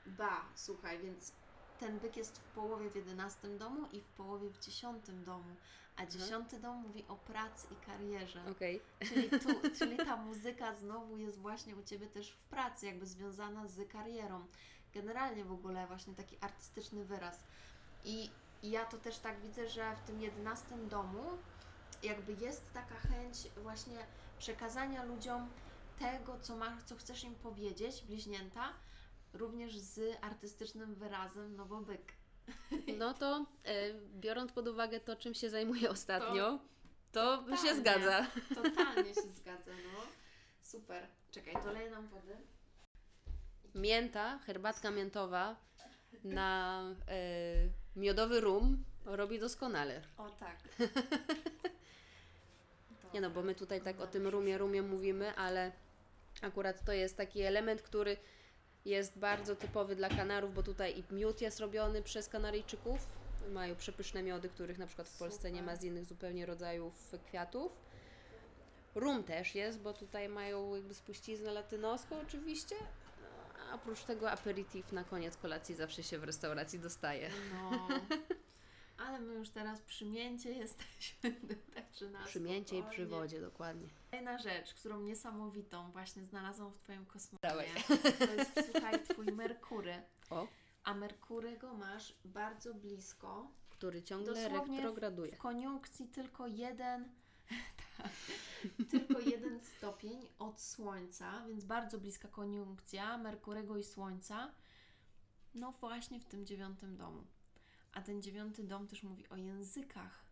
Ba, 0.05 0.45
słuchaj, 0.55 0.99
więc 0.99 1.33
ten 1.79 1.99
byk 1.99 2.17
jest 2.17 2.37
w 2.37 2.43
połowie 2.43 2.89
w 2.89 2.95
jedenastym 2.95 3.57
domu 3.57 3.87
i 3.91 4.01
w 4.01 4.07
połowie 4.07 4.49
w 4.49 4.59
dziesiątym 4.59 5.23
domu. 5.23 5.55
A 5.95 6.01
mhm. 6.01 6.09
dziesiąty 6.09 6.59
dom 6.59 6.77
mówi 6.77 7.05
o 7.07 7.15
pracy 7.15 7.67
i 7.71 7.85
karierze. 7.85 8.41
Okay. 8.51 8.79
Czyli, 8.99 9.29
tu, 9.29 9.49
czyli 9.79 9.97
ta 9.97 10.17
muzyka 10.17 10.75
znowu 10.75 11.17
jest 11.17 11.39
właśnie 11.39 11.75
u 11.75 11.83
Ciebie 11.83 12.07
też 12.07 12.31
w 12.31 12.43
pracy, 12.43 12.85
jakby 12.85 13.05
związana 13.05 13.67
z 13.67 13.91
karierą. 13.91 14.45
Generalnie 14.93 15.45
w 15.45 15.51
ogóle 15.51 15.87
właśnie 15.87 16.13
taki 16.13 16.37
artystyczny 16.41 17.05
wyraz. 17.05 17.43
I, 18.05 18.29
i 18.63 18.71
ja 18.71 18.85
to 18.85 18.97
też 18.97 19.19
tak 19.19 19.41
widzę, 19.41 19.69
że 19.69 19.95
w 19.95 20.07
tym 20.07 20.21
jedenastym 20.21 20.89
domu 20.89 21.23
jakby 22.03 22.33
jest 22.33 22.73
taka 22.73 22.95
chęć 22.95 23.37
właśnie 23.63 23.97
przekazania 24.39 25.03
ludziom 25.03 25.49
tego, 25.99 26.39
co, 26.39 26.55
masz, 26.55 26.83
co 26.83 26.95
chcesz 26.95 27.23
im 27.23 27.35
powiedzieć, 27.35 28.03
bliźnięta, 28.07 28.73
również 29.33 29.77
z 29.77 30.17
artystycznym 30.21 30.95
wyrazem, 30.95 31.55
no 31.55 31.65
bo 31.65 31.81
byk. 31.81 32.13
No 32.99 33.13
to 33.13 33.45
e, 33.65 33.93
biorąc 34.15 34.51
pod 34.51 34.67
uwagę 34.67 34.99
to, 34.99 35.15
czym 35.15 35.33
się 35.33 35.49
zajmuję 35.49 35.89
ostatnio, 35.89 36.59
to, 37.11 37.43
to 37.49 37.57
się 37.57 37.75
zgadza. 37.75 38.27
Totalnie 38.55 39.13
się 39.15 39.21
zgadza, 39.21 39.71
no. 39.71 39.99
Super. 40.61 41.07
Czekaj, 41.31 41.53
to 41.63 41.71
leję 41.71 41.91
nam 41.91 42.07
wody. 42.07 42.37
Mięta, 43.75 44.39
herbatka 44.39 44.91
miętowa 44.91 45.55
na 46.23 46.81
e, 47.07 47.82
miodowy 47.95 48.41
rum 48.41 48.83
robi 49.05 49.39
doskonale. 49.39 50.01
O 50.17 50.29
tak. 50.29 50.57
Nie 53.13 53.21
no, 53.21 53.29
bo 53.29 53.41
my 53.41 53.55
tutaj 53.55 53.81
tak 53.81 53.99
o 53.99 54.07
tym 54.07 54.27
rumie, 54.27 54.57
rumie 54.57 54.81
mówimy, 54.81 55.35
ale 55.35 55.71
akurat 56.41 56.85
to 56.85 56.91
jest 56.91 57.17
taki 57.17 57.41
element, 57.41 57.81
który 57.81 58.17
jest 58.85 59.17
bardzo 59.19 59.55
typowy 59.55 59.95
dla 59.95 60.09
Kanarów, 60.09 60.53
bo 60.53 60.63
tutaj 60.63 60.99
i 60.99 61.13
miód 61.13 61.41
jest 61.41 61.59
robiony 61.59 62.01
przez 62.01 62.29
Kanaryjczyków. 62.29 63.09
Mają 63.51 63.75
przepyszne 63.75 64.23
miody, 64.23 64.49
których 64.49 64.77
na 64.77 64.87
przykład 64.87 65.09
w 65.09 65.17
Polsce 65.17 65.37
Super. 65.37 65.53
nie 65.53 65.63
ma 65.63 65.75
z 65.75 65.83
innych 65.83 66.05
zupełnie 66.05 66.45
rodzajów 66.45 67.15
kwiatów. 67.25 67.71
Rum 68.95 69.23
też 69.23 69.55
jest, 69.55 69.79
bo 69.79 69.93
tutaj 69.93 70.29
mają 70.29 70.75
jakby 70.75 70.93
spuściznę 70.93 71.51
latynoską 71.51 72.19
oczywiście. 72.19 72.75
Oprócz 73.73 74.03
tego 74.03 74.31
aperitif 74.31 74.91
na 74.91 75.03
koniec 75.03 75.37
kolacji 75.37 75.75
zawsze 75.75 76.03
się 76.03 76.19
w 76.19 76.23
restauracji 76.23 76.79
dostaje. 76.79 77.29
No. 77.53 77.87
Ale 78.97 79.19
my 79.19 79.33
już 79.33 79.49
teraz 79.49 79.81
przy 79.81 80.05
mięcie 80.05 80.51
jesteśmy, 80.51 81.35
także 81.75 82.09
na 82.09 82.23
Przy 82.25 82.39
mięcie 82.39 82.77
i 82.77 82.83
przy 82.83 83.05
wodzie, 83.05 83.41
dokładnie. 83.41 83.87
Kolejna 84.11 84.37
rzecz, 84.37 84.73
którą 84.73 85.01
niesamowitą 85.01 85.91
właśnie 85.91 86.25
znalazłam 86.25 86.71
w 86.71 86.79
Twoim 86.79 87.05
kosmosie, 87.05 87.39
to 88.19 88.33
jest, 88.33 88.71
słuchaj, 88.71 89.03
Twój 89.03 89.25
Merkury. 89.25 90.01
O. 90.29 90.47
A 90.83 90.93
Merkurego 90.93 91.73
masz 91.73 92.15
bardzo 92.25 92.73
blisko. 92.73 93.51
Który 93.69 94.03
ciągle 94.03 94.49
retrograduje. 94.49 95.31
W, 95.31 95.35
w 95.35 95.37
koniunkcji 95.37 96.07
tylko 96.07 96.47
jeden, 96.47 97.09
tylko 98.91 99.19
jeden 99.19 99.59
stopień 99.59 100.27
od 100.39 100.61
Słońca, 100.61 101.45
więc 101.47 101.65
bardzo 101.65 101.99
bliska 101.99 102.27
koniunkcja 102.27 103.17
Merkurego 103.17 103.77
i 103.77 103.83
Słońca. 103.83 104.51
No 105.55 105.71
właśnie 105.71 106.19
w 106.19 106.25
tym 106.25 106.45
dziewiątym 106.45 106.97
domu. 106.97 107.23
A 107.93 108.01
ten 108.01 108.21
dziewiąty 108.21 108.63
dom 108.63 108.87
też 108.87 109.03
mówi 109.03 109.29
o 109.29 109.35
językach. 109.35 110.23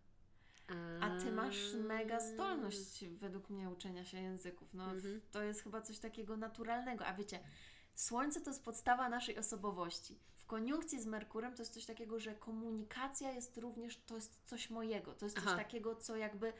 A 1.01 1.19
ty 1.19 1.31
masz 1.31 1.73
mega 1.73 2.19
zdolność 2.19 3.05
według 3.07 3.49
mnie 3.49 3.69
uczenia 3.69 4.05
się 4.05 4.17
języków. 4.17 4.73
No, 4.73 4.91
mhm. 4.91 5.21
To 5.31 5.43
jest 5.43 5.63
chyba 5.63 5.81
coś 5.81 5.99
takiego 5.99 6.37
naturalnego. 6.37 7.05
A 7.05 7.13
wiecie, 7.13 7.39
Słońce 7.95 8.41
to 8.41 8.49
jest 8.49 8.63
podstawa 8.63 9.09
naszej 9.09 9.37
osobowości. 9.37 10.19
W 10.35 10.45
koniunkcji 10.45 11.01
z 11.01 11.05
Merkurem 11.05 11.55
to 11.55 11.61
jest 11.61 11.73
coś 11.73 11.85
takiego, 11.85 12.19
że 12.19 12.35
komunikacja 12.35 13.31
jest 13.31 13.57
również, 13.57 13.97
to 13.97 14.15
jest 14.15 14.41
coś 14.45 14.69
mojego. 14.69 15.13
To 15.13 15.25
jest 15.25 15.35
coś 15.35 15.47
Aha. 15.47 15.57
takiego, 15.57 15.95
co 15.95 16.15
jakby 16.15 16.53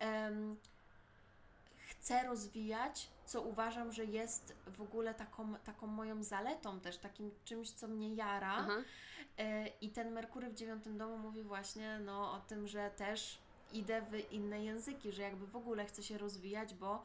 um, 0.00 0.56
chcę 1.88 2.22
rozwijać, 2.22 3.08
co 3.26 3.42
uważam, 3.42 3.92
że 3.92 4.04
jest 4.04 4.54
w 4.66 4.82
ogóle 4.82 5.14
taką, 5.14 5.54
taką 5.54 5.86
moją 5.86 6.22
zaletą 6.22 6.80
też, 6.80 6.98
takim 6.98 7.30
czymś, 7.44 7.70
co 7.70 7.88
mnie 7.88 8.14
jara. 8.14 8.52
Aha. 8.52 8.76
E, 9.38 9.66
I 9.68 9.90
ten 9.90 10.12
Merkury 10.12 10.50
w 10.50 10.54
dziewiątym 10.54 10.98
domu 10.98 11.18
mówi 11.18 11.42
właśnie 11.42 11.98
no, 11.98 12.32
o 12.32 12.40
tym, 12.40 12.68
że 12.68 12.90
też 12.90 13.38
idę 13.72 14.02
w 14.02 14.32
inne 14.32 14.64
języki, 14.64 15.12
że 15.12 15.22
jakby 15.22 15.46
w 15.46 15.56
ogóle 15.56 15.86
chcę 15.86 16.02
się 16.02 16.18
rozwijać, 16.18 16.74
bo, 16.74 17.04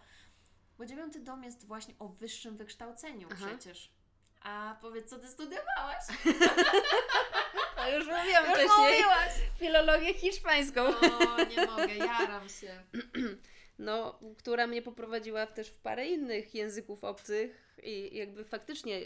bo 0.78 0.86
dziewiąty 0.86 1.20
dom 1.20 1.44
jest 1.44 1.66
właśnie 1.66 1.94
o 2.00 2.08
wyższym 2.08 2.58
wykształceniu 2.58 3.28
Aha. 3.32 3.48
przecież. 3.48 3.92
A 4.46 4.78
powiedz, 4.82 5.10
co 5.10 5.20
ty 5.20 5.28
studiowałaś? 5.28 6.04
To 7.76 7.98
już 7.98 8.06
mówiłam 8.06 8.46
już 8.46 8.54
wcześniej. 8.54 8.92
Mówiłaś. 8.92 9.32
Filologię 9.60 10.14
hiszpańską. 10.14 10.82
O, 10.86 11.44
nie 11.44 11.66
mogę, 11.66 11.96
jaram 11.96 12.50
się. 12.50 12.84
No, 13.80 14.20
która 14.38 14.68
mnie 14.68 14.82
poprowadziła 14.82 15.48
też 15.48 15.70
w 15.70 15.78
parę 15.78 16.08
innych 16.08 16.56
języków 16.56 17.04
obcych 17.04 17.76
i 17.84 18.18
jakby 18.18 18.46
faktycznie 18.46 19.02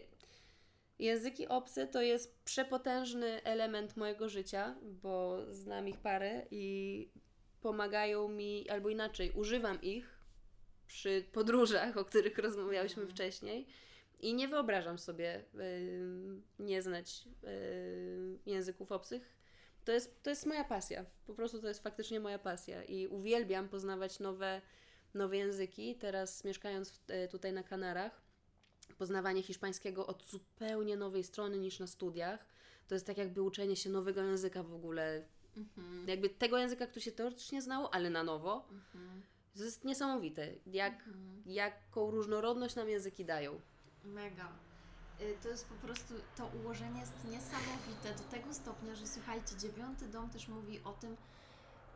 Języki 0.99 1.47
obce 1.47 1.87
to 1.87 2.01
jest 2.01 2.43
przepotężny 2.43 3.43
element 3.43 3.97
mojego 3.97 4.29
życia, 4.29 4.75
bo 4.81 5.45
znam 5.49 5.87
ich 5.87 5.97
parę 5.97 6.45
i 6.51 7.07
pomagają 7.61 8.27
mi, 8.27 8.69
albo 8.69 8.89
inaczej, 8.89 9.31
używam 9.31 9.81
ich 9.81 10.19
przy 10.87 11.25
podróżach, 11.31 11.97
o 11.97 12.05
których 12.05 12.37
rozmawiałyśmy 12.37 13.01
mhm. 13.01 13.15
wcześniej. 13.15 13.67
I 14.19 14.33
nie 14.33 14.47
wyobrażam 14.47 14.97
sobie 14.97 15.43
y, 15.59 16.41
nie 16.59 16.81
znać 16.81 17.27
y, 17.43 18.39
języków 18.45 18.91
obcych. 18.91 19.39
To 19.85 19.91
jest, 19.91 20.23
to 20.23 20.29
jest 20.29 20.45
moja 20.45 20.63
pasja. 20.63 21.05
Po 21.27 21.33
prostu 21.33 21.61
to 21.61 21.67
jest 21.67 21.83
faktycznie 21.83 22.19
moja 22.19 22.39
pasja. 22.39 22.83
I 22.83 23.07
uwielbiam 23.07 23.69
poznawać 23.69 24.19
nowe, 24.19 24.61
nowe 25.13 25.37
języki. 25.37 25.95
Teraz 25.95 26.43
mieszkając 26.43 26.91
w, 26.91 27.09
y, 27.09 27.27
tutaj 27.31 27.53
na 27.53 27.63
Kanarach, 27.63 28.21
poznawanie 28.97 29.43
hiszpańskiego 29.43 30.07
od 30.07 30.29
zupełnie 30.29 30.97
nowej 30.97 31.23
strony 31.23 31.57
niż 31.57 31.79
na 31.79 31.87
studiach. 31.87 32.45
To 32.87 32.95
jest 32.95 33.07
tak 33.07 33.17
jakby 33.17 33.41
uczenie 33.41 33.75
się 33.75 33.89
nowego 33.89 34.21
języka 34.21 34.63
w 34.63 34.73
ogóle. 34.73 35.23
Mhm. 35.57 36.07
Jakby 36.07 36.29
tego 36.29 36.57
języka, 36.57 36.87
który 36.87 37.01
się 37.01 37.11
teoretycznie 37.11 37.61
znało, 37.61 37.93
ale 37.93 38.09
na 38.09 38.23
nowo. 38.23 38.67
Mhm. 38.71 39.21
To 39.57 39.63
jest 39.63 39.85
niesamowite, 39.85 40.47
jak, 40.65 40.93
mhm. 40.93 41.41
jaką 41.45 42.11
różnorodność 42.11 42.75
nam 42.75 42.89
języki 42.89 43.25
dają. 43.25 43.61
Mega. 44.03 44.47
Y, 45.21 45.37
to 45.43 45.49
jest 45.49 45.67
po 45.67 45.75
prostu, 45.75 46.13
to 46.37 46.47
ułożenie 46.63 46.99
jest 46.99 47.23
niesamowite 47.25 48.13
do 48.17 48.23
tego 48.23 48.53
stopnia, 48.53 48.95
że 48.95 49.07
słuchajcie, 49.07 49.55
dziewiąty 49.57 50.07
dom 50.07 50.29
też 50.29 50.47
mówi 50.47 50.83
o 50.83 50.93
tym, 50.93 51.17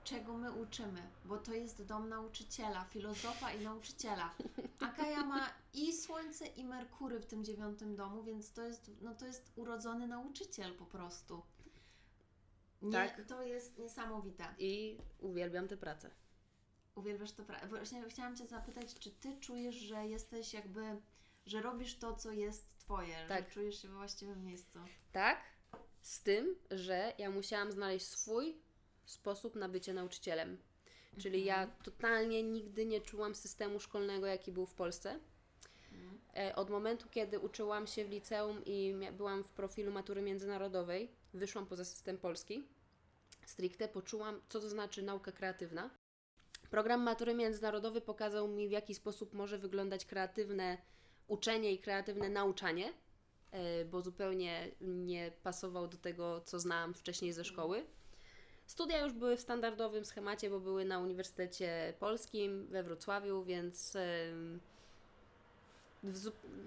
czego 0.04 0.38
my 0.38 0.52
uczymy, 0.52 1.02
bo 1.26 1.38
to 1.38 1.54
jest 1.54 1.84
dom 1.84 2.10
nauczyciela, 2.10 2.86
filozofa 2.86 3.54
i 3.54 3.64
nauczyciela. 3.64 4.34
A 4.80 4.88
Kaja 4.88 5.26
ma 5.26 5.50
i 5.74 5.94
Słońce, 5.94 6.48
i 6.48 6.66
Merkury 6.66 7.20
w 7.20 7.26
tym 7.26 7.44
dziewiątym 7.44 7.96
domu, 7.96 8.24
więc 8.24 8.52
to 8.52 8.62
jest, 8.62 8.92
no 9.02 9.16
to 9.16 9.26
jest 9.26 9.52
urodzony 9.56 10.08
nauczyciel 10.08 10.74
po 10.74 10.86
prostu. 10.86 11.42
Nie, 12.82 12.92
tak. 12.92 13.22
To 13.28 13.44
jest 13.44 13.78
niesamowite. 13.78 14.46
I 14.58 14.98
uwielbiam 15.20 15.68
tę 15.68 15.78
pracę. 15.78 16.10
Uwielbiasz 16.96 17.32
tę 17.32 17.44
pracę. 17.44 17.68
Właśnie 17.68 18.04
chciałam 18.10 18.36
Cię 18.36 18.48
zapytać, 18.48 18.96
czy 19.00 19.12
Ty 19.12 19.38
czujesz, 19.40 19.76
że 19.76 20.08
jesteś 20.08 20.54
jakby, 20.54 21.02
że 21.46 21.62
robisz 21.62 21.96
to, 21.96 22.16
co 22.16 22.32
jest 22.32 22.78
Twoje, 22.78 23.16
tak. 23.28 23.46
że 23.46 23.52
czujesz 23.52 23.82
się 23.82 23.88
we 23.88 23.94
właściwym 23.94 24.46
miejscu? 24.46 24.80
Tak, 25.12 25.44
z 26.02 26.22
tym, 26.22 26.56
że 26.72 27.14
ja 27.18 27.30
musiałam 27.30 27.72
znaleźć 27.72 28.06
swój 28.06 28.58
sposób 29.06 29.56
na 29.56 29.70
bycie 29.70 29.94
nauczycielem. 29.94 30.58
Czyli 31.18 31.42
mhm. 31.42 31.46
ja 31.48 31.76
totalnie 31.84 32.44
nigdy 32.44 32.86
nie 32.86 33.02
czułam 33.02 33.36
systemu 33.36 33.80
szkolnego, 33.80 34.26
jaki 34.26 34.52
był 34.52 34.66
w 34.66 34.74
Polsce. 34.74 35.20
Mhm. 35.92 36.20
E, 36.38 36.56
od 36.56 36.70
momentu, 36.70 37.10
kiedy 37.10 37.40
uczyłam 37.40 37.88
się 37.88 38.06
w 38.06 38.10
liceum 38.10 38.62
i 38.66 38.96
byłam 39.18 39.44
w 39.44 39.52
profilu 39.52 39.92
matury 39.92 40.22
międzynarodowej, 40.22 41.12
wyszłam 41.34 41.66
poza 41.66 41.86
system 41.86 42.18
polski. 42.18 42.68
Stricte 43.46 43.88
poczułam, 43.88 44.42
co 44.50 44.60
to 44.60 44.70
znaczy 44.70 45.04
nauka 45.04 45.32
kreatywna. 45.32 45.90
Program 46.70 47.02
matury 47.02 47.34
międzynarodowy 47.34 48.02
pokazał 48.02 48.48
mi, 48.48 48.68
w 48.68 48.72
jaki 48.72 48.96
sposób 48.96 49.34
może 49.34 49.58
wyglądać 49.58 50.06
kreatywne 50.06 50.78
uczenie 51.28 51.72
i 51.72 51.80
kreatywne 51.80 52.30
nauczanie, 52.30 52.94
e, 53.52 53.86
bo 53.86 54.02
zupełnie 54.02 54.72
nie 54.82 55.32
pasował 55.44 55.88
do 55.88 55.98
tego, 55.98 56.42
co 56.42 56.60
znałam 56.60 56.94
wcześniej 56.94 57.34
ze 57.34 57.44
szkoły. 57.44 57.86
Studia 58.66 59.04
już 59.04 59.14
były 59.14 59.38
w 59.38 59.42
standardowym 59.42 60.06
schemacie, 60.06 60.50
bo 60.50 60.60
były 60.60 60.86
na 60.86 61.00
Uniwersytecie 61.00 61.94
Polskim 62.00 62.68
we 62.68 62.84
Wrocławiu, 62.84 63.44
więc 63.44 63.98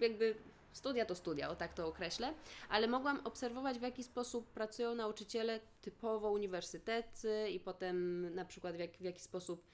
jakby 0.01 0.35
studia 0.73 1.07
to 1.07 1.15
studia, 1.15 1.51
o 1.51 1.57
tak 1.57 1.75
to 1.75 1.87
określę, 1.87 2.35
ale 2.69 2.87
mogłam 2.87 3.21
obserwować, 3.25 3.79
w 3.79 3.83
jaki 3.83 4.05
sposób 4.05 4.51
pracują 4.51 4.95
nauczyciele 4.95 5.61
typowo 5.83 6.31
uniwersyteccy 6.31 7.49
i 7.51 7.61
potem 7.61 8.29
na 8.35 8.45
przykład 8.45 8.77
w, 8.77 8.79
jak, 8.79 8.97
w 8.97 9.01
jaki 9.05 9.21
sposób 9.21 9.67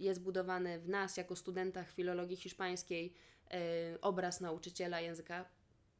jest 0.00 0.22
budowany 0.22 0.78
w 0.78 0.88
nas, 0.88 1.16
jako 1.16 1.36
studentach 1.36 1.92
filologii 1.92 2.36
hiszpańskiej, 2.36 3.14
obraz 4.00 4.40
nauczyciela 4.40 5.00
języka, 5.00 5.44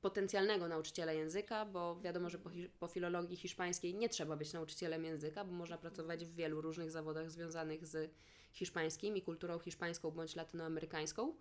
potencjalnego 0.01 0.69
nauczyciela 0.69 1.13
języka, 1.13 1.65
bo 1.65 2.01
wiadomo, 2.01 2.31
że 2.31 2.39
po, 2.39 2.51
po 2.79 2.89
filologii 2.89 3.37
hiszpańskiej 3.37 3.95
nie 3.95 4.09
trzeba 4.09 4.37
być 4.37 4.53
nauczycielem 4.53 5.05
języka, 5.05 5.45
bo 5.45 5.53
można 5.53 5.79
pracować 5.79 6.25
w 6.25 6.35
wielu 6.35 6.61
różnych 6.61 6.91
zawodach 6.91 7.31
związanych 7.31 7.87
z 7.87 8.11
hiszpańskim 8.53 9.17
i 9.17 9.23
kulturą 9.23 9.59
hiszpańską 9.59 10.11
bądź 10.11 10.37
latynoamerykańską. 10.37 11.35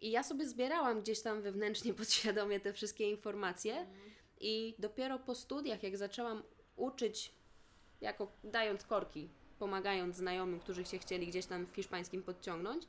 I 0.00 0.10
ja 0.10 0.22
sobie 0.22 0.48
zbierałam 0.48 1.00
gdzieś 1.00 1.22
tam 1.22 1.42
wewnętrznie, 1.42 1.94
podświadomie 2.00 2.60
te 2.60 2.72
wszystkie 2.72 3.10
informacje 3.10 3.86
i 4.40 4.74
dopiero 4.78 5.18
po 5.18 5.34
studiach, 5.34 5.82
jak 5.82 5.96
zaczęłam 5.96 6.42
uczyć, 6.76 7.32
jako 8.00 8.32
dając 8.44 8.84
korki, 8.84 9.28
pomagając 9.58 10.16
znajomym, 10.16 10.60
którzy 10.60 10.84
się 10.84 10.98
chcieli 10.98 11.26
gdzieś 11.26 11.46
tam 11.46 11.66
w 11.66 11.74
hiszpańskim 11.74 12.22
podciągnąć, 12.22 12.84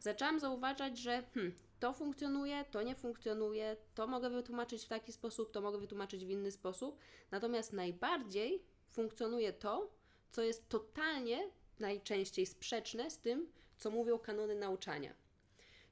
zaczęłam 0.00 0.40
zauważać, 0.40 0.98
że 0.98 1.22
hmm, 1.34 1.54
to 1.80 1.92
funkcjonuje, 1.92 2.64
to 2.70 2.82
nie 2.82 2.94
funkcjonuje, 2.94 3.76
to 3.94 4.06
mogę 4.06 4.30
wytłumaczyć 4.30 4.84
w 4.84 4.88
taki 4.88 5.12
sposób, 5.12 5.52
to 5.52 5.60
mogę 5.60 5.78
wytłumaczyć 5.78 6.26
w 6.26 6.30
inny 6.30 6.50
sposób. 6.50 6.98
Natomiast 7.30 7.72
najbardziej 7.72 8.62
funkcjonuje 8.92 9.52
to, 9.52 9.90
co 10.30 10.42
jest 10.42 10.68
totalnie 10.68 11.50
najczęściej 11.78 12.46
sprzeczne 12.46 13.10
z 13.10 13.18
tym, 13.18 13.52
co 13.78 13.90
mówią 13.90 14.18
kanony 14.18 14.54
nauczania. 14.54 15.14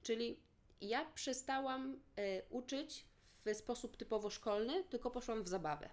Czyli 0.03 0.41
ja 0.81 1.05
przestałam 1.15 2.01
e, 2.17 2.43
uczyć 2.51 3.07
w 3.45 3.55
sposób 3.55 3.97
typowo 3.97 4.31
szkolny, 4.31 4.85
tylko 4.85 5.11
poszłam 5.11 5.43
w 5.43 5.49
zabawę. 5.49 5.91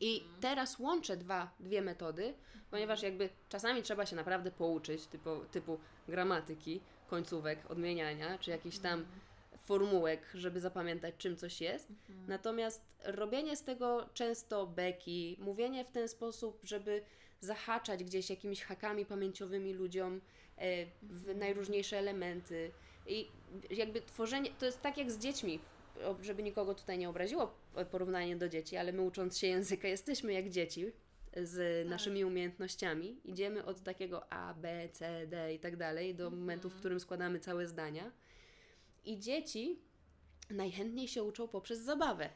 I 0.00 0.20
mhm. 0.20 0.40
teraz 0.40 0.78
łączę 0.78 1.16
dwa, 1.16 1.50
dwie 1.60 1.82
metody, 1.82 2.34
ponieważ 2.70 3.02
jakby 3.02 3.28
czasami 3.48 3.82
trzeba 3.82 4.06
się 4.06 4.16
naprawdę 4.16 4.50
pouczyć, 4.50 5.06
typu, 5.06 5.30
typu 5.50 5.78
gramatyki, 6.08 6.80
końcówek, 7.06 7.70
odmieniania, 7.70 8.38
czy 8.38 8.50
jakichś 8.50 8.78
tam 8.78 9.00
mhm. 9.00 9.20
formułek, 9.64 10.20
żeby 10.34 10.60
zapamiętać, 10.60 11.14
czym 11.18 11.36
coś 11.36 11.60
jest. 11.60 11.90
Mhm. 11.90 12.28
Natomiast 12.28 12.82
robienie 13.04 13.56
z 13.56 13.62
tego 13.62 14.08
często 14.14 14.66
beki, 14.66 15.36
mówienie 15.40 15.84
w 15.84 15.90
ten 15.90 16.08
sposób, 16.08 16.60
żeby 16.64 17.02
zahaczać 17.40 18.04
gdzieś 18.04 18.30
jakimiś 18.30 18.62
hakami 18.62 19.06
pamięciowymi 19.06 19.74
ludziom 19.74 20.20
e, 20.56 20.86
w 21.02 21.18
mhm. 21.18 21.38
najróżniejsze 21.38 21.98
elementy. 21.98 22.70
I 23.06 23.28
jakby 23.70 24.02
tworzenie, 24.02 24.50
to 24.58 24.66
jest 24.66 24.82
tak 24.82 24.98
jak 24.98 25.10
z 25.10 25.18
dziećmi, 25.18 25.60
żeby 26.20 26.42
nikogo 26.42 26.74
tutaj 26.74 26.98
nie 26.98 27.08
obraziło 27.08 27.54
porównanie 27.84 28.36
do 28.36 28.48
dzieci, 28.48 28.76
ale 28.76 28.92
my 28.92 29.02
ucząc 29.02 29.38
się 29.38 29.46
języka 29.46 29.88
jesteśmy 29.88 30.32
jak 30.32 30.48
dzieci 30.48 30.92
z 31.36 31.82
tak. 31.84 31.90
naszymi 31.90 32.24
umiejętnościami. 32.24 33.20
Idziemy 33.24 33.64
od 33.64 33.82
takiego 33.82 34.32
A, 34.32 34.54
B, 34.54 34.88
C, 34.92 35.26
D 35.26 35.54
i 35.54 35.58
tak 35.58 35.76
dalej 35.76 36.14
do 36.14 36.24
mhm. 36.24 36.40
momentu, 36.40 36.70
w 36.70 36.76
którym 36.76 37.00
składamy 37.00 37.40
całe 37.40 37.66
zdania. 37.66 38.12
I 39.04 39.18
dzieci 39.18 39.78
najchętniej 40.50 41.08
się 41.08 41.22
uczą 41.22 41.48
poprzez 41.48 41.78
zabawę. 41.78 42.30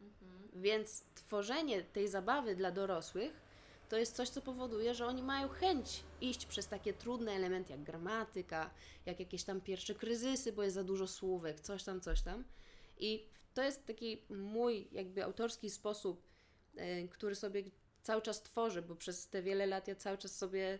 Mhm. 0.00 0.62
Więc 0.62 1.04
tworzenie 1.14 1.82
tej 1.82 2.08
zabawy 2.08 2.56
dla 2.56 2.70
dorosłych 2.70 3.48
to 3.88 3.96
jest 3.96 4.16
coś, 4.16 4.28
co 4.28 4.42
powoduje, 4.42 4.94
że 4.94 5.06
oni 5.06 5.22
mają 5.22 5.48
chęć 5.48 6.04
iść 6.20 6.46
przez 6.46 6.68
takie 6.68 6.92
trudne 6.92 7.32
elementy 7.32 7.72
jak 7.72 7.82
gramatyka, 7.82 8.70
jak 9.06 9.20
jakieś 9.20 9.44
tam 9.44 9.60
pierwsze 9.60 9.94
kryzysy, 9.94 10.52
bo 10.52 10.62
jest 10.62 10.74
za 10.74 10.84
dużo 10.84 11.06
słówek, 11.06 11.60
coś 11.60 11.84
tam, 11.84 12.00
coś 12.00 12.22
tam. 12.22 12.44
I 12.98 13.26
to 13.58 13.62
jest 13.62 13.86
taki 13.86 14.22
mój 14.30 14.88
jakby 14.92 15.24
autorski 15.24 15.70
sposób, 15.70 16.22
yy, 16.74 17.08
który 17.08 17.34
sobie 17.34 17.62
cały 18.02 18.22
czas 18.22 18.42
tworzę, 18.42 18.82
bo 18.82 18.96
przez 18.96 19.28
te 19.28 19.42
wiele 19.42 19.66
lat 19.66 19.88
ja 19.88 19.94
cały 19.94 20.18
czas 20.18 20.36
sobie 20.36 20.78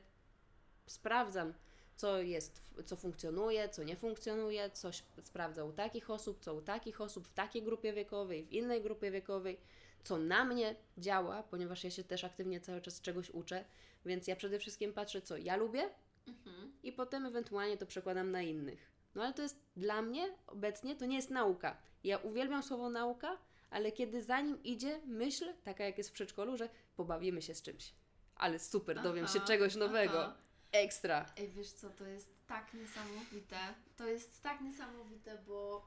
sprawdzam, 0.87 1.55
co 1.97 2.22
jest, 2.22 2.61
co 2.85 2.97
funkcjonuje, 2.97 3.68
co 3.68 3.83
nie 3.83 3.97
funkcjonuje, 3.97 4.70
coś 4.70 5.05
sprawdza 5.22 5.64
u 5.64 5.72
takich 5.72 6.11
osób, 6.11 6.41
co 6.41 6.55
u 6.55 6.62
takich 6.62 7.01
osób, 7.01 7.29
w 7.29 7.33
takiej 7.33 7.62
grupie 7.62 7.93
wiekowej, 7.93 8.45
w 8.45 8.53
innej 8.53 8.83
grupie 8.83 9.11
wiekowej 9.11 9.59
co 10.05 10.18
na 10.18 10.45
mnie 10.45 10.76
działa, 10.99 11.43
ponieważ 11.43 11.85
ja 11.85 11.91
się 11.91 12.05
też 12.05 12.24
aktywnie 12.24 12.61
cały 12.61 12.81
czas 12.81 13.01
czegoś 13.01 13.31
uczę, 13.31 13.64
więc 14.05 14.26
ja 14.26 14.37
przede 14.37 14.59
wszystkim 14.59 14.93
patrzę, 14.93 15.22
co 15.22 15.37
ja 15.37 15.57
lubię 15.57 15.91
mhm. 16.26 16.72
i 16.83 16.93
potem 16.93 17.26
ewentualnie 17.26 17.76
to 17.76 17.87
przekładam 17.87 18.31
na 18.31 18.43
innych. 18.43 18.93
No 19.19 19.25
ale 19.25 19.35
to 19.35 19.43
jest 19.43 19.61
dla 19.77 20.03
mnie 20.03 20.35
obecnie, 20.47 20.97
to 20.97 21.07
nie 21.07 21.16
jest 21.16 21.31
nauka. 21.31 21.77
Ja 22.05 22.19
uwielbiam 22.19 22.62
słowo 22.62 22.91
nauka, 22.91 23.39
ale 23.71 23.93
kiedy 23.93 24.23
za 24.23 24.41
nim 24.41 24.62
idzie 24.62 25.01
myśl, 25.07 25.45
taka 25.64 25.85
jak 25.85 25.99
jest 25.99 26.11
w 26.11 26.12
przedszkolu, 26.12 26.57
że 26.57 26.69
pobawimy 26.97 27.43
się 27.43 27.55
z 27.55 27.62
czymś. 27.62 27.95
Ale 28.37 28.59
super, 28.59 29.03
dowiem 29.03 29.25
aha, 29.25 29.35
się 29.35 29.41
czegoś 29.41 29.77
nowego. 29.77 30.25
Aha. 30.25 30.37
Ekstra. 30.73 31.27
Ej, 31.37 31.49
wiesz 31.49 31.73
co, 31.73 31.91
to 31.91 32.07
jest 32.07 32.35
tak 32.47 32.75
niesamowite. 32.75 33.57
To 33.97 34.07
jest 34.07 34.43
tak 34.43 34.61
niesamowite, 34.61 35.39
bo 35.47 35.87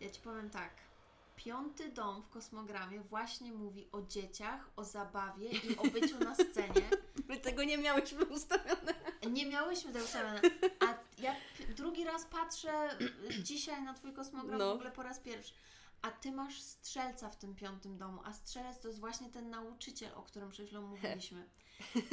ja 0.00 0.10
Ci 0.10 0.20
powiem 0.20 0.50
tak 0.50 0.70
Piąty 1.36 1.88
dom 1.88 2.22
w 2.22 2.28
kosmogramie 2.28 3.00
właśnie 3.00 3.52
mówi 3.52 3.88
o 3.92 4.02
dzieciach, 4.02 4.70
o 4.76 4.84
zabawie 4.84 5.48
i 5.48 5.76
o 5.76 5.82
byciu 5.82 6.18
na 6.18 6.34
scenie. 6.34 6.90
My 7.28 7.36
tego 7.36 7.64
nie 7.64 7.78
miałyśmy 7.78 8.24
ustawione. 8.24 8.94
Nie 9.30 9.46
miałyśmy 9.46 9.92
tego 9.92 10.04
ustawione. 10.04 10.40
A 10.80 10.94
ja 11.18 11.34
drugi 11.76 12.04
raz 12.04 12.24
patrzę 12.24 13.00
y, 13.00 13.42
dzisiaj 13.48 13.82
na 13.82 13.94
Twój 13.94 14.12
kosmogram 14.12 14.58
no. 14.58 14.70
w 14.70 14.74
ogóle 14.74 14.90
po 14.90 15.02
raz 15.02 15.18
pierwszy. 15.18 15.54
A 16.02 16.10
Ty 16.10 16.32
masz 16.32 16.60
strzelca 16.60 17.30
w 17.30 17.36
tym 17.36 17.54
piątym 17.54 17.98
domu, 17.98 18.20
a 18.24 18.32
strzelec 18.32 18.80
to 18.80 18.88
jest 18.88 19.00
właśnie 19.00 19.30
ten 19.30 19.50
nauczyciel, 19.50 20.12
o 20.14 20.22
którym 20.22 20.50
przed 20.50 20.66
chwilą 20.66 20.82
mówiliśmy. 20.82 21.48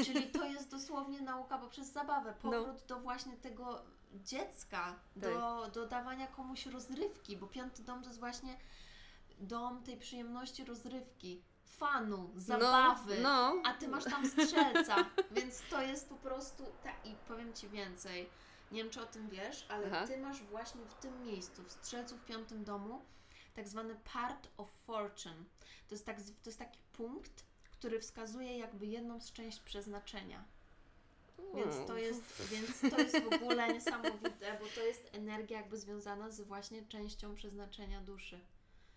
Czyli 0.06 0.32
to 0.32 0.46
jest 0.46 0.72
dosłownie 0.72 1.22
nauka 1.22 1.58
poprzez 1.58 1.92
zabawę, 1.92 2.34
no. 2.44 2.52
powrót 2.52 2.82
no. 2.82 2.88
do 2.88 3.00
właśnie 3.00 3.38
tego 3.38 3.82
dziecka, 4.14 5.00
do, 5.16 5.62
tak. 5.64 5.74
do 5.74 5.88
dawania 5.88 6.28
komuś 6.28 6.66
rozrywki, 6.66 7.38
bo 7.38 7.48
piąty 7.48 7.84
dom 7.84 8.02
to 8.02 8.08
jest 8.08 8.20
właśnie 8.20 8.58
dom 9.40 9.84
tej 9.84 9.98
przyjemności 9.98 10.66
rozrywki, 10.66 11.44
fanu, 11.66 12.32
no, 12.34 12.42
zabawy, 12.42 13.22
no, 13.22 13.56
no. 13.56 13.62
a 13.66 13.74
ty 13.74 13.88
masz 13.88 14.04
tam 14.04 14.28
strzelca, 14.30 14.96
więc 15.32 15.62
to 15.70 15.82
jest 15.82 16.10
po 16.10 16.16
prostu, 16.16 16.64
tak 16.84 17.06
i 17.06 17.16
powiem 17.28 17.54
Ci 17.54 17.70
więcej, 17.70 18.30
nie 18.72 18.84
wiem 18.84 18.92
czy 18.92 19.02
o 19.02 19.06
tym 19.06 19.30
wiesz, 19.30 19.66
ale 19.70 19.88
Aha. 19.88 20.08
ty 20.08 20.18
masz 20.18 20.44
właśnie 20.44 20.82
w 20.86 20.94
tym 20.94 21.24
miejscu, 21.24 21.64
w 21.64 21.72
strzelcu 21.72 22.18
w 22.18 22.26
piątym 22.26 22.64
domu, 22.64 23.02
tak 23.54 23.68
zwany 23.68 23.96
part 24.14 24.48
of 24.58 24.70
fortune. 24.72 25.44
To 25.88 25.96
jest, 25.96 26.06
tak, 26.06 26.18
to 26.18 26.50
jest 26.50 26.60
taki 26.60 26.80
punkt, 26.94 27.46
który 27.72 28.00
wskazuje 28.00 28.58
jakby 28.58 28.86
jedną 28.86 29.22
z 29.22 29.32
część 29.32 29.60
przeznaczenia. 29.60 30.44
Więc 31.56 31.88
to, 31.88 31.98
jest, 31.98 32.50
więc 32.52 32.82
to 32.96 33.02
jest 33.02 33.20
w 33.20 33.34
ogóle 33.34 33.74
niesamowite, 33.74 34.58
bo 34.60 34.66
to 34.76 34.82
jest 34.82 35.10
energia 35.12 35.58
jakby 35.58 35.78
związana 35.78 36.30
z 36.32 36.42
właśnie 36.42 36.86
częścią 36.86 37.36
przeznaczenia 37.36 38.02
duszy. 38.02 38.40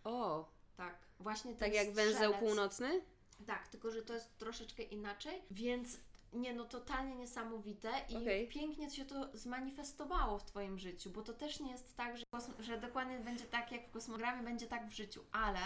O! 0.04 0.48
Tak, 0.76 0.98
właśnie 1.20 1.54
Tak 1.54 1.74
jak 1.74 1.88
strzelec. 1.88 2.12
węzeł 2.12 2.34
północny? 2.34 3.00
Tak, 3.46 3.68
tylko 3.68 3.90
że 3.90 4.02
to 4.02 4.14
jest 4.14 4.38
troszeczkę 4.38 4.82
inaczej, 4.82 5.42
więc 5.50 5.98
nie 6.34 6.52
no, 6.52 6.64
totalnie 6.64 7.14
niesamowite 7.14 7.90
i 8.08 8.16
okay. 8.16 8.46
pięknie 8.46 8.90
się 8.90 9.04
to 9.04 9.38
zmanifestowało 9.38 10.38
w 10.38 10.44
Twoim 10.44 10.78
życiu, 10.78 11.10
bo 11.10 11.22
to 11.22 11.32
też 11.32 11.60
nie 11.60 11.70
jest 11.70 11.96
tak, 11.96 12.16
że, 12.16 12.24
że 12.58 12.80
dokładnie 12.80 13.20
będzie 13.20 13.44
tak 13.44 13.72
jak 13.72 13.86
w 13.86 13.90
kosmogramie, 13.90 14.42
będzie 14.42 14.66
tak 14.66 14.88
w 14.88 14.92
życiu, 14.92 15.24
ale 15.32 15.60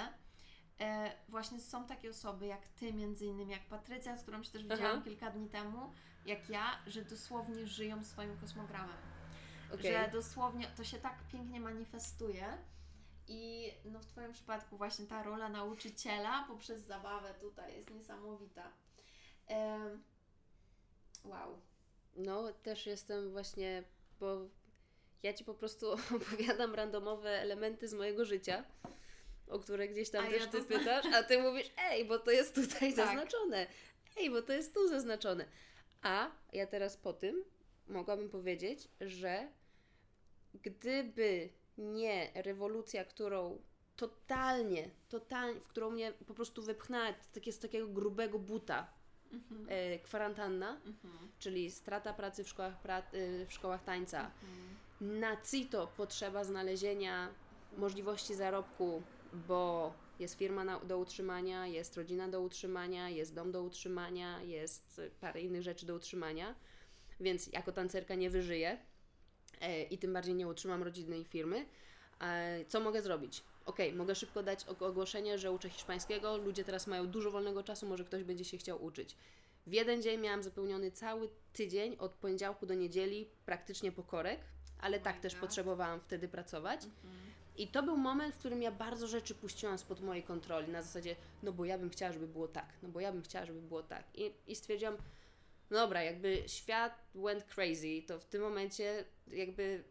e, 0.81 1.13
właśnie 1.29 1.61
są 1.61 1.87
takie 1.87 2.11
osoby 2.11 2.47
jak 2.47 2.69
Ty 2.69 2.93
między 2.93 3.27
innymi, 3.27 3.53
jak 3.53 3.67
Patrycja, 3.69 4.17
z 4.17 4.23
którą 4.23 4.43
się 4.43 4.51
też 4.51 4.63
widziałam 4.63 4.85
Aha. 4.85 5.03
kilka 5.05 5.31
dni 5.31 5.49
temu, 5.49 5.93
jak 6.27 6.49
ja, 6.49 6.79
że 6.87 7.05
dosłownie 7.05 7.67
żyją 7.67 8.05
swoim 8.05 8.37
kosmogramem. 8.37 8.97
Okay. 9.75 9.93
Że 9.93 10.11
dosłownie 10.13 10.67
to 10.77 10.85
się 10.85 10.99
tak 10.99 11.15
pięknie 11.33 11.61
manifestuje, 11.61 12.59
i 13.29 13.73
no 13.85 14.01
w 14.01 14.07
Twoim 14.07 14.33
przypadku 14.33 14.77
właśnie 14.77 15.07
ta 15.07 15.23
rola 15.23 15.49
nauczyciela 15.49 16.45
poprzez 16.49 16.83
zabawę 16.83 17.35
tutaj 17.35 17.77
jest 17.77 17.91
niesamowita. 17.91 18.73
Wow. 21.29 21.61
No, 22.17 22.53
też 22.53 22.87
jestem 22.87 23.31
właśnie, 23.31 23.83
bo 24.21 24.49
ja 25.23 25.33
Ci 25.33 25.45
po 25.45 25.55
prostu 25.55 25.93
opowiadam 26.17 26.75
randomowe 26.75 27.31
elementy 27.31 27.89
z 27.89 27.95
mojego 27.95 28.25
życia, 28.25 28.65
o 29.49 29.59
które 29.59 29.89
gdzieś 29.89 30.11
tam 30.11 30.27
a 30.27 30.31
też 30.31 30.41
ja 30.41 30.47
Ty 30.47 30.63
pytasz, 30.63 31.07
a 31.15 31.23
Ty 31.23 31.43
mówisz, 31.43 31.71
ej, 31.79 32.05
bo 32.05 32.19
to 32.19 32.31
jest 32.31 32.55
tutaj 32.55 32.93
tak. 32.95 33.07
zaznaczone. 33.07 33.67
Ej, 34.17 34.31
bo 34.31 34.43
to 34.43 34.53
jest 34.53 34.75
tu 34.75 34.89
zaznaczone. 34.89 35.45
A 36.03 36.31
ja 36.53 36.67
teraz 36.67 36.97
po 36.97 37.13
tym 37.13 37.45
mogłabym 37.89 38.31
powiedzieć, 38.31 38.89
że 39.01 39.49
gdyby 40.55 41.49
nie 41.79 42.31
rewolucja, 42.35 43.05
którą 43.05 43.63
totalnie, 43.97 44.91
totalnie, 45.09 45.61
w 45.61 45.69
którą 45.69 45.91
mnie 45.91 46.13
po 46.13 46.35
prostu 46.35 46.63
wypchnęła 46.63 47.15
takie, 47.33 47.53
z 47.53 47.59
takiego 47.59 47.89
grubego 47.89 48.39
buta 48.39 48.98
mhm. 49.33 49.67
e, 49.69 49.99
kwarantanna, 49.99 50.81
mhm. 50.87 51.29
czyli 51.39 51.71
strata 51.71 52.13
pracy 52.13 52.45
w 52.45 52.49
szkołach, 52.49 52.81
pra, 52.81 52.99
e, 52.99 53.03
w 53.47 53.53
szkołach 53.53 53.85
tańca, 53.85 54.31
mhm. 54.31 55.21
na 55.21 55.37
CITO 55.51 55.87
potrzeba 55.87 56.45
znalezienia 56.45 57.29
możliwości 57.77 58.35
zarobku, 58.35 59.03
bo 59.33 59.93
jest 60.19 60.39
firma 60.39 60.65
na, 60.65 60.81
do 60.81 60.99
utrzymania, 60.99 61.67
jest 61.67 61.97
rodzina 61.97 62.29
do 62.29 62.41
utrzymania, 62.41 63.09
jest 63.09 63.35
dom 63.35 63.53
do 63.53 63.63
utrzymania, 63.63 64.43
jest 64.43 65.01
parę 65.21 65.41
innych 65.41 65.63
rzeczy 65.63 65.87
do 65.87 65.95
utrzymania, 65.95 66.55
więc 67.21 67.47
jako 67.47 67.73
tancerka 67.73 68.15
nie 68.15 68.31
wyżyję 68.31 68.79
e, 69.61 69.83
i 69.83 69.99
tym 69.99 70.13
bardziej 70.13 70.35
nie 70.35 70.49
utrzymam 70.49 70.83
rodziny 70.83 71.19
i 71.19 71.25
firmy. 71.25 71.67
E, 72.21 72.65
co 72.65 72.81
mogę 72.81 73.03
zrobić? 73.03 73.43
Ok, 73.69 73.79
mogę 73.95 74.15
szybko 74.15 74.43
dać 74.43 74.65
ogłoszenie, 74.81 75.39
że 75.39 75.53
uczę 75.53 75.69
hiszpańskiego, 75.71 76.37
ludzie 76.37 76.65
teraz 76.65 76.87
mają 76.87 77.07
dużo 77.07 77.31
wolnego 77.31 77.63
czasu, 77.63 77.87
może 77.87 78.05
ktoś 78.05 78.25
będzie 78.25 78.45
się 78.45 78.59
chciał 78.59 78.85
uczyć. 78.85 79.17
W 79.67 79.73
jeden 79.73 80.03
dzień 80.03 80.21
miałam 80.21 80.43
zapełniony 80.43 80.91
cały 80.91 81.29
tydzień, 81.53 81.97
od 81.99 82.13
poniedziałku 82.13 82.67
do 82.67 82.75
niedzieli, 82.75 83.29
praktycznie 83.47 83.93
po 83.93 84.03
korek, 84.03 84.41
ale 84.81 84.97
oh 84.97 85.05
tak 85.05 85.21
też 85.21 85.33
God. 85.33 85.41
potrzebowałam 85.41 86.01
wtedy 86.01 86.29
pracować. 86.29 86.81
Mm-hmm. 86.81 87.59
I 87.59 87.69
to 87.69 87.83
był 87.83 87.97
moment, 87.97 88.35
w 88.35 88.39
którym 88.39 88.63
ja 88.63 88.71
bardzo 88.73 89.07
rzeczy 89.07 89.35
puściłam 89.35 89.79
spod 89.79 90.01
mojej 90.01 90.23
kontroli, 90.23 90.73
na 90.73 90.83
zasadzie, 90.83 91.17
no 91.43 91.53
bo 91.53 91.65
ja 91.65 91.79
bym 91.79 91.91
chciała, 91.91 92.13
żeby 92.13 92.29
było 92.29 92.49
tak, 92.49 92.73
no 92.83 92.89
bo 92.89 93.01
ja 93.01 93.13
bym 93.13 93.23
chciała, 93.23 93.47
żeby 93.47 93.61
było 93.61 93.83
tak. 93.83 94.05
I, 94.15 94.33
i 94.47 94.57
stwierdziłam, 94.57 94.97
no 95.71 95.77
dobra, 95.77 96.03
jakby 96.03 96.43
świat 96.47 96.99
went 97.15 97.45
crazy, 97.45 98.03
to 98.07 98.21
w 98.21 98.25
tym 98.25 98.43
momencie 98.43 99.05
jakby 99.31 99.85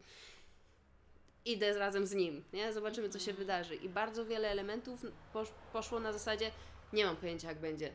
idę 1.48 1.78
razem 1.78 2.06
z 2.06 2.14
nim, 2.14 2.44
nie? 2.52 2.72
Zobaczymy, 2.72 3.08
co 3.08 3.18
się 3.18 3.30
mhm. 3.30 3.36
wydarzy. 3.36 3.74
I 3.74 3.88
bardzo 3.88 4.26
wiele 4.26 4.48
elementów 4.48 5.06
posz, 5.32 5.48
poszło 5.72 6.00
na 6.00 6.12
zasadzie, 6.12 6.50
nie 6.92 7.04
mam 7.04 7.16
pojęcia, 7.16 7.48
jak 7.48 7.58
będzie. 7.58 7.92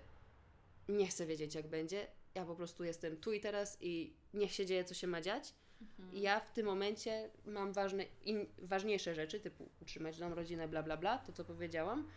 Nie 0.90 1.08
chcę 1.08 1.26
wiedzieć, 1.26 1.56
jak 1.56 1.68
będzie. 1.68 2.08
Ja 2.36 2.46
po 2.46 2.56
prostu 2.56 2.84
jestem 2.84 3.18
tu 3.18 3.34
i 3.34 3.40
teraz 3.40 3.78
i 3.82 4.14
niech 4.34 4.52
się 4.52 4.66
dzieje, 4.66 4.84
co 4.84 4.94
się 4.94 5.08
ma 5.08 5.22
dziać. 5.22 5.54
Mhm. 5.82 6.18
Ja 6.18 6.40
w 6.40 6.52
tym 6.52 6.66
momencie 6.66 7.30
mam 7.46 7.74
ważne, 7.74 8.06
in, 8.26 8.46
ważniejsze 8.58 9.16
rzeczy, 9.16 9.40
typu 9.40 9.70
utrzymać 9.82 10.20
dom, 10.20 10.34
rodzinę, 10.34 10.68
bla, 10.68 10.84
bla, 10.84 10.98
bla, 10.98 11.18
to 11.18 11.34
co 11.34 11.46
powiedziałam. 11.46 12.08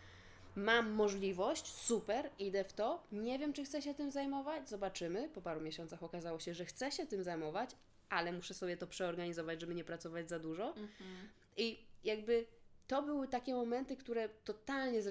Mam 0.55 0.91
możliwość, 0.91 1.67
super, 1.67 2.29
idę 2.39 2.63
w 2.63 2.73
to. 2.73 3.03
Nie 3.11 3.39
wiem, 3.39 3.53
czy 3.53 3.63
chcę 3.63 3.81
się 3.81 3.93
tym 3.93 4.11
zajmować, 4.11 4.69
zobaczymy. 4.69 5.29
Po 5.29 5.41
paru 5.41 5.61
miesiącach 5.61 6.03
okazało 6.03 6.39
się, 6.39 6.53
że 6.53 6.65
chcę 6.65 6.91
się 6.91 7.05
tym 7.05 7.23
zajmować, 7.23 7.75
ale 8.09 8.31
muszę 8.31 8.53
sobie 8.53 8.77
to 8.77 8.87
przeorganizować, 8.87 9.61
żeby 9.61 9.75
nie 9.75 9.83
pracować 9.83 10.29
za 10.29 10.39
dużo. 10.39 10.67
Mhm. 10.67 11.29
I 11.57 11.79
jakby 12.03 12.45
to 12.87 13.03
były 13.03 13.27
takie 13.27 13.53
momenty, 13.53 13.97
które 13.97 14.29
totalnie 14.29 15.01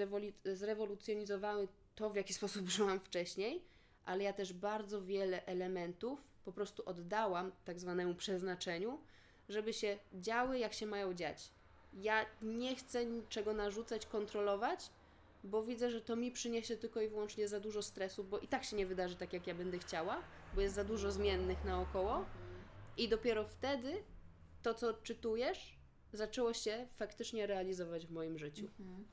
zrewolucjonizowały 0.44 1.68
to, 1.94 2.10
w 2.10 2.16
jaki 2.16 2.34
sposób 2.40 2.68
żyłam 2.68 3.00
wcześniej, 3.00 3.62
ale 4.04 4.24
ja 4.24 4.32
też 4.32 4.52
bardzo 4.52 5.02
wiele 5.02 5.46
elementów 5.46 6.20
po 6.44 6.52
prostu 6.52 6.82
oddałam 6.86 7.52
tak 7.64 7.80
zwanemu 7.80 8.14
przeznaczeniu, 8.14 9.00
żeby 9.48 9.72
się 9.72 9.98
działy, 10.14 10.58
jak 10.58 10.72
się 10.72 10.86
mają 10.86 11.14
dziać. 11.14 11.50
Ja 11.94 12.26
nie 12.42 12.76
chcę 12.76 13.06
niczego 13.06 13.52
narzucać, 13.52 14.06
kontrolować, 14.06 14.90
bo 15.44 15.62
widzę, 15.62 15.90
że 15.90 16.00
to 16.00 16.16
mi 16.16 16.30
przyniesie 16.30 16.76
tylko 16.76 17.00
i 17.00 17.08
wyłącznie 17.08 17.48
za 17.48 17.60
dużo 17.60 17.82
stresu, 17.82 18.24
bo 18.24 18.38
i 18.38 18.48
tak 18.48 18.64
się 18.64 18.76
nie 18.76 18.86
wydarzy 18.86 19.16
tak, 19.16 19.32
jak 19.32 19.46
ja 19.46 19.54
będę 19.54 19.78
chciała, 19.78 20.22
bo 20.54 20.60
jest 20.60 20.74
za 20.74 20.84
dużo 20.84 21.12
zmiennych 21.12 21.64
naokoło. 21.64 22.24
I 22.96 23.08
dopiero 23.08 23.44
wtedy 23.44 24.04
to, 24.62 24.74
co 24.74 24.94
czytujesz, 24.94 25.78
zaczęło 26.12 26.54
się 26.54 26.86
faktycznie 26.96 27.46
realizować 27.46 28.06
w 28.06 28.10
moim 28.10 28.38
życiu. 28.38 28.66
Mhm. 28.80 29.06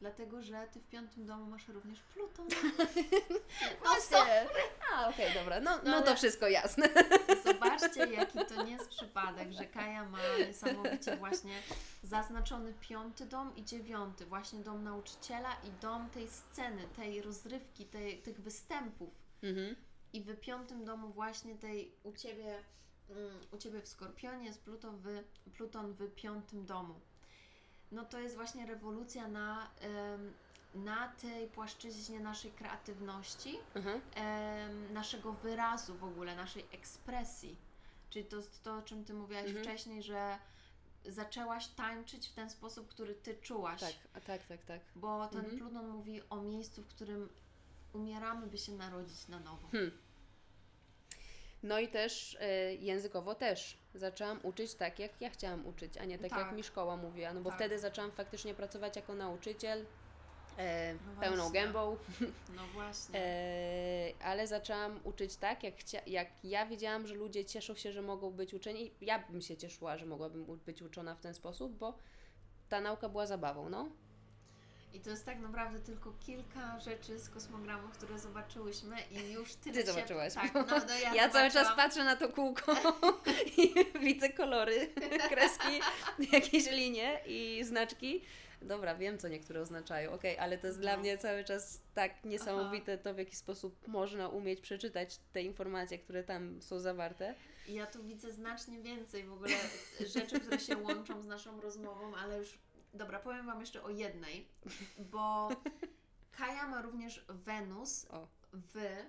Dlatego, 0.00 0.42
że 0.42 0.68
ty 0.72 0.80
w 0.80 0.88
piątym 0.88 1.26
domu 1.26 1.46
masz 1.46 1.68
również 1.68 2.00
Pluton. 2.00 2.48
Właśnie. 3.82 4.46
A, 4.94 5.08
okej, 5.08 5.28
okay, 5.28 5.40
dobra. 5.40 5.60
No, 5.60 5.76
no, 5.84 5.90
no 5.90 6.02
to 6.02 6.16
wszystko 6.16 6.48
jasne. 6.48 6.88
Zobaczcie, 7.44 8.06
jaki 8.20 8.38
to 8.44 8.62
nie 8.62 8.72
jest 8.72 8.88
przypadek, 8.88 9.52
że 9.52 9.64
Kaja 9.64 10.04
ma 10.04 10.18
niesamowicie 10.46 11.16
właśnie 11.16 11.62
zaznaczony 12.02 12.74
piąty 12.80 13.26
dom 13.26 13.56
i 13.56 13.64
dziewiąty. 13.64 14.26
Właśnie 14.26 14.60
dom 14.60 14.84
nauczyciela 14.84 15.56
i 15.64 15.80
dom 15.82 16.10
tej 16.10 16.28
sceny, 16.28 16.88
tej 16.96 17.22
rozrywki, 17.22 17.86
tej, 17.86 18.22
tych 18.22 18.40
występów. 18.40 19.14
Mhm. 19.42 19.76
I 20.12 20.20
w 20.20 20.40
piątym 20.40 20.84
domu 20.84 21.08
właśnie 21.08 21.54
tej 21.54 21.94
u 22.02 22.12
Ciebie 22.12 22.64
u 23.52 23.58
Ciebie 23.58 23.82
w 23.82 23.88
Skorpionie 23.88 24.46
jest 24.46 24.60
Pluton 24.60 24.96
w, 24.96 25.24
Pluton 25.56 25.92
w 25.92 26.14
piątym 26.14 26.66
domu. 26.66 27.00
No 27.92 28.04
to 28.04 28.18
jest 28.18 28.36
właśnie 28.36 28.66
rewolucja 28.66 29.28
na, 29.28 29.70
na 30.74 31.08
tej 31.08 31.48
płaszczyźnie 31.48 32.20
naszej 32.20 32.50
kreatywności, 32.50 33.58
mhm. 33.74 34.00
naszego 34.92 35.32
wyrazu 35.32 35.94
w 35.94 36.04
ogóle, 36.04 36.36
naszej 36.36 36.66
ekspresji. 36.72 37.56
Czyli 38.10 38.24
to 38.24 38.36
jest 38.36 38.62
to, 38.62 38.76
o 38.76 38.82
czym 38.82 39.04
Ty 39.04 39.14
mówiłaś 39.14 39.46
mhm. 39.46 39.64
wcześniej, 39.64 40.02
że 40.02 40.38
zaczęłaś 41.04 41.68
tańczyć 41.68 42.28
w 42.28 42.32
ten 42.32 42.50
sposób, 42.50 42.88
który 42.88 43.14
Ty 43.14 43.34
czułaś. 43.34 43.80
Tak, 43.80 44.22
tak, 44.24 44.46
tak, 44.46 44.64
tak. 44.64 44.80
Bo 44.96 45.28
ten 45.28 45.40
mhm. 45.40 45.58
Pluton 45.58 45.88
mówi 45.88 46.22
o 46.30 46.36
miejscu, 46.36 46.82
w 46.82 46.86
którym 46.86 47.28
umieramy, 47.92 48.46
by 48.46 48.58
się 48.58 48.72
narodzić 48.72 49.28
na 49.28 49.40
nowo. 49.40 49.68
Hmm. 49.68 49.90
No 51.64 51.78
i 51.78 51.88
też 51.88 52.34
y, 52.34 52.38
językowo 52.80 53.34
też 53.34 53.76
zaczęłam 53.94 54.40
uczyć 54.42 54.74
tak, 54.74 54.98
jak 54.98 55.20
ja 55.20 55.30
chciałam 55.30 55.66
uczyć, 55.66 55.96
a 55.98 56.04
nie 56.04 56.18
tak, 56.18 56.30
tak. 56.30 56.38
jak 56.38 56.52
mi 56.52 56.62
szkoła 56.62 56.96
mówiła, 56.96 57.32
no 57.32 57.40
bo 57.40 57.50
tak. 57.50 57.58
wtedy 57.58 57.78
zaczęłam 57.78 58.12
faktycznie 58.12 58.54
pracować 58.54 58.96
jako 58.96 59.14
nauczyciel, 59.14 59.84
e, 60.58 60.94
no 60.94 61.20
pełną 61.20 61.50
gębą. 61.50 61.96
No 62.56 62.62
właśnie. 62.74 63.20
E, 63.20 64.12
ale 64.22 64.46
zaczęłam 64.46 65.00
uczyć 65.04 65.36
tak, 65.36 65.62
jak, 65.62 65.74
jak 66.06 66.28
ja 66.44 66.66
wiedziałam, 66.66 67.06
że 67.06 67.14
ludzie 67.14 67.44
cieszą 67.44 67.74
się, 67.74 67.92
że 67.92 68.02
mogą 68.02 68.30
być 68.30 68.54
uczeni. 68.54 68.90
Ja 69.00 69.18
bym 69.18 69.42
się 69.42 69.56
cieszyła, 69.56 69.98
że 69.98 70.06
mogłabym 70.06 70.44
być 70.66 70.82
uczona 70.82 71.14
w 71.14 71.20
ten 71.20 71.34
sposób, 71.34 71.72
bo 71.72 71.98
ta 72.68 72.80
nauka 72.80 73.08
była 73.08 73.26
zabawą, 73.26 73.68
no. 73.68 73.88
I 74.94 75.00
to 75.00 75.10
jest 75.10 75.24
tak 75.24 75.40
naprawdę 75.40 75.80
tylko 75.80 76.12
kilka 76.26 76.80
rzeczy 76.80 77.18
z 77.18 77.28
kosmogramu, 77.28 77.88
które 77.88 78.18
zobaczyłyśmy 78.18 78.96
i 79.10 79.32
już 79.32 79.54
tyle 79.54 79.74
Ty 79.74 79.86
zobaczyłaś. 79.86 80.34
Tak, 80.34 80.54
no, 80.54 80.64
no 80.88 80.94
ja, 81.02 81.14
ja 81.14 81.28
cały 81.28 81.50
czas 81.50 81.76
patrzę 81.76 82.04
na 82.04 82.16
to 82.16 82.28
kółko 82.28 82.76
i 83.58 83.74
widzę 84.00 84.28
kolory, 84.28 84.88
kreski, 85.28 85.80
jakieś 86.32 86.70
linie 86.70 87.20
i 87.26 87.64
znaczki. 87.64 88.22
Dobra, 88.62 88.94
wiem, 88.94 89.18
co 89.18 89.28
niektóre 89.28 89.60
oznaczają, 89.60 90.12
ok, 90.12 90.22
ale 90.38 90.58
to 90.58 90.66
jest 90.66 90.78
no. 90.78 90.82
dla 90.82 90.96
mnie 90.96 91.18
cały 91.18 91.44
czas 91.44 91.80
tak 91.94 92.24
niesamowite 92.24 92.92
Aha. 92.92 93.02
to, 93.04 93.14
w 93.14 93.18
jaki 93.18 93.36
sposób 93.36 93.88
można 93.88 94.28
umieć 94.28 94.60
przeczytać 94.60 95.18
te 95.32 95.42
informacje, 95.42 95.98
które 95.98 96.24
tam 96.24 96.62
są 96.62 96.78
zawarte. 96.78 97.34
Ja 97.68 97.86
tu 97.86 98.04
widzę 98.04 98.32
znacznie 98.32 98.80
więcej 98.80 99.24
w 99.24 99.32
ogóle 99.32 99.56
rzeczy, 100.14 100.40
które 100.40 100.60
się 100.60 100.76
łączą 100.76 101.22
z 101.22 101.26
naszą 101.26 101.60
rozmową, 101.60 102.16
ale 102.16 102.38
już 102.38 102.58
Dobra, 102.94 103.18
powiem 103.20 103.46
Wam 103.46 103.60
jeszcze 103.60 103.82
o 103.82 103.90
jednej, 103.90 104.48
bo 104.98 105.48
Kaja 106.38 106.68
ma 106.68 106.82
również 106.82 107.24
Wenus 107.28 108.06
o. 108.10 108.28
w 108.52 109.02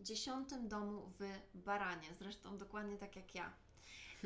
dziesiątym 0.00 0.68
domu 0.68 1.10
w 1.18 1.40
Baranie, 1.54 2.08
zresztą 2.18 2.58
dokładnie 2.58 2.98
tak 2.98 3.16
jak 3.16 3.34
ja. 3.34 3.52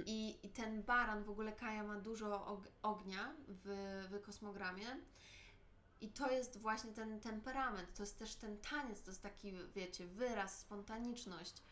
I, 0.07 0.39
I, 0.43 0.49
ten 0.49 0.83
baran, 0.83 1.25
w 1.25 1.31
ogóle 1.31 1.53
Kaja 1.53 1.83
ma 1.83 1.97
dużo 1.97 2.61
ognia 2.83 3.35
w, 3.49 4.05
w 4.11 4.23
kosmogramie. 4.23 4.87
I 6.01 6.09
to 6.09 6.31
jest 6.31 6.59
właśnie 6.59 6.93
ten 6.93 7.21
temperament, 7.21 7.95
to 7.95 8.03
jest 8.03 8.19
też 8.19 8.35
ten 8.35 8.59
taniec, 8.59 9.03
to 9.03 9.11
jest 9.11 9.23
taki, 9.23 9.53
wiecie, 9.75 10.07
wyraz, 10.07 10.59
spontaniczność. 10.59 11.63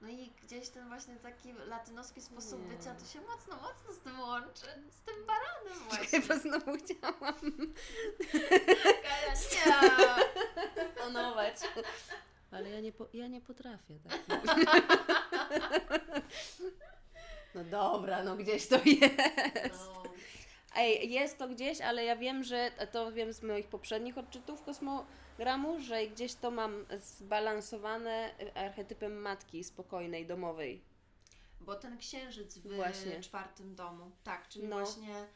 No 0.00 0.08
i 0.08 0.32
gdzieś 0.42 0.68
ten 0.68 0.88
właśnie 0.88 1.16
taki 1.16 1.52
latynoski 1.52 2.20
sposób 2.22 2.60
nie. 2.60 2.76
bycia 2.76 2.94
to 2.94 3.04
się 3.06 3.20
mocno, 3.20 3.56
mocno 3.56 3.92
z 3.92 4.00
tym 4.00 4.20
łączy. 4.20 4.66
Z 4.90 5.02
tym 5.02 5.26
baranem 5.26 5.88
właśnie. 5.88 6.20
Bo 6.20 6.38
znowu 6.38 6.76
chciałam 6.78 7.34
Stonować. 10.94 11.56
Ale 12.50 12.70
ja 12.70 12.80
nie, 12.80 12.92
po, 12.92 13.08
ja 13.12 13.26
nie 13.26 13.40
potrafię 13.40 13.94
tak. 14.08 14.20
No 17.54 17.64
dobra, 17.64 18.22
no 18.22 18.36
gdzieś 18.36 18.68
to 18.68 18.76
jest. 18.84 19.80
No. 19.94 20.02
Ej, 20.78 21.10
jest 21.10 21.38
to 21.38 21.48
gdzieś, 21.48 21.80
ale 21.80 22.04
ja 22.04 22.16
wiem, 22.16 22.44
że 22.44 22.70
to 22.92 23.12
wiem 23.12 23.32
z 23.32 23.42
moich 23.42 23.68
poprzednich 23.68 24.18
odczytów 24.18 24.62
kosmo 24.62 25.06
gramu, 25.38 25.80
że 25.80 26.06
gdzieś 26.06 26.34
to 26.34 26.50
mam 26.50 26.86
zbalansowane 26.90 28.30
archetypem 28.54 29.20
matki 29.20 29.64
spokojnej, 29.64 30.26
domowej. 30.26 30.82
Bo 31.60 31.74
ten 31.74 31.98
księżyc 31.98 32.58
w 32.58 32.74
Właśnie. 32.76 33.20
czwartym 33.20 33.74
domu, 33.74 34.10
tak, 34.24 34.48
czyli 34.48 34.68
no. 34.68 34.76
właśnie 34.76 35.26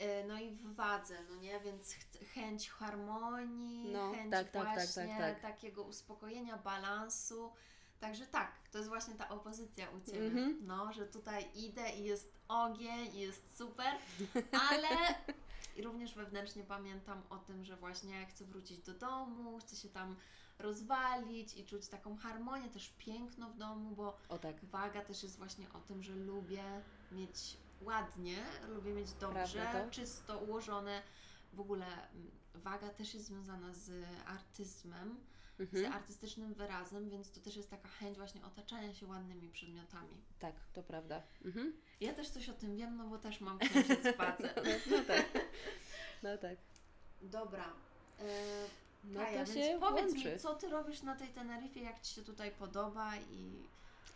Y, 0.00 0.24
no 0.28 0.40
i 0.40 0.50
w 0.50 0.74
wadze, 0.74 1.14
no 1.30 1.36
nie? 1.36 1.60
Więc 1.60 1.94
chęć 2.34 2.70
harmonii, 2.70 3.92
no, 3.92 4.12
chęć 4.12 4.30
tak, 4.30 4.50
tak, 4.50 4.64
tak 4.64 4.74
właśnie 4.74 5.16
tak, 5.18 5.18
tak, 5.18 5.40
takiego 5.40 5.82
uspokojenia, 5.82 6.56
balansu. 6.56 7.52
Także 8.00 8.26
tak, 8.26 8.52
to 8.72 8.78
jest 8.78 8.90
właśnie 8.90 9.14
ta 9.14 9.28
opozycja 9.28 9.90
u 9.90 10.00
Ciebie, 10.10 10.30
mm-hmm. 10.30 10.54
no, 10.60 10.92
że 10.92 11.06
tutaj 11.06 11.50
idę 11.54 11.90
i 11.90 12.04
jest 12.04 12.32
ogień 12.48 13.14
i 13.14 13.18
jest 13.18 13.56
super, 13.58 13.94
ale 14.70 14.88
również 15.84 16.14
wewnętrznie 16.14 16.64
pamiętam 16.64 17.22
o 17.30 17.38
tym, 17.38 17.64
że 17.64 17.76
właśnie 17.76 18.26
chcę 18.26 18.44
wrócić 18.44 18.78
do 18.78 18.94
domu, 18.94 19.58
chcę 19.58 19.76
się 19.76 19.88
tam 19.88 20.16
rozwalić 20.58 21.56
i 21.56 21.64
czuć 21.64 21.88
taką 21.88 22.16
harmonię, 22.16 22.68
też 22.68 22.92
piękno 22.98 23.50
w 23.50 23.56
domu, 23.56 23.96
bo 23.96 24.18
o 24.28 24.38
tak. 24.38 24.64
waga 24.64 25.00
też 25.00 25.22
jest 25.22 25.38
właśnie 25.38 25.72
o 25.72 25.80
tym, 25.80 26.02
że 26.02 26.14
lubię 26.14 26.64
mieć 27.12 27.56
ładnie, 27.82 28.36
lubię 28.68 28.92
mieć 28.92 29.12
dobrze, 29.12 29.88
czysto 29.90 30.38
ułożone. 30.38 31.02
W 31.52 31.60
ogóle 31.60 31.86
mm, 31.86 32.30
waga 32.54 32.88
też 32.88 33.14
jest 33.14 33.26
związana 33.26 33.74
z 33.74 33.90
artyzmem, 34.26 35.16
mhm. 35.60 35.84
z 35.84 35.94
artystycznym 35.94 36.54
wyrazem, 36.54 37.10
więc 37.10 37.30
to 37.30 37.40
też 37.40 37.56
jest 37.56 37.70
taka 37.70 37.88
chęć 37.88 38.16
właśnie 38.16 38.44
otaczania 38.44 38.94
się 38.94 39.06
ładnymi 39.06 39.48
przedmiotami. 39.48 40.16
Tak, 40.38 40.54
to 40.72 40.82
prawda. 40.82 41.22
Mhm. 41.44 41.72
Ja 42.00 42.14
też 42.14 42.28
coś 42.28 42.48
o 42.48 42.52
tym 42.52 42.76
wiem, 42.76 42.96
no 42.96 43.08
bo 43.08 43.18
też 43.18 43.40
mam 43.40 43.58
księżyc 43.58 44.00
spacer. 44.14 44.52
no, 44.90 44.96
no 44.96 45.04
tak. 45.04 45.24
No 46.22 46.38
tak. 46.38 46.56
Dobra. 47.22 47.72
E, 48.20 48.24
no 49.04 49.20
Kaja, 49.20 49.44
to 49.44 49.52
się 49.52 49.78
powiedz 49.80 50.12
łączy. 50.12 50.32
mi, 50.32 50.38
co 50.38 50.54
Ty 50.54 50.68
robisz 50.68 51.02
na 51.02 51.16
tej 51.16 51.28
Teneryfie, 51.28 51.80
jak 51.80 52.00
Ci 52.00 52.14
się 52.14 52.22
tutaj 52.22 52.50
podoba 52.50 53.16
i 53.16 53.52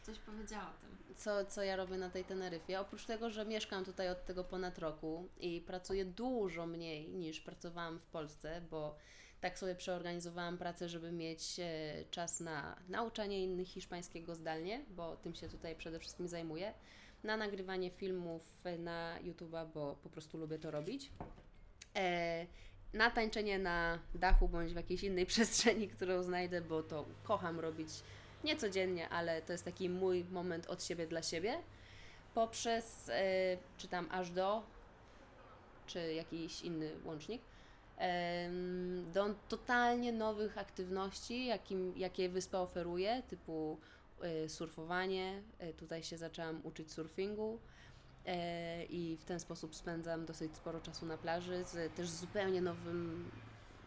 coś 0.02 0.18
powiedziała 0.18 0.70
o 0.70 0.80
tym. 0.80 1.14
Co, 1.16 1.44
co 1.44 1.62
ja 1.62 1.76
robię 1.76 1.98
na 1.98 2.10
tej 2.10 2.24
Teneryfie? 2.24 2.80
Oprócz 2.80 3.04
tego, 3.04 3.30
że 3.30 3.44
mieszkam 3.44 3.84
tutaj 3.84 4.10
od 4.10 4.24
tego 4.24 4.44
ponad 4.44 4.78
roku 4.78 5.28
i 5.40 5.60
pracuję 5.60 6.04
dużo 6.04 6.66
mniej 6.66 7.08
niż 7.08 7.40
pracowałam 7.40 7.98
w 7.98 8.06
Polsce, 8.06 8.60
bo 8.70 8.96
tak 9.42 9.58
sobie 9.58 9.74
przeorganizowałam 9.74 10.58
pracę, 10.58 10.88
żeby 10.88 11.12
mieć 11.12 11.60
e, 11.60 12.04
czas 12.10 12.40
na 12.40 12.76
nauczanie 12.88 13.44
innych 13.44 13.68
hiszpańskiego 13.68 14.34
zdalnie, 14.34 14.84
bo 14.90 15.16
tym 15.16 15.34
się 15.34 15.48
tutaj 15.48 15.76
przede 15.76 15.98
wszystkim 15.98 16.28
zajmuję, 16.28 16.74
na 17.24 17.36
nagrywanie 17.36 17.90
filmów 17.90 18.64
na 18.78 19.18
YouTube'a, 19.22 19.66
bo 19.74 19.96
po 20.02 20.08
prostu 20.08 20.38
lubię 20.38 20.58
to 20.58 20.70
robić. 20.70 21.10
E, 21.96 22.46
na 22.92 23.10
tańczenie 23.10 23.58
na 23.58 23.98
dachu 24.14 24.48
bądź 24.48 24.72
w 24.72 24.76
jakiejś 24.76 25.04
innej 25.04 25.26
przestrzeni, 25.32 25.88
którą 25.88 26.22
znajdę, 26.22 26.60
bo 26.60 26.82
to 26.82 27.06
kocham 27.22 27.60
robić 27.60 27.88
nie 28.44 28.56
codziennie, 28.56 29.08
ale 29.08 29.42
to 29.42 29.52
jest 29.52 29.64
taki 29.64 29.88
mój 29.88 30.24
moment 30.24 30.66
od 30.66 30.84
siebie 30.84 31.06
dla 31.06 31.22
siebie. 31.22 31.58
Poprzez, 32.34 33.10
czy 33.78 33.88
tam 33.88 34.08
aż 34.10 34.30
do, 34.30 34.62
czy 35.86 36.14
jakiś 36.14 36.62
inny 36.62 36.90
łącznik, 37.04 37.42
do 39.12 39.34
totalnie 39.48 40.12
nowych 40.12 40.58
aktywności, 40.58 41.46
jakim, 41.46 41.92
jakie 41.96 42.28
wyspa 42.28 42.58
oferuje, 42.58 43.22
typu 43.28 43.78
y, 44.44 44.48
surfowanie. 44.48 45.42
Y, 45.62 45.74
tutaj 45.74 46.02
się 46.02 46.18
zaczęłam 46.18 46.60
uczyć 46.64 46.92
surfingu 46.92 47.58
e, 48.26 48.84
i 48.84 49.16
w 49.16 49.24
ten 49.24 49.40
sposób 49.40 49.74
spędzam 49.74 50.26
dosyć 50.26 50.56
sporo 50.56 50.80
czasu 50.80 51.06
na 51.06 51.18
plaży 51.18 51.64
z 51.64 51.94
też 51.94 52.08
zupełnie 52.08 52.60
nowym 52.60 53.30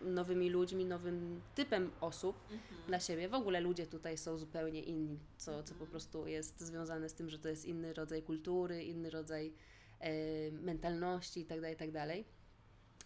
nowymi 0.04 0.50
ludźmi, 0.50 0.86
nowym 0.86 1.42
typem 1.56 1.92
osób 2.02 2.36
mhm. 2.52 2.82
dla 2.88 3.00
siebie. 3.00 3.30
W 3.30 3.34
ogóle 3.34 3.62
ludzie 3.62 3.88
tutaj 3.88 4.18
są 4.18 4.38
zupełnie 4.38 4.82
inni, 4.82 5.20
co, 5.38 5.64
co 5.64 5.70
po 5.70 5.72
mhm. 5.72 5.92
prostu 5.92 6.28
jest 6.28 6.62
związane 6.62 7.10
z 7.10 7.14
tym, 7.14 7.30
że 7.30 7.40
to 7.40 7.50
jest 7.50 7.66
inny 7.66 7.94
rodzaj 7.94 8.22
kultury, 8.22 8.84
inny 8.84 9.10
rodzaj 9.10 9.54
e, 10.00 10.12
mentalności 10.52 11.40
itd., 11.40 11.62
tak 11.62 11.88
itd. 11.88 12.08
Tak 12.08 12.26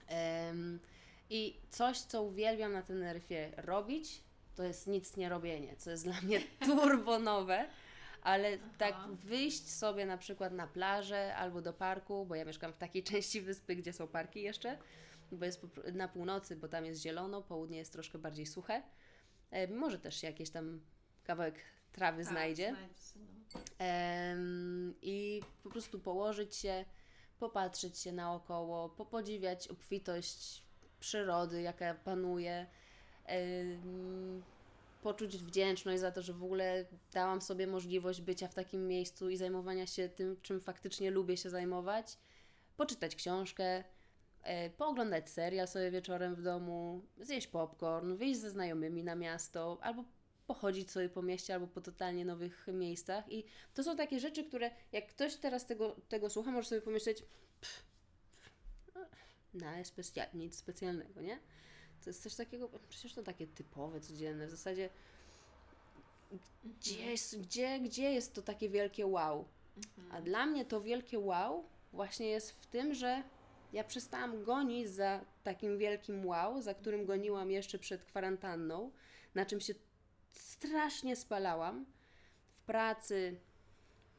e, 0.09 0.53
I 1.29 1.61
coś, 1.69 1.99
co 1.99 2.23
uwielbiam 2.23 2.73
na 2.73 2.81
Teneryfie 2.81 3.51
robić, 3.57 4.23
to 4.55 4.63
jest 4.63 4.87
nic 4.87 5.17
nie 5.17 5.29
robienie, 5.29 5.75
co 5.77 5.91
jest 5.91 6.03
dla 6.03 6.21
mnie 6.21 6.41
turbo 6.65 7.19
nowe. 7.19 7.65
Ale 8.21 8.57
Aha. 8.61 8.73
tak 8.77 9.07
wyjść 9.13 9.69
sobie 9.69 10.05
na 10.05 10.17
przykład 10.17 10.53
na 10.53 10.67
plażę 10.67 11.35
albo 11.35 11.61
do 11.61 11.73
parku, 11.73 12.25
bo 12.25 12.35
ja 12.35 12.45
mieszkam 12.45 12.73
w 12.73 12.77
takiej 12.77 13.03
części 13.09 13.41
wyspy, 13.41 13.75
gdzie 13.75 13.93
są 13.93 14.07
parki 14.07 14.41
jeszcze, 14.41 14.77
bo 15.31 15.45
jest 15.45 15.61
na 15.93 16.07
północy, 16.07 16.55
bo 16.55 16.67
tam 16.67 16.85
jest 16.85 17.01
zielono, 17.01 17.41
południe 17.41 17.77
jest 17.77 17.93
troszkę 17.93 18.17
bardziej 18.17 18.45
suche. 18.45 18.83
E, 19.51 19.67
może 19.67 19.99
też 19.99 20.21
się 20.21 20.27
jakieś 20.27 20.49
tam 20.49 20.81
kawałek 21.23 21.55
trawy 21.91 22.23
tak, 22.23 22.31
znajdzie. 22.31 22.71
No. 22.71 22.77
I 25.01 25.41
po 25.63 25.69
prostu 25.69 25.99
położyć 25.99 26.55
się, 26.55 26.85
popatrzeć 27.39 27.99
się 27.99 28.11
naokoło, 28.11 28.89
popodziwiać 28.89 29.67
obfitość 29.67 30.68
przyrody, 30.99 31.61
jaka 31.61 31.93
panuje. 31.93 32.65
Poczuć 35.01 35.37
wdzięczność 35.37 35.99
za 35.99 36.11
to, 36.11 36.21
że 36.21 36.33
w 36.33 36.43
ogóle 36.43 36.85
dałam 37.13 37.41
sobie 37.41 37.67
możliwość 37.67 38.21
bycia 38.21 38.47
w 38.47 38.53
takim 38.53 38.87
miejscu 38.87 39.29
i 39.29 39.37
zajmowania 39.37 39.87
się 39.87 40.09
tym, 40.09 40.37
czym 40.41 40.61
faktycznie 40.61 41.11
lubię 41.11 41.37
się 41.37 41.49
zajmować. 41.49 42.17
Poczytać 42.77 43.15
książkę, 43.15 43.83
e, 44.43 44.69
pooglądać 44.69 45.29
serial 45.29 45.67
sobie 45.67 45.91
wieczorem 45.91 46.35
w 46.35 46.41
domu, 46.41 47.01
zjeść 47.17 47.47
popcorn, 47.47 48.15
wyjść 48.15 48.39
ze 48.39 48.49
znajomymi 48.49 49.03
na 49.03 49.15
miasto, 49.15 49.77
albo 49.81 50.03
pochodzić 50.47 50.91
sobie 50.91 51.09
po 51.09 51.21
mieście, 51.21 51.53
albo 51.53 51.67
po 51.67 51.81
totalnie 51.81 52.25
nowych 52.25 52.67
miejscach. 52.73 53.31
I 53.31 53.43
to 53.73 53.83
są 53.83 53.95
takie 53.97 54.19
rzeczy, 54.19 54.43
które 54.43 54.71
jak 54.91 55.07
ktoś 55.07 55.35
teraz 55.35 55.65
tego, 55.65 55.95
tego 56.09 56.29
słucha, 56.29 56.51
może 56.51 56.69
sobie 56.69 56.81
pomyśleć, 56.81 57.23
pff, 59.51 59.63
no, 59.77 59.85
specjal, 59.85 60.27
nic 60.33 60.55
specjalnego, 60.55 61.21
nie? 61.21 61.39
To 62.03 62.09
jest 62.09 62.23
coś 62.23 62.35
takiego, 62.35 62.69
przecież 62.89 63.13
to 63.13 63.23
takie 63.23 63.47
typowe, 63.47 64.01
codzienne. 64.01 64.47
W 64.47 64.51
zasadzie 64.51 64.89
gdzie 66.63 67.05
jest, 67.05 67.41
gdzie, 67.41 67.79
gdzie 67.79 68.11
jest 68.11 68.33
to 68.33 68.41
takie 68.41 68.69
wielkie 68.69 69.05
wow? 69.05 69.45
A 69.97 70.01
mhm. 70.01 70.23
dla 70.23 70.45
mnie 70.45 70.65
to 70.65 70.81
wielkie 70.81 71.19
wow 71.19 71.65
właśnie 71.93 72.29
jest 72.29 72.51
w 72.51 72.65
tym, 72.65 72.93
że 72.93 73.23
ja 73.73 73.83
przestałam 73.83 74.43
gonić 74.43 74.89
za 74.89 75.25
takim 75.43 75.77
wielkim 75.77 76.25
wow, 76.25 76.61
za 76.61 76.73
którym 76.73 77.05
goniłam 77.05 77.51
jeszcze 77.51 77.79
przed 77.79 78.03
kwarantanną, 78.03 78.91
na 79.35 79.45
czym 79.45 79.59
się 79.59 79.73
strasznie 80.31 81.15
spalałam 81.15 81.85
w 82.51 82.61
pracy, 82.61 83.39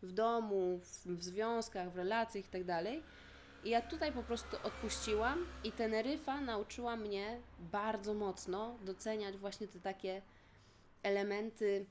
w 0.03 0.12
domu, 0.12 0.78
w, 0.78 1.07
w 1.07 1.22
związkach, 1.22 1.93
w 1.93 1.97
relacjach 1.97 2.45
itd. 2.45 2.85
I 3.64 3.70
ja 3.70 3.82
tutaj 3.82 4.12
po 4.12 4.22
prostu 4.22 4.56
odpuściłam 4.62 5.46
i 5.64 5.72
Teneryfa 5.72 6.40
nauczyła 6.40 6.96
mnie 6.96 7.40
bardzo 7.58 8.14
mocno 8.14 8.78
doceniać 8.84 9.36
właśnie 9.36 9.68
te 9.68 9.80
takie 9.80 10.22
elementy 11.02 11.86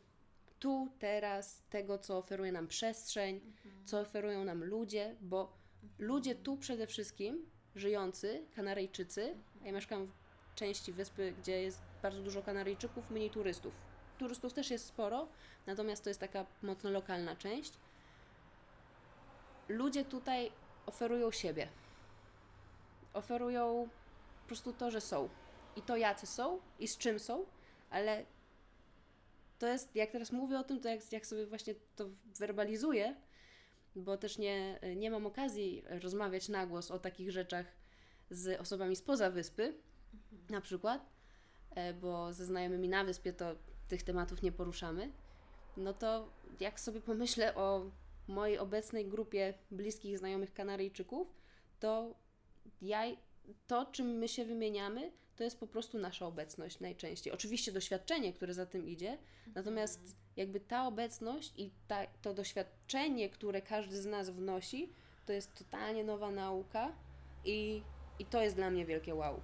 tu, 0.59 0.89
teraz, 0.99 1.61
tego, 1.70 1.97
co 1.97 2.17
oferuje 2.17 2.51
nam 2.51 2.67
przestrzeń, 2.67 3.36
mhm. 3.36 3.86
co 3.86 3.99
oferują 3.99 4.43
nam 4.43 4.63
ludzie, 4.63 5.15
bo 5.22 5.53
ludzie 5.99 6.36
tu 6.36 6.57
przede 6.57 6.88
wszystkim 6.88 7.45
żyjący, 7.76 8.45
Kanaryjczycy, 8.55 9.36
a 9.61 9.65
ja 9.65 9.72
mieszkam 9.72 10.07
w 10.51 10.55
części 10.55 10.93
wyspy, 10.93 11.34
gdzie 11.39 11.61
jest 11.61 11.82
bardzo 12.01 12.22
dużo 12.22 12.41
Kanaryjczyków, 12.41 13.11
mniej 13.11 13.30
turystów. 13.30 13.74
Turystów 14.17 14.53
też 14.53 14.72
jest 14.72 14.86
sporo, 14.86 15.28
natomiast 15.67 16.03
to 16.03 16.09
jest 16.09 16.20
taka 16.20 16.45
mocno 16.61 16.89
lokalna 16.89 17.36
część. 17.36 17.74
Ludzie 19.70 20.05
tutaj 20.05 20.51
oferują 20.86 21.32
siebie. 21.32 21.67
Oferują 23.13 23.89
po 24.41 24.47
prostu 24.47 24.73
to, 24.73 24.91
że 24.91 25.01
są. 25.01 25.30
I 25.75 25.82
to 25.82 25.97
jacy 25.97 26.27
są 26.27 26.59
i 26.80 26.88
z 26.88 26.97
czym 26.97 27.19
są, 27.19 27.45
ale 27.89 28.25
to 29.59 29.67
jest, 29.67 29.95
jak 29.95 30.11
teraz 30.11 30.32
mówię 30.32 30.59
o 30.59 30.63
tym, 30.63 30.80
to 30.80 30.89
jak, 30.89 31.11
jak 31.11 31.25
sobie 31.25 31.45
właśnie 31.45 31.75
to 31.95 32.09
werbalizuję, 32.39 33.15
bo 33.95 34.17
też 34.17 34.38
nie, 34.38 34.80
nie 34.95 35.11
mam 35.11 35.25
okazji 35.25 35.84
rozmawiać 36.01 36.49
na 36.49 36.67
głos 36.67 36.91
o 36.91 36.99
takich 36.99 37.32
rzeczach 37.32 37.65
z 38.30 38.61
osobami 38.61 38.95
spoza 38.95 39.30
wyspy, 39.30 39.63
mhm. 40.13 40.41
na 40.49 40.61
przykład, 40.61 41.09
e, 41.75 41.93
bo 41.93 42.34
ze 42.34 42.45
znajomymi 42.45 42.89
na 42.89 43.03
wyspie 43.03 43.34
to 43.34 43.55
tych 43.88 44.03
tematów 44.03 44.41
nie 44.41 44.51
poruszamy, 44.51 45.11
no 45.77 45.93
to 45.93 46.30
jak 46.59 46.80
sobie 46.80 47.01
pomyślę 47.01 47.55
o 47.55 47.91
mojej 48.30 48.57
obecnej 48.57 49.05
grupie 49.07 49.53
bliskich 49.71 50.17
znajomych 50.17 50.53
Kanaryjczyków, 50.53 51.34
to 51.80 52.15
ja, 52.82 53.03
to 53.67 53.86
czym 53.86 54.07
my 54.07 54.27
się 54.27 54.45
wymieniamy, 54.45 55.11
to 55.36 55.43
jest 55.43 55.59
po 55.59 55.67
prostu 55.67 55.97
nasza 55.97 56.25
obecność 56.25 56.80
najczęściej. 56.80 57.34
Oczywiście 57.34 57.71
doświadczenie, 57.71 58.34
które 58.34 58.53
za 58.53 58.65
tym 58.65 58.88
idzie, 58.88 59.17
natomiast 59.55 60.15
jakby 60.36 60.59
ta 60.59 60.88
obecność 60.88 61.53
i 61.57 61.71
ta, 61.88 62.07
to 62.21 62.34
doświadczenie, 62.34 63.30
które 63.30 63.61
każdy 63.61 64.01
z 64.01 64.05
nas 64.05 64.30
wnosi, 64.30 64.93
to 65.25 65.34
jest 65.34 65.53
totalnie 65.53 66.03
nowa 66.03 66.32
nauka 66.32 66.95
i, 67.45 67.82
i 68.19 68.25
to 68.25 68.41
jest 68.41 68.55
dla 68.55 68.71
mnie 68.71 68.86
wielkie 68.86 69.15
wow. 69.15 69.41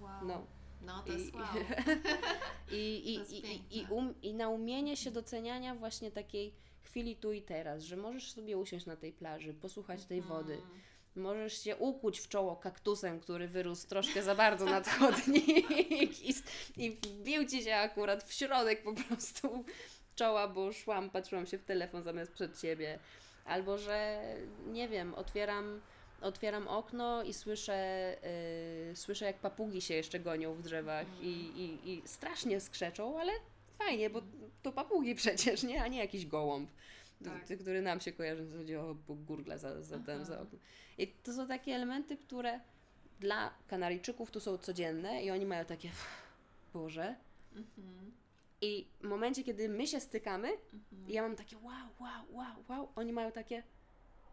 Wow. 0.00 0.24
No. 0.24 0.46
No, 0.82 1.02
to 1.02 1.12
I, 1.12 1.18
jest 1.18 1.34
wow. 1.34 1.44
I, 2.70 3.14
i, 3.14 3.36
i, 3.36 3.78
i, 3.78 3.86
um, 3.90 4.14
I 4.22 4.34
na 4.34 4.48
umienie 4.48 4.96
się 4.96 5.10
doceniania 5.10 5.74
właśnie 5.74 6.10
takiej 6.10 6.54
chwili 6.82 7.16
tu 7.16 7.32
i 7.32 7.42
teraz, 7.42 7.82
że 7.82 7.96
możesz 7.96 8.32
sobie 8.32 8.58
usiąść 8.58 8.86
na 8.86 8.96
tej 8.96 9.12
plaży, 9.12 9.54
posłuchać 9.54 10.04
tej 10.04 10.18
mhm. 10.18 10.38
wody, 10.38 10.58
Możesz 11.16 11.64
się 11.64 11.76
ukuć 11.76 12.20
w 12.20 12.28
czoło 12.28 12.56
kaktusem, 12.56 13.20
który 13.20 13.48
wyrósł 13.48 13.88
troszkę 13.88 14.22
za 14.22 14.34
bardzo 14.34 14.64
nad 14.64 14.88
chodnik 14.98 15.70
i, 16.22 16.34
i 16.76 16.90
wbił 16.90 17.44
Ci 17.44 17.62
się 17.62 17.74
akurat 17.74 18.24
w 18.24 18.32
środek 18.32 18.82
po 18.82 18.92
prostu 18.94 19.64
czoła, 20.14 20.48
bo 20.48 20.72
szłam, 20.72 21.10
patrzyłam 21.10 21.46
się 21.46 21.58
w 21.58 21.64
telefon 21.64 22.02
zamiast 22.02 22.32
przed 22.32 22.60
siebie. 22.60 22.98
Albo, 23.44 23.78
że 23.78 24.22
nie 24.66 24.88
wiem, 24.88 25.14
otwieram, 25.14 25.80
otwieram 26.22 26.68
okno 26.68 27.22
i 27.22 27.32
słyszę, 27.32 28.16
yy, 28.88 28.96
słyszę 28.96 29.24
jak 29.24 29.38
papugi 29.38 29.80
się 29.80 29.94
jeszcze 29.94 30.20
gonią 30.20 30.54
w 30.54 30.62
drzewach 30.62 31.06
i, 31.20 31.30
i, 31.30 31.92
i 31.92 32.02
strasznie 32.04 32.60
skrzeczą, 32.60 33.20
ale 33.20 33.32
fajnie, 33.78 34.10
bo 34.10 34.22
to 34.62 34.72
papugi 34.72 35.14
przecież, 35.24 35.62
nie? 35.62 35.82
A 35.82 35.88
nie 35.88 35.98
jakiś 35.98 36.26
gołąb. 36.26 36.70
Tak. 37.24 37.58
który 37.60 37.82
nam 37.82 38.00
się 38.00 38.12
kojarzy, 38.12 38.44
w 38.44 38.48
zasadzie 38.48 38.80
o 38.80 38.94
gurgla 39.08 39.58
za, 39.58 39.82
za 39.82 39.98
ten, 39.98 40.24
za 40.24 40.40
okno. 40.40 40.58
I 40.98 41.06
to 41.06 41.32
są 41.32 41.48
takie 41.48 41.74
elementy, 41.74 42.16
które 42.16 42.60
dla 43.20 43.54
Kanaryjczyków 43.66 44.30
tu 44.30 44.40
są 44.40 44.58
codzienne 44.58 45.24
i 45.24 45.30
oni 45.30 45.46
mają 45.46 45.64
takie, 45.64 45.90
Boże. 46.74 47.16
Mhm. 47.54 48.12
I 48.60 48.86
w 49.00 49.04
momencie, 49.04 49.44
kiedy 49.44 49.68
my 49.68 49.86
się 49.86 50.00
stykamy, 50.00 50.48
mhm. 50.48 51.10
ja 51.10 51.22
mam 51.22 51.36
takie 51.36 51.56
wow, 51.56 51.88
wow, 52.00 52.24
wow, 52.30 52.64
wow, 52.68 52.88
oni 52.96 53.12
mają 53.12 53.32
takie 53.32 53.62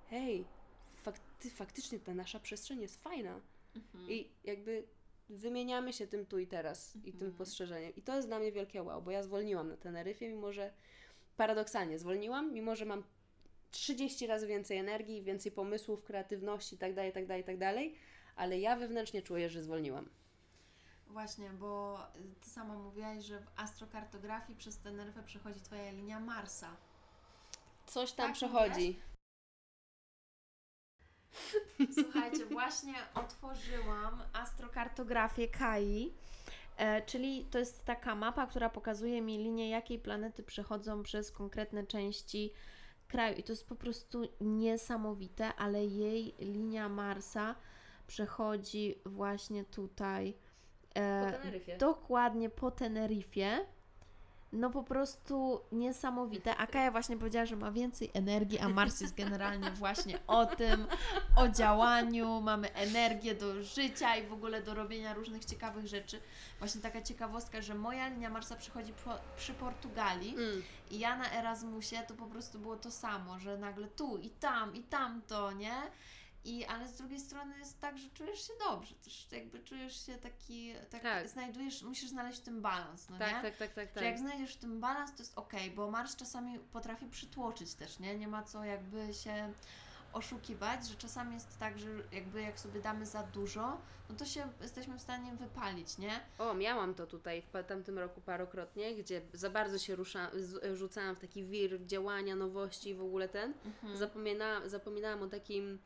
hej, 0.10 0.46
fakty, 1.40 1.50
faktycznie 1.50 2.00
ta 2.00 2.14
nasza 2.14 2.40
przestrzeń 2.40 2.82
jest 2.82 3.04
fajna. 3.04 3.42
Mhm. 3.76 4.12
I 4.12 4.30
jakby 4.44 4.84
wymieniamy 5.30 5.94
się 5.94 6.08
tym 6.08 6.26
tu 6.26 6.40
i 6.40 6.48
teraz 6.48 6.96
i 7.04 7.14
tym 7.14 7.34
postrzeżeniem. 7.34 7.96
I 7.96 8.02
to 8.02 8.16
jest 8.16 8.28
dla 8.28 8.40
mnie 8.40 8.52
wielkie 8.52 8.84
wow, 8.84 9.02
bo 9.02 9.12
ja 9.12 9.24
zwolniłam 9.24 9.70
na 9.70 9.78
Teneryfie, 9.78 10.30
mimo 10.30 10.54
że 10.54 10.74
paradoksalnie 11.38 12.00
zwolniłam, 12.00 12.54
mimo 12.54 12.76
że 12.76 12.86
mam 12.86 13.04
30 13.72 14.28
razy 14.28 14.48
więcej 14.48 14.78
energii, 14.78 15.24
więcej 15.24 15.52
pomysłów, 15.52 16.04
kreatywności 16.04 16.76
itd., 16.76 17.06
itd., 17.06 17.38
itd., 17.38 17.74
ale 18.36 18.60
ja 18.60 18.76
wewnętrznie 18.76 19.22
czuję, 19.22 19.50
że 19.50 19.64
zwolniłam. 19.64 20.10
Właśnie, 21.08 21.50
bo 21.50 22.00
Ty 22.42 22.50
sama 22.50 22.78
mówiłaś, 22.78 23.24
że 23.24 23.40
w 23.40 23.48
astrokartografii 23.56 24.58
przez 24.58 24.78
tę 24.78 24.92
nerwę 24.92 25.24
przechodzi 25.24 25.62
Twoja 25.62 25.92
linia 25.92 26.20
Marsa. 26.20 26.76
Coś 27.86 28.12
tam 28.12 28.28
tak 28.28 28.36
przechodzi. 28.36 29.00
Słuchajcie, 32.02 32.46
właśnie 32.46 32.94
otworzyłam 33.16 34.22
astrokartografię 34.34 35.48
Kai 35.48 36.14
E, 36.80 37.02
czyli 37.02 37.46
to 37.46 37.60
jest 37.60 37.86
taka 37.86 38.16
mapa, 38.16 38.48
która 38.48 38.70
pokazuje 38.70 39.22
mi 39.22 39.38
linię, 39.38 39.70
jakiej 39.70 40.00
planety 40.00 40.44
przechodzą 40.44 41.04
przez 41.04 41.32
konkretne 41.32 41.86
części 41.86 42.54
kraju. 43.08 43.38
I 43.38 43.44
to 43.44 43.52
jest 43.52 43.68
po 43.68 43.76
prostu 43.76 44.28
niesamowite, 44.42 45.56
ale 45.56 45.86
jej 45.86 46.36
linia 46.40 46.90
Marsa 46.90 47.56
przechodzi 48.08 48.96
właśnie 49.06 49.66
tutaj. 49.66 50.38
E, 50.96 51.32
po. 51.32 51.78
Dokładnie 51.78 52.50
po 52.50 52.72
Teneryfie 52.72 53.66
no 54.54 54.70
po 54.70 54.84
prostu 54.84 55.62
niesamowite. 55.72 56.56
A 56.56 56.68
Kaja 56.68 56.92
właśnie 56.92 57.18
powiedziała, 57.18 57.46
że 57.46 57.56
ma 57.56 57.72
więcej 57.72 58.12
energii, 58.14 58.60
a 58.60 58.70
Mars 58.70 59.02
jest 59.02 59.16
generalnie 59.16 59.72
właśnie 59.72 60.20
o 60.28 60.46
tym, 60.46 60.88
o 61.36 61.48
działaniu, 61.48 62.42
mamy 62.42 62.74
energię 62.74 63.36
do 63.36 63.64
życia 63.64 64.16
i 64.16 64.28
w 64.28 64.34
ogóle 64.34 64.64
do 64.64 64.74
robienia 64.74 65.14
różnych 65.14 65.46
ciekawych 65.46 65.88
rzeczy. 65.88 66.22
Właśnie 66.60 66.82
taka 66.82 67.02
ciekawostka, 67.02 67.62
że 67.62 67.76
moja 67.76 68.08
linia 68.08 68.30
Marsa 68.30 68.56
przychodzi 68.56 68.94
po, 69.06 69.12
przy 69.38 69.54
Portugalii 69.54 70.36
mm. 70.36 70.64
i 70.92 71.00
ja 71.00 71.18
na 71.18 71.32
Erasmusie 71.32 71.98
to 72.08 72.14
po 72.14 72.26
prostu 72.26 72.60
było 72.60 72.76
to 72.76 72.92
samo, 72.92 73.40
że 73.40 73.58
nagle 73.58 73.88
tu 73.88 74.18
i 74.18 74.30
tam 74.30 74.76
i 74.76 74.84
tamto, 74.84 75.52
nie? 75.52 75.74
I, 76.46 76.66
ale 76.66 76.88
z 76.88 76.96
drugiej 76.96 77.20
strony 77.20 77.60
jest 77.60 77.80
tak, 77.80 77.98
że 77.98 78.10
czujesz 78.10 78.48
się 78.48 78.54
dobrze, 78.70 78.96
też 78.96 79.28
jakby 79.32 79.60
czujesz 79.60 80.06
się 80.06 80.18
taki, 80.18 80.74
tak, 80.90 81.02
tak. 81.02 81.30
znajdujesz, 81.30 81.84
musisz 81.84 82.10
znaleźć 82.10 82.40
tym 82.40 82.62
balans, 82.62 83.10
no 83.10 83.18
tak, 83.18 83.28
nie? 83.28 83.42
Tak, 83.42 83.58
tak, 83.58 83.74
tak, 83.74 83.92
tak. 83.92 84.04
Że 84.04 84.10
jak 84.10 84.20
znajdziesz 84.20 84.56
w 84.56 84.58
tym 84.58 84.80
balans, 84.80 85.12
to 85.12 85.24
jest 85.24 85.38
ok, 85.38 85.54
bo 85.76 85.92
Mars 85.92 86.16
czasami 86.16 86.60
potrafi 86.60 87.08
przytłoczyć 87.08 87.74
też, 87.74 88.00
nie? 88.00 88.18
Nie 88.18 88.28
ma 88.28 88.44
co 88.44 88.64
jakby 88.64 89.14
się 89.14 89.54
oszukiwać, 90.14 90.88
że 90.88 90.96
czasami 90.96 91.34
jest 91.34 91.60
tak, 91.60 91.80
że 91.80 91.90
jakby 92.12 92.42
jak 92.42 92.60
sobie 92.60 92.82
damy 92.82 93.06
za 93.06 93.24
dużo, 93.24 93.82
no 94.10 94.16
to 94.16 94.26
się 94.26 94.50
jesteśmy 94.62 94.98
w 94.98 95.02
stanie 95.02 95.34
wypalić, 95.34 95.98
nie? 95.98 96.20
O, 96.38 96.54
miałam 96.54 96.94
to 96.96 97.08
tutaj 97.08 97.42
w 97.42 97.64
tamtym 97.68 98.00
roku 98.00 98.22
parokrotnie, 98.22 98.96
gdzie 98.96 99.22
za 99.34 99.50
bardzo 99.50 99.80
się 99.80 99.96
rusza, 99.96 100.32
rzucałam 100.74 101.16
w 101.16 101.20
taki 101.20 101.46
wir 101.46 101.86
działania, 101.86 102.36
nowości 102.36 102.90
i 102.90 102.96
w 102.96 103.02
ogóle 103.02 103.30
ten. 103.30 103.54
Mhm. 103.66 103.98
Zapomina, 103.98 104.70
zapominałam 104.70 105.22
o 105.22 105.28
takim 105.28 105.80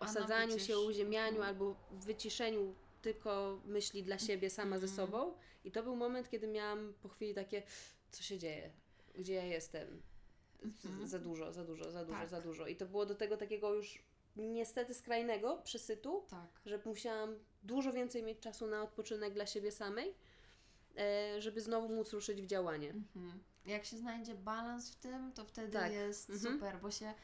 osadzaniu 0.00 0.58
się, 0.58 0.78
uziemianiu 0.78 1.36
mhm. 1.36 1.48
albo 1.48 1.76
wyciszeniu 1.92 2.74
tylko 3.02 3.60
myśli 3.64 4.02
dla 4.02 4.18
siebie 4.18 4.50
sama 4.50 4.78
ze 4.78 4.86
mhm. 4.86 4.96
sobą. 4.96 5.34
I 5.64 5.70
to 5.70 5.82
był 5.82 5.96
moment, 5.96 6.30
kiedy 6.30 6.48
miałam 6.48 6.94
po 7.02 7.08
chwili 7.08 7.34
takie, 7.34 7.62
co 8.10 8.22
się 8.22 8.38
dzieje, 8.38 8.70
gdzie 9.14 9.34
ja 9.34 9.44
jestem. 9.44 10.02
Mhm. 10.62 11.08
Za 11.08 11.18
dużo, 11.18 11.52
za 11.52 11.64
dużo, 11.64 11.90
za 11.90 12.04
dużo, 12.04 12.18
tak. 12.18 12.28
za 12.28 12.40
dużo. 12.40 12.66
I 12.66 12.76
to 12.76 12.86
było 12.86 13.06
do 13.06 13.14
tego 13.14 13.36
takiego 13.36 13.74
już 13.74 14.02
niestety 14.36 14.94
skrajnego 14.94 15.56
przesytu, 15.64 16.24
tak. 16.30 16.60
że 16.66 16.80
musiałam 16.84 17.38
dużo 17.62 17.92
więcej 17.92 18.22
mieć 18.22 18.38
czasu 18.38 18.66
na 18.66 18.82
odpoczynek 18.82 19.34
dla 19.34 19.46
siebie 19.46 19.72
samej, 19.72 20.14
e, 20.98 21.42
żeby 21.42 21.60
znowu 21.60 21.88
móc 21.88 22.12
ruszyć 22.12 22.42
w 22.42 22.46
działanie. 22.46 22.90
Mhm. 22.90 23.40
Jak 23.66 23.84
się 23.84 23.96
znajdzie 23.96 24.34
balans 24.34 24.90
w 24.90 24.96
tym, 24.96 25.32
to 25.32 25.44
wtedy 25.44 25.72
tak. 25.72 25.92
jest 25.92 26.30
mhm. 26.30 26.54
super, 26.54 26.80
bo 26.80 26.90
się 26.90 27.14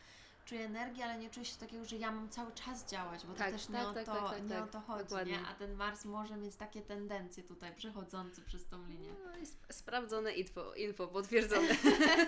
czuję 0.53 0.65
energię, 0.65 1.05
ale 1.05 1.19
nie 1.19 1.31
czuję 1.31 1.47
się 1.47 1.57
takiego, 1.57 1.85
że 1.85 1.97
ja 1.97 2.11
mam 2.13 2.29
cały 2.29 2.53
czas 2.53 2.87
działać, 2.91 3.27
bo 3.27 3.33
to 3.33 3.39
tak, 3.39 3.53
też 3.53 3.69
nie, 3.69 3.75
tak, 3.75 3.87
o, 3.87 3.95
tak, 3.95 4.05
to, 4.05 4.31
tak, 4.31 4.51
nie 4.51 4.63
o 4.63 4.67
to 4.67 4.81
chodzi, 4.81 5.15
nie? 5.27 5.39
A 5.47 5.55
ten 5.55 5.75
Mars 5.75 6.05
może 6.05 6.37
mieć 6.37 6.57
takie 6.57 6.83
tendencje 6.83 7.43
tutaj 7.43 7.75
przechodzące 7.75 8.43
przez 8.43 8.67
tą 8.67 8.87
linię. 8.87 9.11
No, 9.25 9.47
sprawdzone 9.71 10.33
info, 10.33 10.75
info 10.75 11.07
potwierdzone 11.07 11.69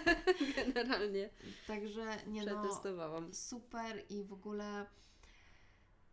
generalnie. 0.56 1.30
Także 1.66 2.16
nie 2.26 2.44
no, 2.44 2.62
super 3.32 4.04
i 4.08 4.24
w 4.24 4.32
ogóle 4.32 4.86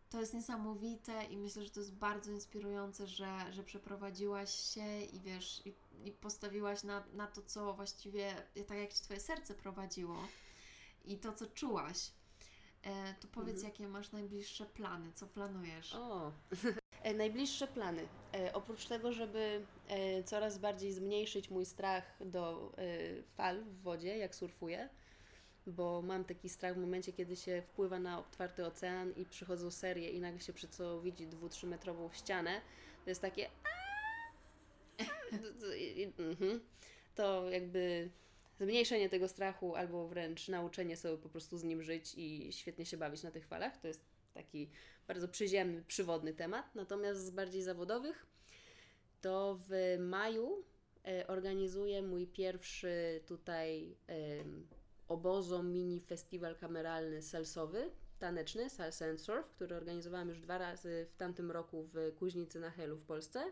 to 0.10 0.20
jest 0.20 0.34
niesamowite 0.34 1.24
i 1.24 1.38
myślę, 1.38 1.64
że 1.64 1.70
to 1.70 1.80
jest 1.80 1.96
bardzo 1.96 2.32
inspirujące, 2.32 3.08
że, 3.08 3.54
że 3.54 3.64
przeprowadziłaś 3.64 4.74
się 4.74 5.02
i 5.02 5.20
wiesz, 5.20 5.62
i, 5.66 5.74
i 6.08 6.12
postawiłaś 6.12 6.84
na, 6.84 7.04
na 7.14 7.28
to, 7.28 7.42
co 7.42 7.74
właściwie, 7.74 8.36
tak 8.68 8.78
jak 8.78 8.94
Ci 8.94 9.02
Twoje 9.02 9.20
serce 9.20 9.56
prowadziło 9.56 10.28
i 11.06 11.18
to, 11.18 11.34
co 11.34 11.48
czułaś, 11.48 12.12
e, 12.84 13.16
to 13.20 13.28
powiedz, 13.28 13.56
mhm. 13.56 13.74
jakie 13.74 13.88
masz 13.88 14.12
najbliższe 14.12 14.66
plany, 14.66 15.12
co 15.14 15.28
planujesz? 15.28 15.96
O, 15.96 16.32
e, 17.04 17.14
najbliższe 17.14 17.68
plany. 17.68 18.08
E, 18.34 18.54
oprócz 18.54 18.86
tego, 18.88 19.12
żeby 19.12 19.66
e, 19.88 20.24
coraz 20.24 20.58
bardziej 20.58 20.94
zmniejszyć 20.94 21.50
mój 21.50 21.66
strach 21.66 22.18
do 22.26 22.74
e, 22.78 23.24
fal 23.24 23.64
w 23.64 23.82
wodzie, 23.82 24.18
jak 24.18 24.36
surfuję, 24.36 24.90
bo 25.68 26.02
mam 26.02 26.26
taki 26.26 26.50
strach 26.50 26.76
w 26.76 26.78
momencie, 26.78 27.14
kiedy 27.14 27.36
się 27.36 27.62
wpływa 27.62 28.00
na 28.00 28.20
otwarty 28.20 28.66
ocean 28.66 29.12
i 29.12 29.26
przychodzą 29.26 29.72
serie 29.72 30.10
i 30.10 30.20
nagle 30.20 30.40
się 30.40 30.54
przed 30.54 30.76
sobą 30.76 31.02
widzi 31.02 31.28
dwu, 31.28 31.50
metrową 31.64 32.10
ścianę, 32.12 32.62
to 33.04 33.10
jest 33.10 33.22
takie 33.22 33.50
mhm. 36.20 36.62
to 37.16 37.50
jakby 37.50 38.10
zmniejszenie 38.62 39.10
tego 39.10 39.28
strachu 39.28 39.76
albo 39.76 40.08
wręcz 40.08 40.48
nauczenie 40.48 40.98
sobie 40.98 41.18
po 41.18 41.30
prostu 41.30 41.58
z 41.58 41.64
nim 41.64 41.84
żyć 41.84 42.14
i 42.18 42.54
świetnie 42.54 42.86
się 42.86 42.98
bawić 42.98 43.24
na 43.24 43.32
tych 43.32 43.48
falach. 43.48 43.78
To 43.78 43.88
jest 43.88 44.06
taki 44.34 44.70
bardzo 45.08 45.28
przyziemny, 45.28 45.84
przywodny 45.88 46.34
temat. 46.34 46.76
Natomiast 46.76 47.26
z 47.26 47.30
bardziej 47.30 47.62
zawodowych 47.62 48.26
to 49.22 49.60
w 49.70 49.98
maju 50.00 50.64
e, 51.06 51.28
organizuję 51.28 52.02
mój 52.02 52.28
pierwszy 52.28 53.22
tutaj 53.26 53.96
obozo 55.08 55.64
mini 55.64 56.00
festiwal 56.00 56.56
kameralny 56.56 57.22
salsowy, 57.22 57.92
taneczny, 58.22 58.70
Salsa 58.70 59.06
and 59.06 59.22
Surf, 59.22 59.50
który 59.50 59.76
organizowałam 59.76 60.30
już 60.30 60.40
dwa 60.40 60.58
razy 60.58 61.08
w 61.10 61.16
tamtym 61.16 61.52
roku 61.52 61.84
w 61.94 62.16
Kuźnicy 62.20 62.60
na 62.60 62.70
Helu 62.70 62.98
w 62.98 63.04
Polsce. 63.04 63.52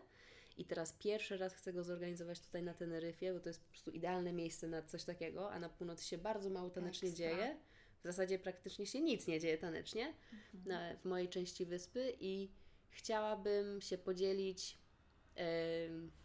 I 0.56 0.64
teraz 0.64 0.92
pierwszy 0.92 1.36
raz 1.36 1.54
chcę 1.54 1.72
go 1.72 1.84
zorganizować 1.84 2.40
tutaj 2.40 2.62
na 2.62 2.74
Teneryfie, 2.74 3.32
bo 3.34 3.40
to 3.40 3.48
jest 3.48 3.60
po 3.64 3.68
prostu 3.68 3.90
idealne 3.90 4.32
miejsce 4.32 4.68
na 4.68 4.82
coś 4.82 5.04
takiego, 5.04 5.52
a 5.52 5.58
na 5.58 5.68
północy 5.68 6.04
się 6.04 6.18
bardzo 6.18 6.50
mało 6.50 6.70
tanecznie 6.70 7.08
Ekstra. 7.08 7.26
dzieje. 7.26 7.56
W 8.00 8.02
zasadzie 8.02 8.38
praktycznie 8.38 8.86
się 8.86 9.00
nic 9.00 9.26
nie 9.26 9.40
dzieje 9.40 9.58
tanecznie 9.58 10.14
mhm. 10.32 10.64
na, 10.66 10.96
w 10.96 11.04
mojej 11.04 11.28
części 11.28 11.66
wyspy 11.66 12.12
i 12.20 12.50
chciałabym 12.90 13.80
się 13.80 13.98
podzielić 13.98 14.78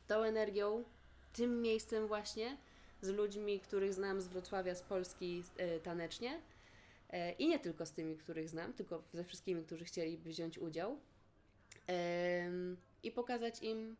tą 0.08 0.24
energią, 0.24 0.84
tym 1.34 1.62
miejscem 1.62 2.08
właśnie 2.08 2.58
z 3.02 3.10
ludźmi, 3.10 3.60
których 3.60 3.93
znam 3.93 4.22
z 4.22 4.28
Wrocławia, 4.28 4.76
z 4.76 4.82
Polski 4.82 5.43
yy, 5.58 5.80
tanecznie. 5.80 6.41
Yy, 7.14 7.32
I 7.32 7.47
nie 7.47 7.60
tylko 7.60 7.86
z 7.86 7.91
tymi, 7.91 8.18
których 8.18 8.49
znam, 8.49 8.74
tylko 8.74 9.03
ze 9.14 9.24
wszystkimi, 9.24 9.64
którzy 9.64 9.86
chcieliby 9.86 10.30
wziąć 10.30 10.58
udział. 10.58 10.99
I 13.03 13.12
pokazać 13.12 13.62
im 13.62 13.95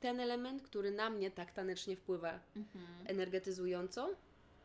ten 0.00 0.20
element, 0.20 0.62
który 0.62 0.90
na 0.90 1.10
mnie 1.10 1.30
tak 1.30 1.52
tanecznie 1.52 1.96
wpływa 1.96 2.40
mhm. 2.56 2.86
energetyzująco 3.06 4.14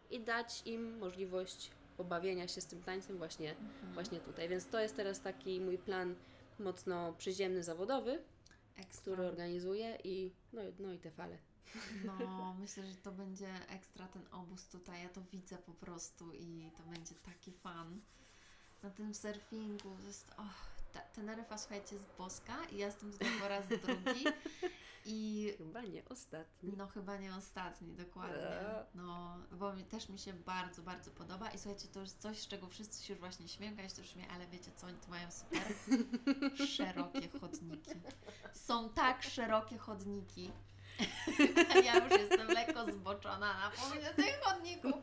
i 0.09 0.19
dać 0.19 0.61
im 0.65 0.97
możliwość 0.97 1.71
pobawienia 1.97 2.47
się 2.47 2.61
z 2.61 2.65
tym 2.65 2.83
tańcem 2.83 3.17
właśnie, 3.17 3.51
mhm. 3.51 3.93
właśnie 3.93 4.19
tutaj. 4.19 4.49
Więc 4.49 4.67
to 4.67 4.79
jest 4.79 4.95
teraz 4.95 5.21
taki 5.21 5.61
mój 5.61 5.77
plan 5.77 6.15
mocno 6.59 7.13
przyziemny, 7.17 7.63
zawodowy, 7.63 8.19
Ekstra. 8.77 9.01
który 9.01 9.27
organizuję 9.27 9.97
i 10.03 10.31
no, 10.53 10.61
no 10.79 10.93
i 10.93 10.99
te 10.99 11.11
fale. 11.11 11.37
No, 12.05 12.55
myślę, 12.59 12.87
że 12.87 12.95
to 12.95 13.11
będzie 13.11 13.69
ekstra 13.69 14.07
ten 14.07 14.23
obóz 14.31 14.67
tutaj. 14.67 15.03
Ja 15.03 15.09
to 15.09 15.21
widzę 15.21 15.57
po 15.57 15.73
prostu 15.73 16.33
i 16.33 16.71
to 16.77 16.83
będzie 16.83 17.15
taki 17.15 17.51
fan. 17.51 18.01
Na 18.83 18.89
tym 18.89 19.13
surfingu 19.13 19.95
to 20.01 20.07
jest. 20.07 20.33
Oh, 20.37 20.53
ta, 20.93 20.99
Teneryfa, 20.99 21.57
słuchajcie, 21.57 21.95
jest 21.95 22.07
boska 22.17 22.55
i 22.71 22.77
ja 22.77 22.85
jestem 22.85 23.11
tutaj 23.11 23.27
po 23.41 23.47
raz 23.47 23.67
drugi. 23.67 24.25
I 25.05 25.53
chyba 25.57 25.81
nie 25.81 26.05
ostatni. 26.09 26.73
No, 26.77 26.87
chyba 26.87 27.17
nie 27.17 27.35
ostatni, 27.35 27.93
dokładnie. 27.93 28.35
No, 28.95 29.37
bo 29.51 29.73
mi, 29.73 29.83
też 29.83 30.09
mi 30.09 30.19
się 30.19 30.33
bardzo, 30.33 30.81
bardzo 30.81 31.11
podoba. 31.11 31.51
I 31.51 31.57
słuchajcie, 31.57 31.87
to 31.87 31.99
jest 32.01 32.21
coś, 32.21 32.37
z 32.37 32.47
czego 32.47 32.67
wszyscy 32.67 33.05
się 33.05 33.13
już 33.13 33.19
właśnie 33.19 33.47
śmieją, 33.47 33.89
się 33.89 33.95
też 33.95 34.09
śmieję, 34.09 34.29
ale 34.31 34.47
wiecie 34.47 34.71
co, 34.75 34.87
oni 34.87 34.97
tu 34.97 35.09
mają 35.09 35.31
super 35.31 35.73
szerokie 36.77 37.29
chodniki. 37.39 37.91
Są 38.53 38.89
tak 38.89 39.23
szerokie 39.23 39.77
chodniki. 39.77 40.51
ja 41.85 42.05
już 42.05 42.11
jestem 42.11 42.47
lekko 42.47 42.91
zboczona 42.91 43.53
na 43.53 43.71
połowie 43.77 44.13
tych 44.15 44.41
chodników. 44.41 44.93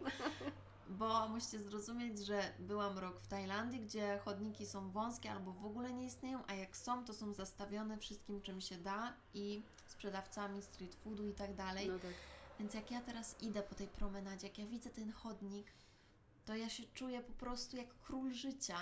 Bo 0.88 1.28
musicie 1.28 1.60
zrozumieć, 1.60 2.18
że 2.18 2.52
byłam 2.58 2.98
rok 2.98 3.20
w 3.20 3.26
Tajlandii, 3.26 3.80
gdzie 3.80 4.18
chodniki 4.24 4.66
są 4.66 4.90
wąskie 4.90 5.30
albo 5.30 5.52
w 5.52 5.64
ogóle 5.64 5.92
nie 5.92 6.04
istnieją, 6.04 6.42
a 6.46 6.54
jak 6.54 6.76
są, 6.76 7.04
to 7.04 7.14
są 7.14 7.32
zastawione 7.32 7.98
wszystkim, 7.98 8.42
czym 8.42 8.60
się 8.60 8.76
da 8.76 9.12
i 9.34 9.62
sprzedawcami 9.86 10.62
street 10.62 10.94
foodu 10.94 11.26
i 11.26 11.32
tak 11.32 11.54
dalej. 11.54 11.88
No 11.88 11.98
tak. 11.98 12.12
Więc 12.58 12.74
jak 12.74 12.90
ja 12.90 13.00
teraz 13.00 13.42
idę 13.42 13.62
po 13.62 13.74
tej 13.74 13.86
promenadzie, 13.86 14.46
jak 14.46 14.58
ja 14.58 14.66
widzę 14.66 14.90
ten 14.90 15.12
chodnik, 15.12 15.66
to 16.46 16.56
ja 16.56 16.68
się 16.68 16.82
czuję 16.94 17.20
po 17.20 17.32
prostu 17.32 17.76
jak 17.76 17.86
król 18.06 18.32
życia. 18.32 18.76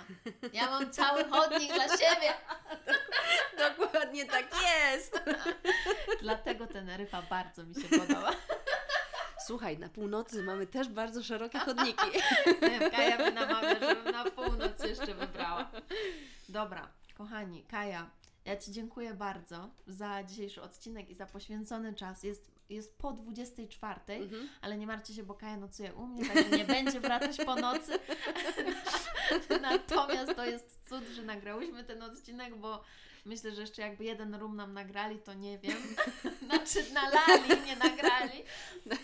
Ja 0.53 0.69
mam 0.69 0.91
cały 0.91 1.23
chodnik 1.29 1.73
dla 1.73 1.87
siebie. 1.87 2.33
Dokładnie 3.69 4.25
tak 4.25 4.45
jest. 4.61 5.23
Dlatego 6.21 6.67
ten 6.67 6.89
ryfa 6.89 7.21
bardzo 7.21 7.63
mi 7.63 7.75
się 7.75 7.99
podoba. 7.99 8.31
Słuchaj, 9.45 9.77
na 9.77 9.89
północy 9.89 10.43
mamy 10.43 10.67
też 10.67 10.87
bardzo 10.87 11.23
szerokie 11.23 11.59
chodniki. 11.59 12.05
Kaja 12.91 13.17
by 13.17 13.31
namawia, 13.31 13.79
żebym 13.79 14.13
na 14.13 14.31
północ 14.31 14.83
jeszcze 14.83 15.13
wybrała. 15.13 15.71
Dobra, 16.49 16.87
kochani, 17.17 17.63
Kaja, 17.63 18.09
ja 18.45 18.57
Ci 18.57 18.71
dziękuję 18.71 19.13
bardzo 19.13 19.69
za 19.87 20.23
dzisiejszy 20.23 20.61
odcinek 20.61 21.09
i 21.09 21.15
za 21.15 21.25
poświęcony 21.25 21.93
czas. 21.93 22.23
Jest, 22.23 22.51
jest 22.69 22.97
po 22.97 23.13
24, 23.13 23.99
mhm. 24.07 24.49
ale 24.61 24.77
nie 24.77 24.87
martwcie 24.87 25.13
się, 25.13 25.23
bo 25.23 25.33
Kaja 25.33 25.57
nocuje 25.57 25.93
u 25.93 26.07
mnie, 26.07 26.25
także 26.25 26.57
nie 26.57 26.65
będzie 26.65 26.99
wracać 26.99 27.37
po 27.45 27.55
nocy. 27.55 27.99
Natomiast 29.61 30.35
to 30.35 30.45
jest 30.45 30.79
cud, 30.89 31.03
że 31.15 31.21
nagrałyśmy 31.21 31.83
ten 31.83 32.03
odcinek, 32.03 32.55
bo 32.55 32.83
myślę, 33.25 33.51
że 33.51 33.61
jeszcze 33.61 33.81
jakby 33.81 34.03
jeden 34.03 34.35
rum 34.35 34.55
nam 34.55 34.73
nagrali, 34.73 35.19
to 35.19 35.33
nie 35.33 35.57
wiem. 35.57 35.77
znaczy 36.45 36.93
nalali, 36.93 37.65
nie 37.65 37.75
nagrali. 37.75 38.43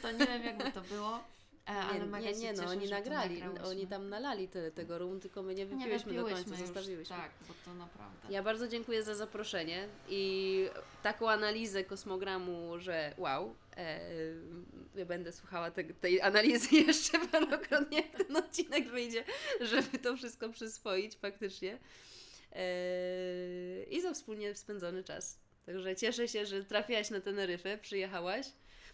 To 0.02 0.12
nie 0.12 0.26
wiem, 0.26 0.44
jakby 0.44 0.72
to 0.72 0.82
było. 0.82 1.24
E, 1.72 1.84
ale 1.84 2.22
nie, 2.22 2.32
nie, 2.32 2.40
nie 2.40 2.54
no, 2.54 2.70
oni 2.70 2.90
nagrali, 2.90 3.44
oni 3.66 3.88
tam 3.88 4.10
nalali 4.10 4.48
te, 4.48 4.72
tego 4.72 4.98
rum, 4.98 5.20
tylko 5.20 5.44
my 5.44 5.56
nie 5.56 5.66
wypiłyśmy, 5.66 6.12
nie 6.12 6.20
do 6.20 6.26
końca, 6.26 6.50
już, 6.50 6.60
zostawiłyśmy. 6.60 7.16
Tak, 7.16 7.32
bo 7.48 7.54
to 7.66 7.74
naprawdę. 7.74 8.28
Ja 8.30 8.44
bardzo 8.44 8.68
dziękuję 8.68 9.04
za 9.04 9.16
zaproszenie 9.16 9.88
i 10.10 10.66
taką 11.04 11.30
analizę 11.30 11.84
kosmogramu, 11.84 12.80
że 12.80 13.14
wow, 13.18 13.56
e, 13.78 14.00
ja 14.96 15.06
będę 15.06 15.32
słuchała 15.32 15.72
te, 15.72 15.84
tej 15.84 16.22
analizy 16.22 16.76
jeszcze 16.88 17.28
parokrotnie, 17.28 17.98
jak 17.98 18.26
ten 18.26 18.36
odcinek 18.36 18.90
wyjdzie, 18.90 19.24
żeby 19.62 20.00
to 20.00 20.18
wszystko 20.18 20.50
przyswoić 20.50 21.16
faktycznie. 21.16 21.78
E, 22.52 23.84
I 23.84 24.02
za 24.02 24.14
wspólnie 24.14 24.56
spędzony 24.56 25.04
czas. 25.04 25.40
Także 25.66 25.96
cieszę 25.96 26.28
się, 26.28 26.46
że 26.46 26.64
trafiłaś 26.64 27.10
na 27.10 27.22
Teneryfę, 27.22 27.78
przyjechałaś. 27.78 28.48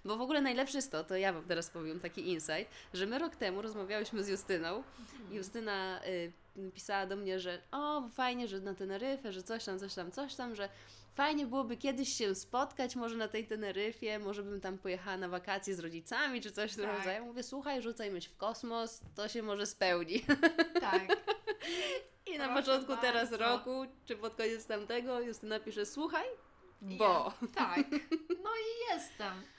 Bo 0.07 0.17
w 0.17 0.21
ogóle 0.21 0.41
najlepsze 0.41 0.77
jest 0.77 0.91
to, 0.91 1.03
to 1.03 1.15
ja 1.15 1.33
Wam 1.33 1.43
teraz 1.43 1.69
powiem 1.69 1.99
taki 1.99 2.29
insight, 2.29 2.71
że 2.93 3.05
my 3.05 3.19
rok 3.19 3.35
temu 3.35 3.61
rozmawiałyśmy 3.61 4.23
z 4.23 4.27
Justyną. 4.27 4.83
Justyna 5.31 6.01
y, 6.05 6.71
pisała 6.73 7.05
do 7.05 7.15
mnie, 7.15 7.39
że 7.39 7.61
o, 7.71 8.09
fajnie, 8.09 8.47
że 8.47 8.59
na 8.59 8.73
Teneryfę, 8.73 9.33
że 9.33 9.43
coś 9.43 9.65
tam, 9.65 9.79
coś 9.79 9.93
tam, 9.93 10.11
coś 10.11 10.35
tam, 10.35 10.55
że 10.55 10.69
fajnie 11.15 11.47
byłoby 11.47 11.77
kiedyś 11.77 12.13
się 12.13 12.35
spotkać 12.35 12.95
może 12.95 13.15
na 13.17 13.27
tej 13.27 13.47
Teneryfie, 13.47 14.19
może 14.19 14.43
bym 14.43 14.61
tam 14.61 14.77
pojechała 14.77 15.17
na 15.17 15.29
wakacje 15.29 15.75
z 15.75 15.79
rodzicami, 15.79 16.41
czy 16.41 16.51
coś 16.51 16.71
w 16.71 16.75
tym 16.75 16.85
tak. 16.85 16.97
rodzaju. 16.97 17.25
Mówię, 17.25 17.43
słuchaj, 17.43 17.81
rzucaj 17.81 18.11
myśl 18.11 18.29
w 18.29 18.37
kosmos, 18.37 19.01
to 19.15 19.27
się 19.27 19.43
może 19.43 19.65
spełni. 19.65 20.25
Tak. 20.81 21.01
I 22.33 22.37
na 22.37 22.47
początku 22.53 22.87
bardzo. 22.87 23.01
teraz 23.01 23.31
roku, 23.31 23.85
czy 24.05 24.15
pod 24.15 24.35
koniec 24.35 24.65
tamtego, 24.65 25.19
Justyna 25.19 25.59
pisze, 25.59 25.85
słuchaj, 25.85 26.25
bo. 26.81 27.33
Ja, 27.41 27.47
tak. 27.55 27.85
No 28.43 28.49
i 28.49 28.93
jestem. 28.93 29.56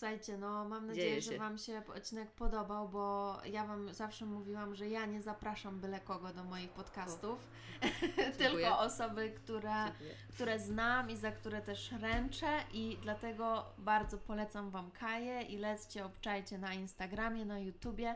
Słuchajcie, 0.00 0.38
no 0.38 0.64
mam 0.64 0.86
nadzieję, 0.86 1.20
że 1.20 1.38
Wam 1.38 1.58
się 1.58 1.82
odcinek 1.96 2.30
podobał, 2.30 2.88
bo 2.88 3.36
ja 3.44 3.66
Wam 3.66 3.94
zawsze 3.94 4.26
mówiłam, 4.26 4.74
że 4.74 4.88
ja 4.88 5.06
nie 5.06 5.22
zapraszam 5.22 5.80
byle 5.80 6.00
kogo 6.00 6.32
do 6.32 6.44
moich 6.44 6.70
podcastów, 6.70 7.48
tylko 8.38 8.78
osoby, 8.78 9.30
które, 9.30 9.92
które 10.34 10.58
znam 10.58 11.10
i 11.10 11.16
za 11.16 11.32
które 11.32 11.62
też 11.62 11.92
ręczę 11.92 12.64
i 12.72 12.98
dlatego 13.02 13.64
bardzo 13.78 14.18
polecam 14.18 14.70
Wam 14.70 14.90
Kaję 14.90 15.42
i 15.42 15.58
lećcie, 15.58 16.04
obczajcie 16.04 16.58
na 16.58 16.74
Instagramie, 16.74 17.44
na 17.44 17.58
YouTubie. 17.58 18.14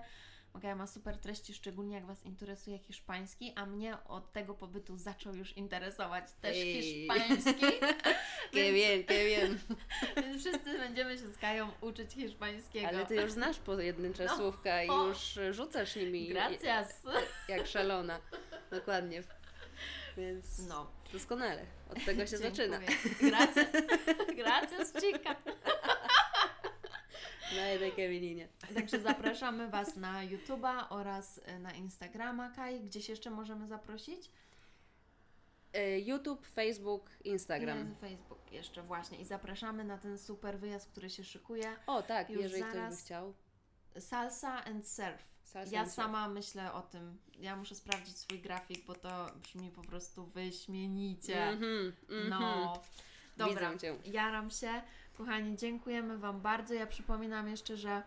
Okaja 0.54 0.76
ma 0.76 0.86
super 0.86 1.18
treści, 1.18 1.54
szczególnie 1.54 1.94
jak 1.94 2.06
Was 2.06 2.24
interesuje 2.24 2.78
hiszpański, 2.78 3.52
a 3.56 3.66
mnie 3.66 3.96
od 4.08 4.32
tego 4.32 4.54
pobytu 4.54 4.96
zaczął 4.96 5.34
już 5.34 5.56
interesować 5.56 6.24
też 6.40 6.56
Ej. 6.56 6.82
hiszpański. 6.82 7.66
Qué 8.52 8.72
bien, 8.72 9.04
qué 9.04 9.24
bien. 9.24 9.58
Więc 10.16 10.40
wszyscy 10.40 10.78
będziemy 10.78 11.18
się 11.18 11.28
z 11.28 11.38
Kają 11.38 11.70
uczyć 11.80 12.12
hiszpańskiego. 12.12 12.88
Ale 12.88 13.06
Ty 13.06 13.14
już 13.14 13.32
znasz 13.32 13.58
po 13.58 13.80
jednym 13.80 14.14
no. 14.18 14.52
no. 14.64 14.82
i 14.82 15.08
już 15.08 15.38
rzucasz 15.50 15.96
nimi. 15.96 16.28
Gracias. 16.28 17.02
Jak 17.48 17.66
szalona. 17.66 18.20
Dokładnie. 18.70 19.22
Więc 20.16 20.58
no. 20.68 20.90
doskonale. 21.12 21.66
Od 21.90 22.04
tego 22.04 22.26
się 22.26 22.36
zaczyna. 22.36 22.80
Gracias. 23.20 23.66
Gracias, 24.36 24.92
chica. 24.92 25.36
Na 27.56 27.66
jednej 27.68 28.20
linie. 28.20 28.48
Także 28.74 29.00
zapraszamy 29.00 29.68
Was 29.68 29.96
na 29.96 30.26
YouTube'a 30.26 30.86
oraz 30.90 31.40
e, 31.44 31.58
na 31.58 31.72
Instagrama, 31.72 32.50
Kaj. 32.50 32.80
Gdzieś 32.80 33.08
jeszcze 33.08 33.30
możemy 33.30 33.66
zaprosić? 33.66 34.30
E, 35.72 36.00
YouTube, 36.00 36.46
Facebook, 36.46 37.10
Instagram. 37.24 37.92
I 37.92 37.94
Facebook 37.94 38.52
jeszcze 38.52 38.82
właśnie. 38.82 39.18
I 39.18 39.24
zapraszamy 39.24 39.84
na 39.84 39.98
ten 39.98 40.18
super 40.18 40.58
wyjazd, 40.58 40.90
który 40.90 41.10
się 41.10 41.24
szykuje. 41.24 41.76
O 41.86 42.02
tak, 42.02 42.30
Już 42.30 42.42
jeżeli 42.42 42.62
ktoś 42.62 42.90
by 42.90 42.96
chciał. 42.96 43.34
Salsa 43.98 44.64
and 44.64 44.88
Surf. 44.88 45.34
Salsa 45.44 45.74
ja 45.74 45.80
and 45.80 45.92
sama 45.92 46.24
surf. 46.24 46.34
myślę 46.34 46.72
o 46.72 46.82
tym. 46.82 47.18
Ja 47.38 47.56
muszę 47.56 47.74
sprawdzić 47.74 48.18
swój 48.18 48.40
grafik, 48.40 48.86
bo 48.86 48.94
to 48.94 49.30
brzmi 49.42 49.70
po 49.70 49.82
prostu 49.82 50.26
wyśmienicie. 50.26 51.42
Mm 51.42 51.60
-hmm, 51.60 51.92
mm 52.08 52.24
-hmm. 52.24 52.28
No. 52.28 52.82
Dobra, 53.36 53.72
jaram 54.04 54.50
się. 54.50 54.82
Kochani, 55.16 55.56
dziękujemy 55.56 56.18
Wam 56.18 56.40
bardzo. 56.40 56.74
Ja 56.74 56.86
przypominam 56.86 57.48
jeszcze, 57.48 57.76
że 57.76 58.02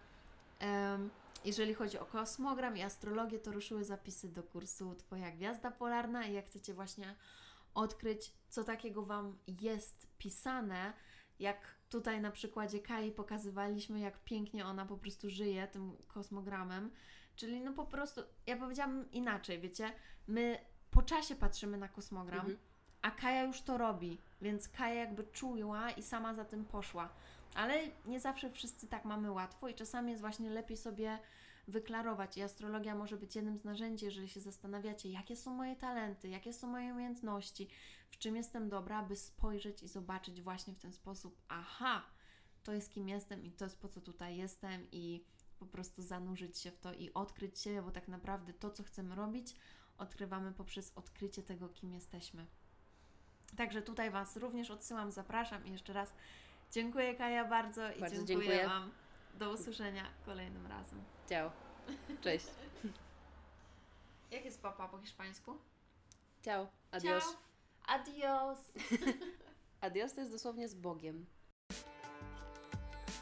um, 0.62 1.10
jeżeli 1.46 1.74
chodzi 1.74 2.00
o 2.00 2.06
kosmogram 2.06 2.78
i 2.78 2.82
astrologię, 2.82 3.40
to 3.40 3.52
ruszyły 3.52 3.84
zapisy 3.84 4.30
do 4.30 4.44
kursu 4.44 4.96
Twoja 4.96 5.32
Gwiazda 5.32 5.72
Polarna 5.72 6.26
i 6.26 6.34
jak 6.34 6.46
chcecie 6.46 6.74
właśnie 6.74 7.16
odkryć, 7.74 8.34
co 8.50 8.64
takiego 8.64 9.06
Wam 9.06 9.38
jest 9.62 10.08
pisane, 10.18 10.94
jak 11.40 11.76
tutaj 11.90 12.22
na 12.22 12.32
przykładzie 12.32 12.80
Kai 12.80 13.12
pokazywaliśmy, 13.12 14.00
jak 14.00 14.24
pięknie 14.24 14.66
ona 14.66 14.86
po 14.86 14.98
prostu 14.98 15.30
żyje 15.30 15.68
tym 15.68 15.98
kosmogramem, 16.08 16.92
czyli 17.36 17.62
no 17.62 17.74
po 17.74 17.86
prostu, 17.86 18.22
ja 18.46 18.58
powiedziałam 18.58 19.12
inaczej, 19.12 19.60
wiecie, 19.60 19.92
my 20.28 20.58
po 20.92 21.02
czasie 21.02 21.36
patrzymy 21.36 21.78
na 21.78 21.88
kosmogram, 21.88 22.40
mhm. 22.40 22.58
A 23.08 23.12
Kaja 23.12 23.44
już 23.44 23.62
to 23.62 23.78
robi, 23.78 24.18
więc 24.42 24.70
Kaja 24.70 24.94
jakby 24.94 25.24
czuła 25.24 25.92
i 25.92 26.04
sama 26.04 26.34
za 26.34 26.46
tym 26.46 26.66
poszła. 26.66 27.10
Ale 27.56 27.80
nie 28.06 28.20
zawsze 28.20 28.50
wszyscy 28.50 28.88
tak 28.88 29.06
mamy 29.06 29.32
łatwo 29.32 29.70
i 29.70 29.74
czasami 29.74 30.10
jest 30.10 30.22
właśnie 30.22 30.50
lepiej 30.50 30.78
sobie 30.78 31.20
wyklarować. 31.68 32.38
I 32.38 32.42
astrologia 32.42 32.96
może 32.96 33.18
być 33.18 33.36
jednym 33.36 33.58
z 33.58 33.64
narzędzi, 33.64 34.06
jeżeli 34.06 34.30
się 34.30 34.42
zastanawiacie, 34.42 35.10
jakie 35.10 35.36
są 35.36 35.54
moje 35.54 35.76
talenty, 35.76 36.30
jakie 36.30 36.54
są 36.54 36.68
moje 36.68 36.94
umiejętności, 36.94 37.68
w 38.10 38.18
czym 38.18 38.36
jestem 38.36 38.70
dobra, 38.70 38.98
aby 38.98 39.16
spojrzeć 39.16 39.84
i 39.84 39.88
zobaczyć 39.88 40.42
właśnie 40.42 40.74
w 40.74 40.80
ten 40.80 40.92
sposób, 40.92 41.42
aha, 41.48 42.02
to 42.64 42.74
jest 42.74 42.92
kim 42.92 43.10
jestem 43.10 43.46
i 43.46 43.52
to 43.52 43.66
jest 43.66 43.80
po 43.80 43.88
co 43.88 44.02
tutaj 44.02 44.38
jestem 44.38 44.88
i 44.92 45.24
po 45.60 45.66
prostu 45.66 46.02
zanurzyć 46.02 46.60
się 46.60 46.72
w 46.72 46.78
to 46.78 46.94
i 46.94 47.14
odkryć 47.14 47.60
się, 47.60 47.82
bo 47.82 47.92
tak 47.92 48.08
naprawdę 48.08 48.54
to, 48.54 48.72
co 48.72 48.84
chcemy 48.84 49.16
robić, 49.16 49.56
odkrywamy 49.98 50.52
poprzez 50.52 50.92
odkrycie 50.96 51.44
tego, 51.44 51.70
kim 51.70 51.94
jesteśmy. 51.94 52.48
Także 53.56 53.82
tutaj 53.82 54.12
Was 54.12 54.38
również 54.38 54.72
odsyłam, 54.72 55.12
zapraszam 55.12 55.66
i 55.66 55.72
jeszcze 55.72 55.94
raz 55.94 56.14
dziękuję 56.72 57.16
Kaja 57.16 57.46
bardzo 57.46 57.92
i 57.92 58.00
bardzo 58.00 58.16
dziękuję, 58.16 58.48
dziękuję 58.48 58.68
Wam. 58.68 58.92
Do 59.34 59.52
usłyszenia 59.52 60.06
kolejnym 60.26 60.68
razem. 60.68 61.04
Ciao. 61.30 61.52
Cześć. 62.22 62.46
Jak 64.32 64.46
jest 64.46 64.62
papa 64.62 64.88
po 64.88 64.98
hiszpańsku? 64.98 65.58
Ciao. 66.46 66.68
Adios. 66.92 67.24
Ciao. 67.24 67.34
Adios. 67.88 68.60
Adios 69.82 70.14
to 70.14 70.22
jest 70.22 70.32
dosłownie 70.32 70.68
z 70.68 70.76
Bogiem. 70.76 71.26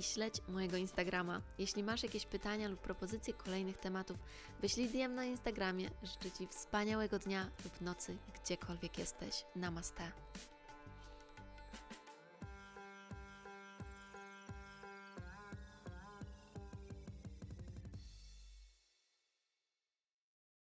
i 0.00 0.02
śledź 0.02 0.34
mojego 0.48 0.76
Instagrama. 0.76 1.40
Jeśli 1.58 1.82
masz 1.82 2.02
jakieś 2.02 2.26
pytania 2.26 2.68
lub 2.68 2.80
propozycje 2.80 3.34
kolejnych 3.34 3.78
tematów, 3.78 4.16
wyślij 4.60 4.88
DM 4.88 5.14
na 5.14 5.24
Instagramie. 5.24 5.90
Życzę 6.02 6.30
Ci 6.38 6.46
wspaniałego 6.46 7.18
dnia 7.18 7.50
lub 7.64 7.80
nocy, 7.80 8.16
gdziekolwiek 8.34 8.98
jesteś. 8.98 9.44
Namaste. 9.56 10.02